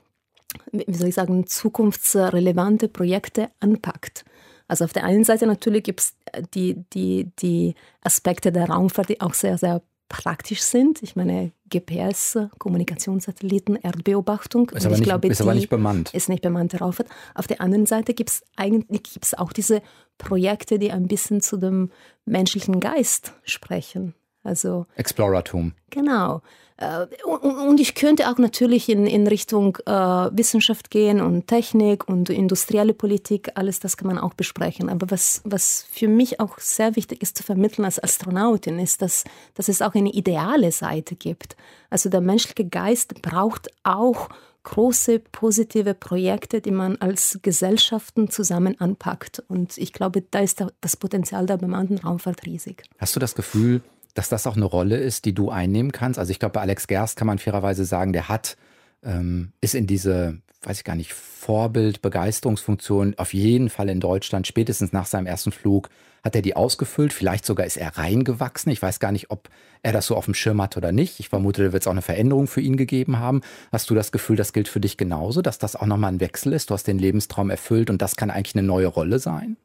wie 0.72 0.94
soll 0.94 1.10
ich 1.10 1.16
sagen, 1.16 1.48
zukunftsrelevante 1.48 2.88
Projekte 2.88 3.50
anpackt. 3.60 4.26
Also 4.68 4.86
auf 4.86 4.94
der 4.94 5.04
einen 5.04 5.24
Seite 5.24 5.46
natürlich 5.46 5.84
gibt 5.84 6.00
es 6.00 6.16
die, 6.54 6.84
die, 6.94 7.32
die 7.40 7.76
Aspekte 8.02 8.52
der 8.52 8.70
Raumfahrt, 8.70 9.10
die 9.10 9.22
auch 9.22 9.34
sehr, 9.34 9.58
sehr 9.58 9.82
praktisch 10.14 10.62
sind. 10.62 11.02
Ich 11.02 11.16
meine, 11.16 11.52
GPS, 11.72 12.38
Kommunikationssatelliten, 12.60 13.78
Erdbeobachtung. 13.78 14.70
Ist, 14.70 14.86
aber 14.86 14.96
nicht, 14.96 15.06
glaube, 15.06 15.28
ist 15.28 15.42
aber 15.42 15.56
nicht 15.56 15.70
bemannt. 15.70 16.14
Ist 16.14 16.30
nicht 16.30 16.44
bemannt 16.44 16.80
Raumfahrt. 16.80 17.10
Auf 17.34 17.48
der 17.48 17.62
anderen 17.62 17.88
Seite 17.88 18.14
gibt 18.14 18.30
es 18.30 18.44
eigentlich 18.56 19.02
gibt's 19.12 19.34
auch 19.34 19.52
diese 19.52 19.82
Projekte, 20.20 20.78
die 20.78 20.92
ein 20.92 21.08
bisschen 21.08 21.42
zu 21.42 21.58
dem 21.58 21.90
menschlichen 22.26 22.80
Geist 22.80 23.34
sprechen. 23.44 24.14
Also 24.44 24.86
Exploratum. 24.96 25.74
Genau. 25.90 26.42
Äh, 26.78 27.06
und 27.26 27.80
ich 27.80 27.96
könnte 27.96 28.30
auch 28.30 28.38
natürlich 28.38 28.90
in, 28.90 29.06
in 29.06 29.28
Richtung 29.28 29.78
äh, 29.86 29.92
Wissenschaft 29.92 30.90
gehen 30.90 31.22
und 31.22 31.48
Technik 31.48 32.08
und 32.08 32.30
industrielle 32.30 32.94
Politik, 32.94 33.52
alles 33.56 33.80
das 33.80 33.98
kann 33.98 34.08
man 34.08 34.18
auch 34.18 34.34
besprechen. 34.34 34.90
Aber 34.90 35.10
was, 35.12 35.42
was 35.44 35.86
für 35.90 36.08
mich 36.08 36.40
auch 36.40 36.58
sehr 36.60 36.96
wichtig 36.96 37.22
ist 37.22 37.38
zu 37.38 37.44
vermitteln 37.44 37.86
als 37.86 38.04
Astronautin, 38.04 38.80
ist, 38.80 39.02
dass, 39.02 39.24
dass 39.54 39.70
es 39.70 39.82
auch 39.82 39.94
eine 39.96 40.12
ideale 40.12 40.72
Seite 40.72 41.16
gibt. 41.16 41.56
Also 41.90 42.10
der 42.10 42.22
menschliche 42.22 42.66
Geist 42.66 43.22
braucht 43.22 43.70
auch 43.84 44.30
große 44.64 45.20
positive 45.20 45.94
Projekte, 45.94 46.62
die 46.62 46.72
man 46.72 46.96
als 46.98 47.40
Gesellschaften 47.42 48.30
zusammen 48.30 48.80
anpackt. 48.80 49.44
Und 49.48 49.78
ich 49.78 49.92
glaube, 49.92 50.22
da 50.22 50.40
ist 50.40 50.64
das 50.80 50.98
Potenzial 50.98 51.46
der 51.46 51.58
bemannten 51.58 51.98
Raumfahrt 51.98 52.46
riesig. 52.46 52.84
Hast 52.98 53.16
du 53.16 53.20
das 53.20 53.36
Gefühl, 53.36 53.82
dass 54.14 54.30
das 54.30 54.48
auch 54.48 54.56
eine 54.56 54.66
Rolle 54.66 54.98
ist, 54.98 55.26
die 55.26 55.34
du 55.34 55.50
einnehmen 55.50 55.92
kannst. 55.92 56.20
Also 56.20 56.32
ich 56.32 56.40
glaube, 56.40 56.54
bei 56.54 56.62
Alex 56.62 56.88
Gerst 56.88 57.18
kann 57.18 57.28
man 57.28 57.40
fairerweise 57.40 57.86
sagen, 57.86 58.14
der 58.14 58.30
hat, 58.30 58.58
ähm, 59.04 59.54
ist 59.62 59.76
in 59.76 59.88
diese, 59.88 60.40
weiß 60.62 60.78
ich 60.78 60.84
gar 60.84 60.96
nicht, 60.96 61.14
Vorbild, 61.14 62.02
Begeisterungsfunktion 62.02 63.16
auf 63.18 63.34
jeden 63.34 63.70
Fall 63.70 63.90
in 63.90 64.00
Deutschland, 64.00 64.48
spätestens 64.48 64.94
nach 64.94 65.06
seinem 65.06 65.26
ersten 65.26 65.52
Flug, 65.52 65.90
hat 66.24 66.36
er 66.36 66.42
die 66.42 66.56
ausgefüllt. 66.56 67.12
Vielleicht 67.12 67.46
sogar 67.46 67.66
ist 67.66 67.76
er 67.76 67.98
reingewachsen. 67.98 68.72
Ich 68.72 68.82
weiß 68.82 69.00
gar 69.00 69.12
nicht, 69.12 69.30
ob 69.30 69.50
er 69.82 69.92
das 69.92 70.06
so 70.06 70.16
auf 70.16 70.26
dem 70.26 70.34
Schirm 70.34 70.62
hat 70.62 70.78
oder 70.78 70.94
nicht. 70.94 71.20
Ich 71.20 71.28
vermute, 71.28 71.66
da 71.66 71.74
wird 71.74 71.84
es 71.84 71.88
auch 71.88 71.92
eine 71.92 72.02
Veränderung 72.02 72.48
für 72.48 72.62
ihn 72.62 72.78
gegeben 72.78 73.20
haben. 73.20 73.42
Hast 73.74 73.90
du 73.90 73.96
das 73.96 74.14
Gefühl, 74.14 74.38
das 74.38 74.54
gilt 74.54 74.70
für 74.70 74.80
dich 74.80 74.96
genauso, 74.96 75.42
dass 75.42 75.60
das 75.60 75.76
auch 75.76 75.86
nochmal 75.86 76.14
ein 76.14 76.22
Wechsel 76.22 76.54
ist? 76.54 76.70
Du 76.70 76.76
hast 76.76 76.88
den 76.88 77.00
Lebenstraum 77.00 77.50
erfüllt 77.50 77.90
und 77.90 78.02
das 78.02 78.16
kann 78.16 78.32
eigentlich 78.32 78.56
eine 78.56 78.66
neue 78.66 78.88
Rolle 78.88 79.20
sein? 79.20 79.58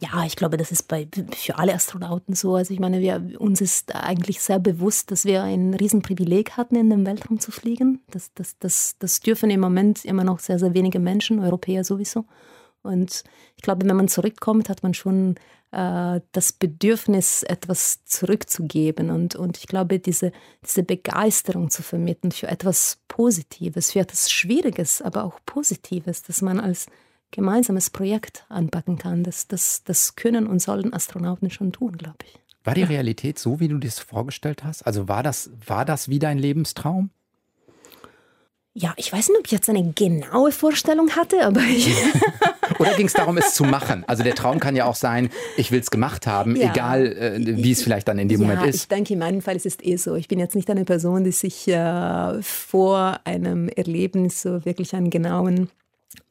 Ja, 0.00 0.24
ich 0.26 0.36
glaube, 0.36 0.56
das 0.56 0.72
ist 0.72 0.88
bei, 0.88 1.08
für 1.34 1.56
alle 1.56 1.72
Astronauten 1.72 2.34
so. 2.34 2.56
Also 2.56 2.74
ich 2.74 2.80
meine, 2.80 3.00
wir, 3.00 3.40
uns 3.40 3.60
ist 3.60 3.94
eigentlich 3.94 4.40
sehr 4.40 4.58
bewusst, 4.58 5.10
dass 5.10 5.24
wir 5.24 5.44
ein 5.44 5.72
Riesenprivileg 5.72 6.52
hatten, 6.56 6.76
in 6.76 6.90
den 6.90 7.06
Weltraum 7.06 7.38
zu 7.38 7.52
fliegen. 7.52 8.02
Das, 8.10 8.32
das, 8.34 8.58
das, 8.58 8.96
das 8.98 9.20
dürfen 9.20 9.50
im 9.50 9.60
Moment 9.60 10.04
immer 10.04 10.24
noch 10.24 10.40
sehr, 10.40 10.58
sehr 10.58 10.74
wenige 10.74 10.98
Menschen, 10.98 11.38
Europäer 11.38 11.84
sowieso. 11.84 12.26
Und 12.82 13.22
ich 13.56 13.62
glaube, 13.62 13.88
wenn 13.88 13.96
man 13.96 14.08
zurückkommt, 14.08 14.68
hat 14.68 14.82
man 14.82 14.94
schon 14.94 15.36
äh, 15.70 16.20
das 16.32 16.52
Bedürfnis, 16.52 17.42
etwas 17.42 18.04
zurückzugeben. 18.04 19.10
Und, 19.10 19.36
und 19.36 19.58
ich 19.58 19.66
glaube, 19.66 19.98
diese, 19.98 20.32
diese 20.64 20.82
Begeisterung 20.82 21.70
zu 21.70 21.82
vermitteln 21.82 22.32
für 22.32 22.48
etwas 22.48 22.98
Positives, 23.08 23.92
für 23.92 24.00
etwas 24.00 24.30
Schwieriges, 24.30 25.02
aber 25.02 25.24
auch 25.24 25.40
Positives, 25.46 26.22
dass 26.22 26.42
man 26.42 26.60
als 26.60 26.86
gemeinsames 27.34 27.90
Projekt 27.90 28.46
anpacken 28.48 28.96
kann. 28.96 29.24
Das, 29.24 29.48
das, 29.48 29.82
das 29.84 30.16
können 30.16 30.46
und 30.46 30.60
sollen 30.60 30.92
Astronauten 30.92 31.50
schon 31.50 31.72
tun, 31.72 31.96
glaube 31.98 32.18
ich. 32.24 32.38
War 32.62 32.74
die 32.74 32.82
Realität 32.82 33.38
so, 33.38 33.60
wie 33.60 33.68
du 33.68 33.76
dir 33.76 33.88
das 33.88 33.98
vorgestellt 33.98 34.64
hast? 34.64 34.86
Also 34.86 35.08
war 35.08 35.22
das, 35.22 35.50
war 35.66 35.84
das 35.84 36.08
wie 36.08 36.18
dein 36.18 36.38
Lebenstraum? 36.38 37.10
Ja, 38.76 38.92
ich 38.96 39.12
weiß 39.12 39.28
nicht, 39.28 39.38
ob 39.38 39.46
ich 39.46 39.52
jetzt 39.52 39.68
eine 39.68 39.92
genaue 39.92 40.50
Vorstellung 40.50 41.10
hatte, 41.10 41.44
aber 41.44 41.60
ich. 41.68 41.94
Oder 42.78 42.94
ging 42.94 43.06
es 43.06 43.12
darum, 43.12 43.36
es 43.36 43.54
zu 43.54 43.64
machen? 43.64 44.04
Also 44.06 44.22
der 44.24 44.34
Traum 44.34 44.58
kann 44.58 44.74
ja 44.74 44.86
auch 44.86 44.96
sein, 44.96 45.30
ich 45.56 45.70
will 45.70 45.80
es 45.80 45.90
gemacht 45.90 46.26
haben, 46.26 46.56
ja. 46.56 46.72
egal 46.72 47.06
äh, 47.06 47.38
wie 47.38 47.70
es 47.70 47.82
vielleicht 47.82 48.08
dann 48.08 48.18
in 48.18 48.28
dem 48.28 48.40
ja, 48.40 48.46
Moment 48.48 48.66
ist. 48.66 48.82
Ich 48.82 48.88
denke, 48.88 49.12
in 49.12 49.20
meinem 49.20 49.42
Fall 49.42 49.54
ist 49.56 49.66
es 49.66 49.78
eh 49.80 49.96
so. 49.96 50.16
Ich 50.16 50.26
bin 50.26 50.40
jetzt 50.40 50.56
nicht 50.56 50.70
eine 50.70 50.84
Person, 50.84 51.22
die 51.22 51.32
sich 51.32 51.68
äh, 51.68 52.42
vor 52.42 53.20
einem 53.24 53.68
Erlebnis 53.68 54.42
so 54.42 54.64
wirklich 54.64 54.94
einen 54.94 55.10
genauen 55.10 55.70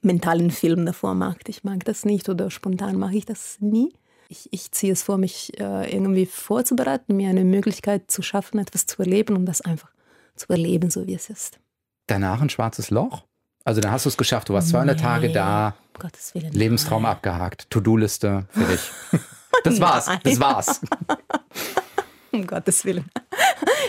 mentalen 0.02 0.52
Film 0.52 0.86
davor 0.86 1.14
macht. 1.16 1.50
Ich 1.50 1.64
mag 1.64 1.84
das 1.86 2.06
nicht 2.06 2.30
oder 2.30 2.50
spontan 2.50 2.98
mache 2.98 3.16
ich 3.16 3.26
das 3.26 3.58
nie. 3.60 3.94
Ich, 4.30 4.50
ich 4.52 4.72
ziehe 4.72 4.94
es 4.94 5.04
vor, 5.04 5.18
mich 5.18 5.60
äh, 5.60 5.94
irgendwie 5.94 6.26
vorzubereiten, 6.26 7.16
mir 7.16 7.30
eine 7.30 7.44
Möglichkeit 7.44 8.10
zu 8.10 8.22
schaffen, 8.22 8.60
etwas 8.60 8.86
zu 8.86 9.02
erleben 9.02 9.36
und 9.36 9.46
das 9.46 9.62
einfach 9.62 9.92
zu 10.36 10.48
erleben, 10.50 10.90
so 10.90 11.06
wie 11.08 11.14
es 11.14 11.30
ist 11.30 11.60
danach 12.08 12.42
ein 12.42 12.50
schwarzes 12.50 12.90
Loch? 12.90 13.24
Also 13.66 13.80
dann 13.80 13.92
hast 13.92 14.06
du 14.06 14.10
es 14.10 14.18
geschafft, 14.18 14.50
du 14.50 14.54
warst 14.54 14.70
200 14.70 14.98
nee, 14.98 15.02
Tage 15.02 15.32
da, 15.32 15.76
Willen, 16.34 16.52
Lebenstraum 16.52 17.04
nein. 17.04 17.14
abgehakt, 17.14 17.70
To-Do-Liste 17.70 18.46
für 18.50 18.66
dich. 18.66 18.82
Das 19.64 19.80
war's, 19.80 20.10
das 20.24 20.40
war's. 20.40 20.82
um 22.32 22.46
Gottes 22.46 22.84
Willen. 22.84 23.06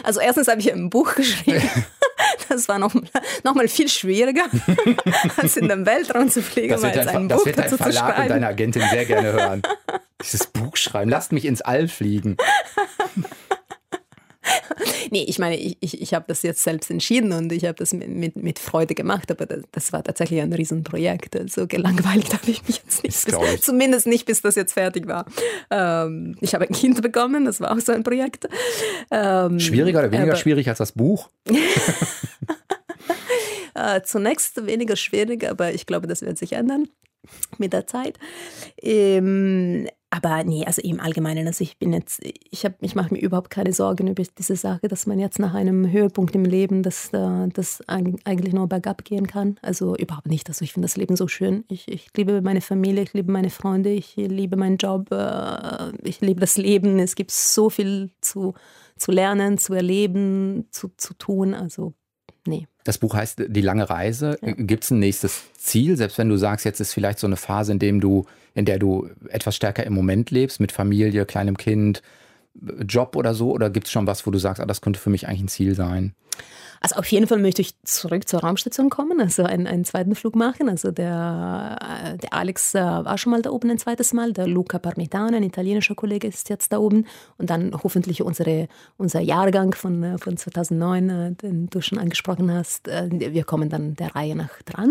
Also 0.05 0.20
erstens 0.20 0.47
habe 0.47 0.61
ich 0.61 0.72
ein 0.72 0.88
Buch 0.88 1.14
geschrieben. 1.14 1.62
Das 2.49 2.69
war 2.69 2.79
noch, 2.79 2.95
noch 3.43 3.55
mal 3.55 3.69
viel 3.69 3.89
schwieriger, 3.89 4.45
als 5.37 5.57
in 5.57 5.69
den 5.69 5.87
Weltraum 5.87 6.31
zu 6.31 6.43
fliegen. 6.43 6.71
Das 6.71 6.83
wird 6.83 6.97
dein, 6.97 7.29
das 7.29 7.45
wird 7.45 7.59
dein 7.59 7.71
Verlag 7.71 8.19
und 8.19 8.29
deine 8.29 8.47
Agentin 8.47 8.83
sehr 8.91 9.05
gerne 9.05 9.33
hören. 9.33 9.62
Dieses 10.23 10.47
Buch 10.47 10.77
schreiben, 10.77 11.11
lasst 11.11 11.33
mich 11.33 11.45
ins 11.45 11.61
All 11.62 11.89
fliegen. 11.89 12.37
nee, 15.11 15.24
ich 15.26 15.38
meine, 15.38 15.57
ich, 15.57 15.76
ich, 15.80 16.01
ich 16.01 16.14
habe 16.14 16.24
das 16.28 16.42
jetzt 16.42 16.62
selbst 16.62 16.90
entschieden 16.90 17.32
und 17.32 17.53
ich 17.53 17.64
habe 17.64 17.74
das 17.74 17.92
mit, 17.92 18.09
mit, 18.09 18.36
mit, 18.36 18.59
Freude 18.59 18.95
gemacht, 18.95 19.30
aber 19.30 19.47
das, 19.47 19.62
das, 19.72 19.92
war 19.92 20.03
tatsächlich 20.03 20.40
ein 20.40 20.53
Riesenprojekt. 20.53 21.36
Also 21.36 21.66
gelangweilt 21.66 22.32
habe 22.32 22.51
ich 22.51 22.66
mich 22.66 22.82
jetzt 22.84 23.03
nicht. 23.05 23.26
Bis, 23.26 23.61
zumindest 23.61 24.07
nicht, 24.07 24.26
bis 24.26 24.42
das 24.42 24.55
jetzt 24.55 24.72
fertig 24.74 25.07
war. 25.07 25.26
Ähm, 25.70 26.36
ich 26.40 26.55
habe 26.55 26.66
ein 26.66 26.74
Kind 26.74 27.01
bekommen, 27.03 27.45
das 27.45 27.61
war 27.61 27.72
auch 27.72 27.80
so 27.80 27.92
ein 27.92 28.03
Projekt. 28.03 28.49
Ähm, 29.11 29.61
Schwieriger 29.61 30.01
oder 30.01 30.12
weniger 30.12 30.36
schwierig 30.36 30.68
als 30.68 30.78
das 30.78 30.92
Buch? 30.92 31.28
äh, 33.74 34.03
zunächst 34.03 34.66
weniger 34.66 34.97
schwierig, 34.97 35.49
aber 35.49 35.72
ich 35.72 35.86
glaube, 35.86 36.07
das 36.07 36.22
wird 36.22 36.38
sich 36.38 36.53
ändern 36.53 36.88
mit 37.59 37.72
der 37.72 37.86
Zeit. 37.86 38.18
Ähm, 38.80 39.88
aber 40.15 40.45
nee, 40.45 40.65
also 40.65 40.81
im 40.81 41.01
Allgemeinen, 41.01 41.49
also 41.49 41.65
ich 41.65 41.77
bin 41.77 41.93
jetzt, 41.93 42.23
ich 42.23 42.65
habe, 42.65 42.77
ich 42.83 42.95
mache 42.95 43.12
mir 43.12 43.21
überhaupt 43.21 43.51
keine 43.51 43.73
Sorgen 43.73 44.07
über 44.07 44.23
diese 44.39 44.55
Sache, 44.55 44.87
dass 44.87 45.07
man 45.07 45.19
jetzt 45.19 45.41
nach 45.41 45.55
einem 45.55 45.91
Höhepunkt 45.91 46.37
im 46.37 46.45
Leben, 46.45 46.85
dass 46.85 47.11
das 47.11 47.83
eigentlich 47.89 48.55
nur 48.55 48.69
bergab 48.69 49.05
gehen 49.05 49.27
kann. 49.27 49.59
Also 49.61 49.97
überhaupt 49.97 50.29
nicht. 50.29 50.49
Also 50.49 50.62
ich 50.62 50.73
finde 50.73 50.87
das 50.87 50.97
Leben 50.97 51.17
so 51.17 51.27
schön. 51.27 51.65
Ich, 51.67 51.89
ich 51.89 52.07
liebe 52.17 52.43
meine 52.43 52.61
Familie, 52.61 53.03
ich 53.03 53.12
liebe 53.12 53.33
meine 53.33 53.51
Freunde, 53.51 53.91
ich 53.91 54.15
liebe 54.15 54.57
meinen 54.57 54.77
Job, 54.77 55.11
äh, 55.11 55.91
ich 56.05 56.21
liebe 56.21 56.41
das 56.41 56.57
Leben. 56.59 57.01
Es 57.01 57.17
gibt 57.17 57.33
so 57.33 57.69
viel 57.69 58.12
zu, 58.21 58.55
zu 58.97 59.11
lernen, 59.11 59.59
zu 59.59 59.75
erleben, 59.75 60.69
zu, 60.71 60.93
zu 60.97 61.15
tun. 61.15 61.55
Also 61.55 61.93
nee. 62.47 62.69
Das 62.85 62.99
Buch 62.99 63.15
heißt 63.17 63.47
Die 63.49 63.62
lange 63.62 63.91
Reise. 63.91 64.39
Ja. 64.43 64.53
Gibt 64.53 64.85
es 64.85 64.93
ein 64.93 65.01
nächstes 65.01 65.43
Ziel? 65.57 65.97
Selbst 65.97 66.19
wenn 66.19 66.29
du 66.29 66.37
sagst, 66.37 66.65
jetzt 66.65 66.79
ist 66.79 66.93
vielleicht 66.93 67.19
so 67.19 67.27
eine 67.27 67.37
Phase, 67.37 67.73
in 67.73 67.81
dem 67.81 68.01
du, 68.01 68.27
in 68.55 68.65
der 68.65 68.79
du 68.79 69.09
etwas 69.29 69.57
stärker 69.57 69.85
im 69.85 69.93
Moment 69.93 70.31
lebst, 70.31 70.61
mit 70.61 70.73
Familie, 70.73 71.27
kleinem 71.27 71.57
Kind, 71.57 72.03
Job 72.87 73.17
oder 73.17 73.35
so? 73.35 73.51
Oder 73.51 73.71
gibt 73.71 73.87
es 73.87 73.93
schon 73.93 74.07
was, 74.07 74.27
wo 74.27 74.31
du 74.31 74.39
sagst, 74.39 74.61
ah, 74.61 74.67
das 74.67 74.81
könnte 74.81 75.01
für 75.01 75.11
mich 75.11 75.27
eigentlich 75.27 75.43
ein 75.43 75.49
Ziel 75.49 75.75
sein? 75.75 76.15
Also 76.81 76.97
auf 76.97 77.07
jeden 77.07 77.27
Fall 77.27 77.39
möchte 77.39 77.63
ich 77.63 77.81
zurück 77.85 78.29
zur 78.29 78.41
Raumstation 78.41 78.91
kommen, 78.91 79.19
also 79.19 79.45
einen, 79.45 79.67
einen 79.67 79.87
zweiten 79.87 80.15
Flug 80.15 80.37
machen. 80.37 80.69
Also 80.69 80.91
der, 80.91 81.79
äh, 81.81 82.19
der 82.19 82.35
Alex 82.35 82.75
äh, 82.75 82.81
war 82.81 83.17
schon 83.17 83.31
mal 83.31 83.41
da 83.41 83.51
oben 83.51 83.71
ein 83.71 83.79
zweites 83.79 84.13
Mal, 84.13 84.35
der 84.35 84.47
Luca 84.47 84.79
Parmitano, 84.79 85.35
ein 85.35 85.43
italienischer 85.43 85.95
Kollege, 85.95 86.29
ist 86.29 86.51
jetzt 86.51 86.73
da 86.73 86.79
oben. 86.79 87.07
Und 87.39 87.49
dann 87.49 87.73
hoffentlich 87.83 88.21
unsere, 88.21 88.69
unser 88.99 89.21
Jahrgang 89.21 89.75
von, 89.75 90.03
äh, 90.03 90.19
von 90.19 90.37
2009, 90.37 91.39
den 91.39 91.71
du 91.71 91.81
schon 91.81 91.99
angesprochen 91.99 92.53
hast. 92.53 92.87
Wir 92.87 93.45
kommen 93.45 93.71
dann 93.71 93.95
der 93.95 94.15
Reihe 94.15 94.37
nach 94.37 94.61
dran. 94.67 94.91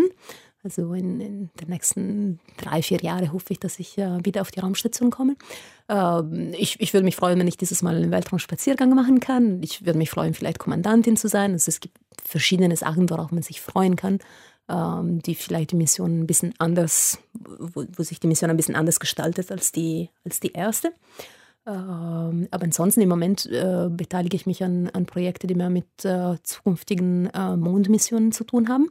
Also 0.64 0.94
in, 0.94 1.20
in, 1.20 1.50
den 1.60 1.68
nächsten 1.68 2.40
drei, 2.56 2.80
vier 2.80 2.98
Jahren 3.02 3.32
hoffe 3.34 3.52
ich, 3.52 3.60
dass 3.60 3.78
ich 3.78 3.98
äh, 3.98 4.24
wieder 4.24 4.40
auf 4.40 4.50
die 4.50 4.60
Raumstation 4.60 5.10
komme. 5.10 5.36
Ähm, 5.90 6.54
ich, 6.56 6.80
ich 6.80 6.94
würde 6.94 7.04
mich 7.04 7.16
freuen, 7.16 7.38
wenn 7.38 7.46
ich 7.46 7.58
dieses 7.58 7.82
Mal 7.82 7.96
einen 7.96 8.10
Weltraumspaziergang 8.10 8.94
machen 8.94 9.20
kann. 9.20 9.62
Ich 9.62 9.84
würde 9.84 9.98
mich 9.98 10.08
freuen, 10.08 10.32
vielleicht 10.32 10.58
Kommandantin 10.58 11.18
zu 11.18 11.28
sein. 11.28 11.52
Also 11.52 11.68
es 11.68 11.80
gibt 11.80 11.98
verschiedene 12.24 12.74
Sachen, 12.76 13.10
worauf 13.10 13.30
man 13.30 13.42
sich 13.42 13.60
freuen 13.60 13.94
kann, 13.94 14.20
ähm, 14.70 15.20
die 15.20 15.34
vielleicht 15.34 15.72
die 15.72 15.76
Mission 15.76 16.20
ein 16.20 16.26
bisschen 16.26 16.54
anders, 16.56 17.18
wo, 17.34 17.84
wo, 17.94 18.02
sich 18.02 18.18
die 18.18 18.26
Mission 18.26 18.48
ein 18.48 18.56
bisschen 18.56 18.74
anders 18.74 19.00
gestaltet 19.00 19.52
als 19.52 19.70
die, 19.70 20.08
als 20.24 20.40
die 20.40 20.52
erste. 20.52 20.94
Ähm, 21.66 22.48
aber 22.50 22.64
ansonsten 22.64 23.02
im 23.02 23.08
Moment 23.10 23.46
äh, 23.46 23.88
beteilige 23.90 24.36
ich 24.36 24.46
mich 24.46 24.62
an, 24.64 24.88
an 24.88 25.04
Projekten, 25.04 25.46
die 25.46 25.54
mehr 25.54 25.70
mit 25.70 26.04
äh, 26.04 26.36
zukünftigen 26.42 27.30
äh, 27.34 27.56
Mondmissionen 27.56 28.32
zu 28.32 28.44
tun 28.44 28.68
haben. 28.68 28.88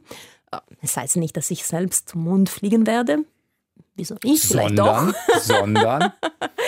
Das 0.80 0.96
heißt 0.96 1.16
nicht, 1.16 1.36
dass 1.36 1.50
ich 1.50 1.64
selbst 1.64 2.10
zum 2.10 2.24
Mond 2.24 2.48
fliegen 2.48 2.86
werde. 2.86 3.24
Wieso 3.96 4.16
nicht? 4.24 4.44
Vielleicht 4.44 4.76
sondern, 4.76 5.12
doch. 5.12 5.40
sondern. 5.40 6.12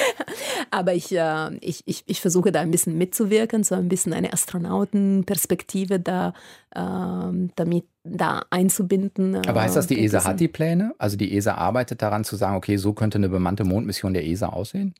Aber 0.70 0.94
ich, 0.94 1.10
äh, 1.12 1.56
ich, 1.56 1.82
ich, 1.86 2.04
ich 2.06 2.20
versuche 2.20 2.52
da 2.52 2.60
ein 2.60 2.70
bisschen 2.70 2.96
mitzuwirken, 2.98 3.64
so 3.64 3.74
ein 3.74 3.88
bisschen 3.88 4.12
eine 4.12 4.32
Astronautenperspektive 4.32 5.98
da, 5.98 6.34
äh, 6.70 7.48
damit 7.56 7.86
da 8.04 8.44
einzubinden. 8.50 9.36
Aber 9.48 9.62
heißt 9.62 9.76
das, 9.76 9.88
die 9.88 10.04
ESA 10.04 10.24
hat 10.24 10.38
die 10.38 10.48
Pläne? 10.48 10.94
Also 10.98 11.16
die 11.16 11.36
ESA 11.36 11.54
arbeitet 11.54 12.02
daran 12.02 12.22
zu 12.22 12.36
sagen, 12.36 12.56
okay, 12.56 12.76
so 12.76 12.92
könnte 12.92 13.18
eine 13.18 13.28
bemannte 13.28 13.64
Mondmission 13.64 14.14
der 14.14 14.26
ESA 14.26 14.48
aussehen? 14.48 14.94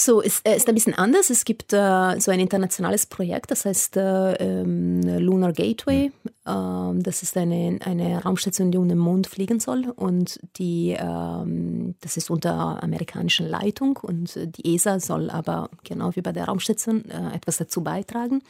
So, 0.00 0.22
es 0.22 0.42
äh, 0.44 0.56
ist 0.56 0.68
ein 0.68 0.76
bisschen 0.76 0.94
anders. 0.94 1.28
Es 1.28 1.44
gibt 1.44 1.72
äh, 1.72 2.20
so 2.20 2.30
ein 2.30 2.38
internationales 2.38 3.04
Projekt, 3.06 3.50
das 3.50 3.64
heißt 3.64 3.96
äh, 3.96 4.34
ähm, 4.34 5.00
Lunar 5.18 5.52
Gateway. 5.52 6.12
Ähm, 6.46 7.02
das 7.02 7.24
ist 7.24 7.36
eine, 7.36 7.80
eine 7.84 8.22
Raumstation, 8.22 8.70
die 8.70 8.78
um 8.78 8.88
den 8.88 8.98
Mond 8.98 9.26
fliegen 9.26 9.58
soll. 9.58 9.92
Und 9.96 10.38
die, 10.56 10.96
ähm, 10.96 11.96
das 12.00 12.16
ist 12.16 12.30
unter 12.30 12.80
amerikanischer 12.80 13.42
Leitung. 13.42 13.96
Und 13.96 14.38
die 14.40 14.76
ESA 14.76 15.00
soll 15.00 15.30
aber, 15.30 15.68
genau 15.82 16.14
wie 16.14 16.22
bei 16.22 16.30
der 16.30 16.44
Raumstation, 16.44 17.04
äh, 17.10 17.34
etwas 17.34 17.56
dazu 17.56 17.82
beitragen. 17.82 18.44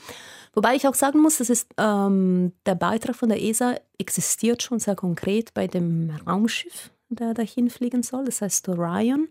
Wobei 0.53 0.75
ich 0.75 0.87
auch 0.87 0.95
sagen 0.95 1.23
muss, 1.23 1.39
dass 1.39 1.49
es, 1.49 1.67
ähm, 1.79 2.53
der 2.67 2.75
Beitrag 2.75 3.17
von 3.17 3.31
der 3.31 3.43
ESA 3.43 3.77
existiert 3.97 4.63
schon 4.63 4.81
sehr 4.81 4.97
konkret 4.97 5.55
bei 5.55 5.67
dem 5.67 6.11
Raumschiff, 6.27 6.91
der 7.09 7.33
dahin 7.33 7.71
fliegen 7.71 8.03
soll. 8.03 8.27
Das 8.27 8.43
heißt 8.43 8.69
Orion. 8.69 9.29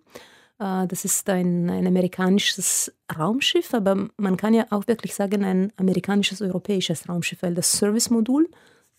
Äh, 0.60 0.88
das 0.88 1.06
ist 1.06 1.30
ein, 1.30 1.70
ein 1.70 1.88
amerikanisches 1.88 2.92
Raumschiff, 3.18 3.74
aber 3.74 4.08
man 4.18 4.38
kann 4.38 4.54
ja 4.54 4.66
auch 4.70 4.88
wirklich 4.88 5.16
sagen, 5.16 5.44
ein 5.44 5.72
amerikanisches 5.78 6.42
europäisches 6.42 7.08
Raumschiff, 7.08 7.42
weil 7.42 7.56
das 7.56 7.72
Service-Modul, 7.72 8.50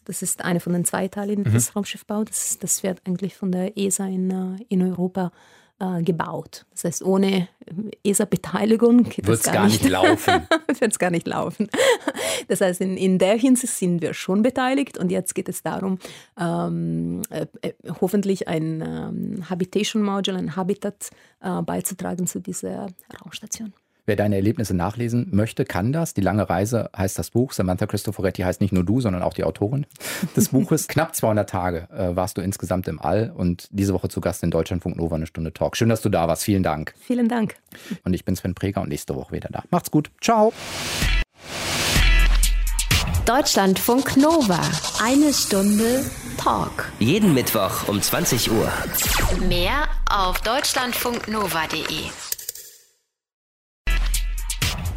das 0.04 0.22
ist 0.22 0.44
eine 0.44 0.60
von 0.60 0.72
den 0.72 0.84
zwei 0.84 1.08
Teilen 1.08 1.40
mhm. 1.40 1.52
des 1.52 1.74
Raumschiffbaus, 1.74 2.26
das, 2.26 2.58
das 2.58 2.82
wird 2.82 3.02
eigentlich 3.06 3.36
von 3.36 3.52
der 3.52 3.76
ESA 3.76 4.06
in, 4.06 4.30
äh, 4.30 4.64
in 4.68 4.82
Europa 4.82 5.32
äh, 5.80 6.02
gebaut. 6.02 6.66
Das 6.72 6.84
heißt, 6.84 7.02
ohne 7.02 7.48
ESA-Beteiligung 8.04 9.06
wird 9.16 9.28
es 9.28 9.42
gar, 9.42 9.54
gar, 9.54 9.66
nicht 9.66 9.88
laufen. 9.88 10.48
wird 10.78 10.92
es 10.92 10.98
gar 10.98 11.10
nicht 11.10 11.26
laufen. 11.26 11.68
Das 12.48 12.60
heißt, 12.60 12.80
in, 12.80 12.96
in 12.96 13.18
der 13.18 13.36
Hinsicht 13.36 13.72
sind 13.72 14.02
wir 14.02 14.14
schon 14.14 14.42
beteiligt 14.42 14.98
und 14.98 15.10
jetzt 15.10 15.34
geht 15.34 15.48
es 15.48 15.62
darum, 15.62 15.98
ähm, 16.38 17.22
äh, 17.30 17.46
äh 17.62 17.72
hoffentlich 18.00 18.48
ein 18.48 18.80
ähm, 18.80 19.50
Habitation 19.50 20.02
Module, 20.02 20.38
ein 20.38 20.56
Habitat 20.56 21.10
äh, 21.40 21.62
beizutragen 21.62 22.26
zu 22.26 22.40
dieser 22.40 22.88
Raumstation. 23.22 23.72
Wer 24.08 24.16
deine 24.16 24.36
Erlebnisse 24.36 24.74
nachlesen 24.74 25.28
möchte, 25.32 25.66
kann 25.66 25.92
das. 25.92 26.14
Die 26.14 26.22
lange 26.22 26.48
Reise 26.48 26.88
heißt 26.96 27.18
das 27.18 27.28
Buch. 27.28 27.52
Samantha 27.52 27.84
Cristoforetti 27.84 28.40
heißt 28.40 28.62
nicht 28.62 28.72
nur 28.72 28.82
du, 28.82 29.02
sondern 29.02 29.22
auch 29.22 29.34
die 29.34 29.44
Autorin 29.44 29.84
des 30.36 30.48
Buches. 30.48 30.88
Knapp 30.88 31.14
200 31.14 31.46
Tage 31.46 31.88
äh, 31.92 32.16
warst 32.16 32.38
du 32.38 32.40
insgesamt 32.40 32.88
im 32.88 33.02
All 33.02 33.30
und 33.36 33.68
diese 33.70 33.92
Woche 33.92 34.08
zu 34.08 34.22
Gast 34.22 34.42
in 34.42 34.50
Deutschlandfunk 34.50 34.96
Nova 34.96 35.16
eine 35.16 35.26
Stunde 35.26 35.52
Talk. 35.52 35.76
Schön, 35.76 35.90
dass 35.90 36.00
du 36.00 36.08
da 36.08 36.26
warst. 36.26 36.42
Vielen 36.42 36.62
Dank. 36.62 36.94
Vielen 36.98 37.28
Dank. 37.28 37.56
Und 38.02 38.14
ich 38.14 38.24
bin 38.24 38.34
Sven 38.34 38.54
Preger 38.54 38.80
und 38.80 38.88
nächste 38.88 39.14
Woche 39.14 39.32
wieder 39.32 39.50
da. 39.52 39.64
Macht's 39.70 39.90
gut. 39.90 40.10
Ciao. 40.22 40.54
Deutschlandfunk 43.26 44.16
Nova. 44.16 44.62
Eine 45.04 45.34
Stunde 45.34 46.02
Talk. 46.38 46.90
Jeden 46.98 47.34
Mittwoch 47.34 47.86
um 47.88 48.00
20 48.00 48.50
Uhr. 48.52 48.72
Mehr 49.46 49.86
auf 50.08 50.40
deutschlandfunknova.de. 50.40 52.27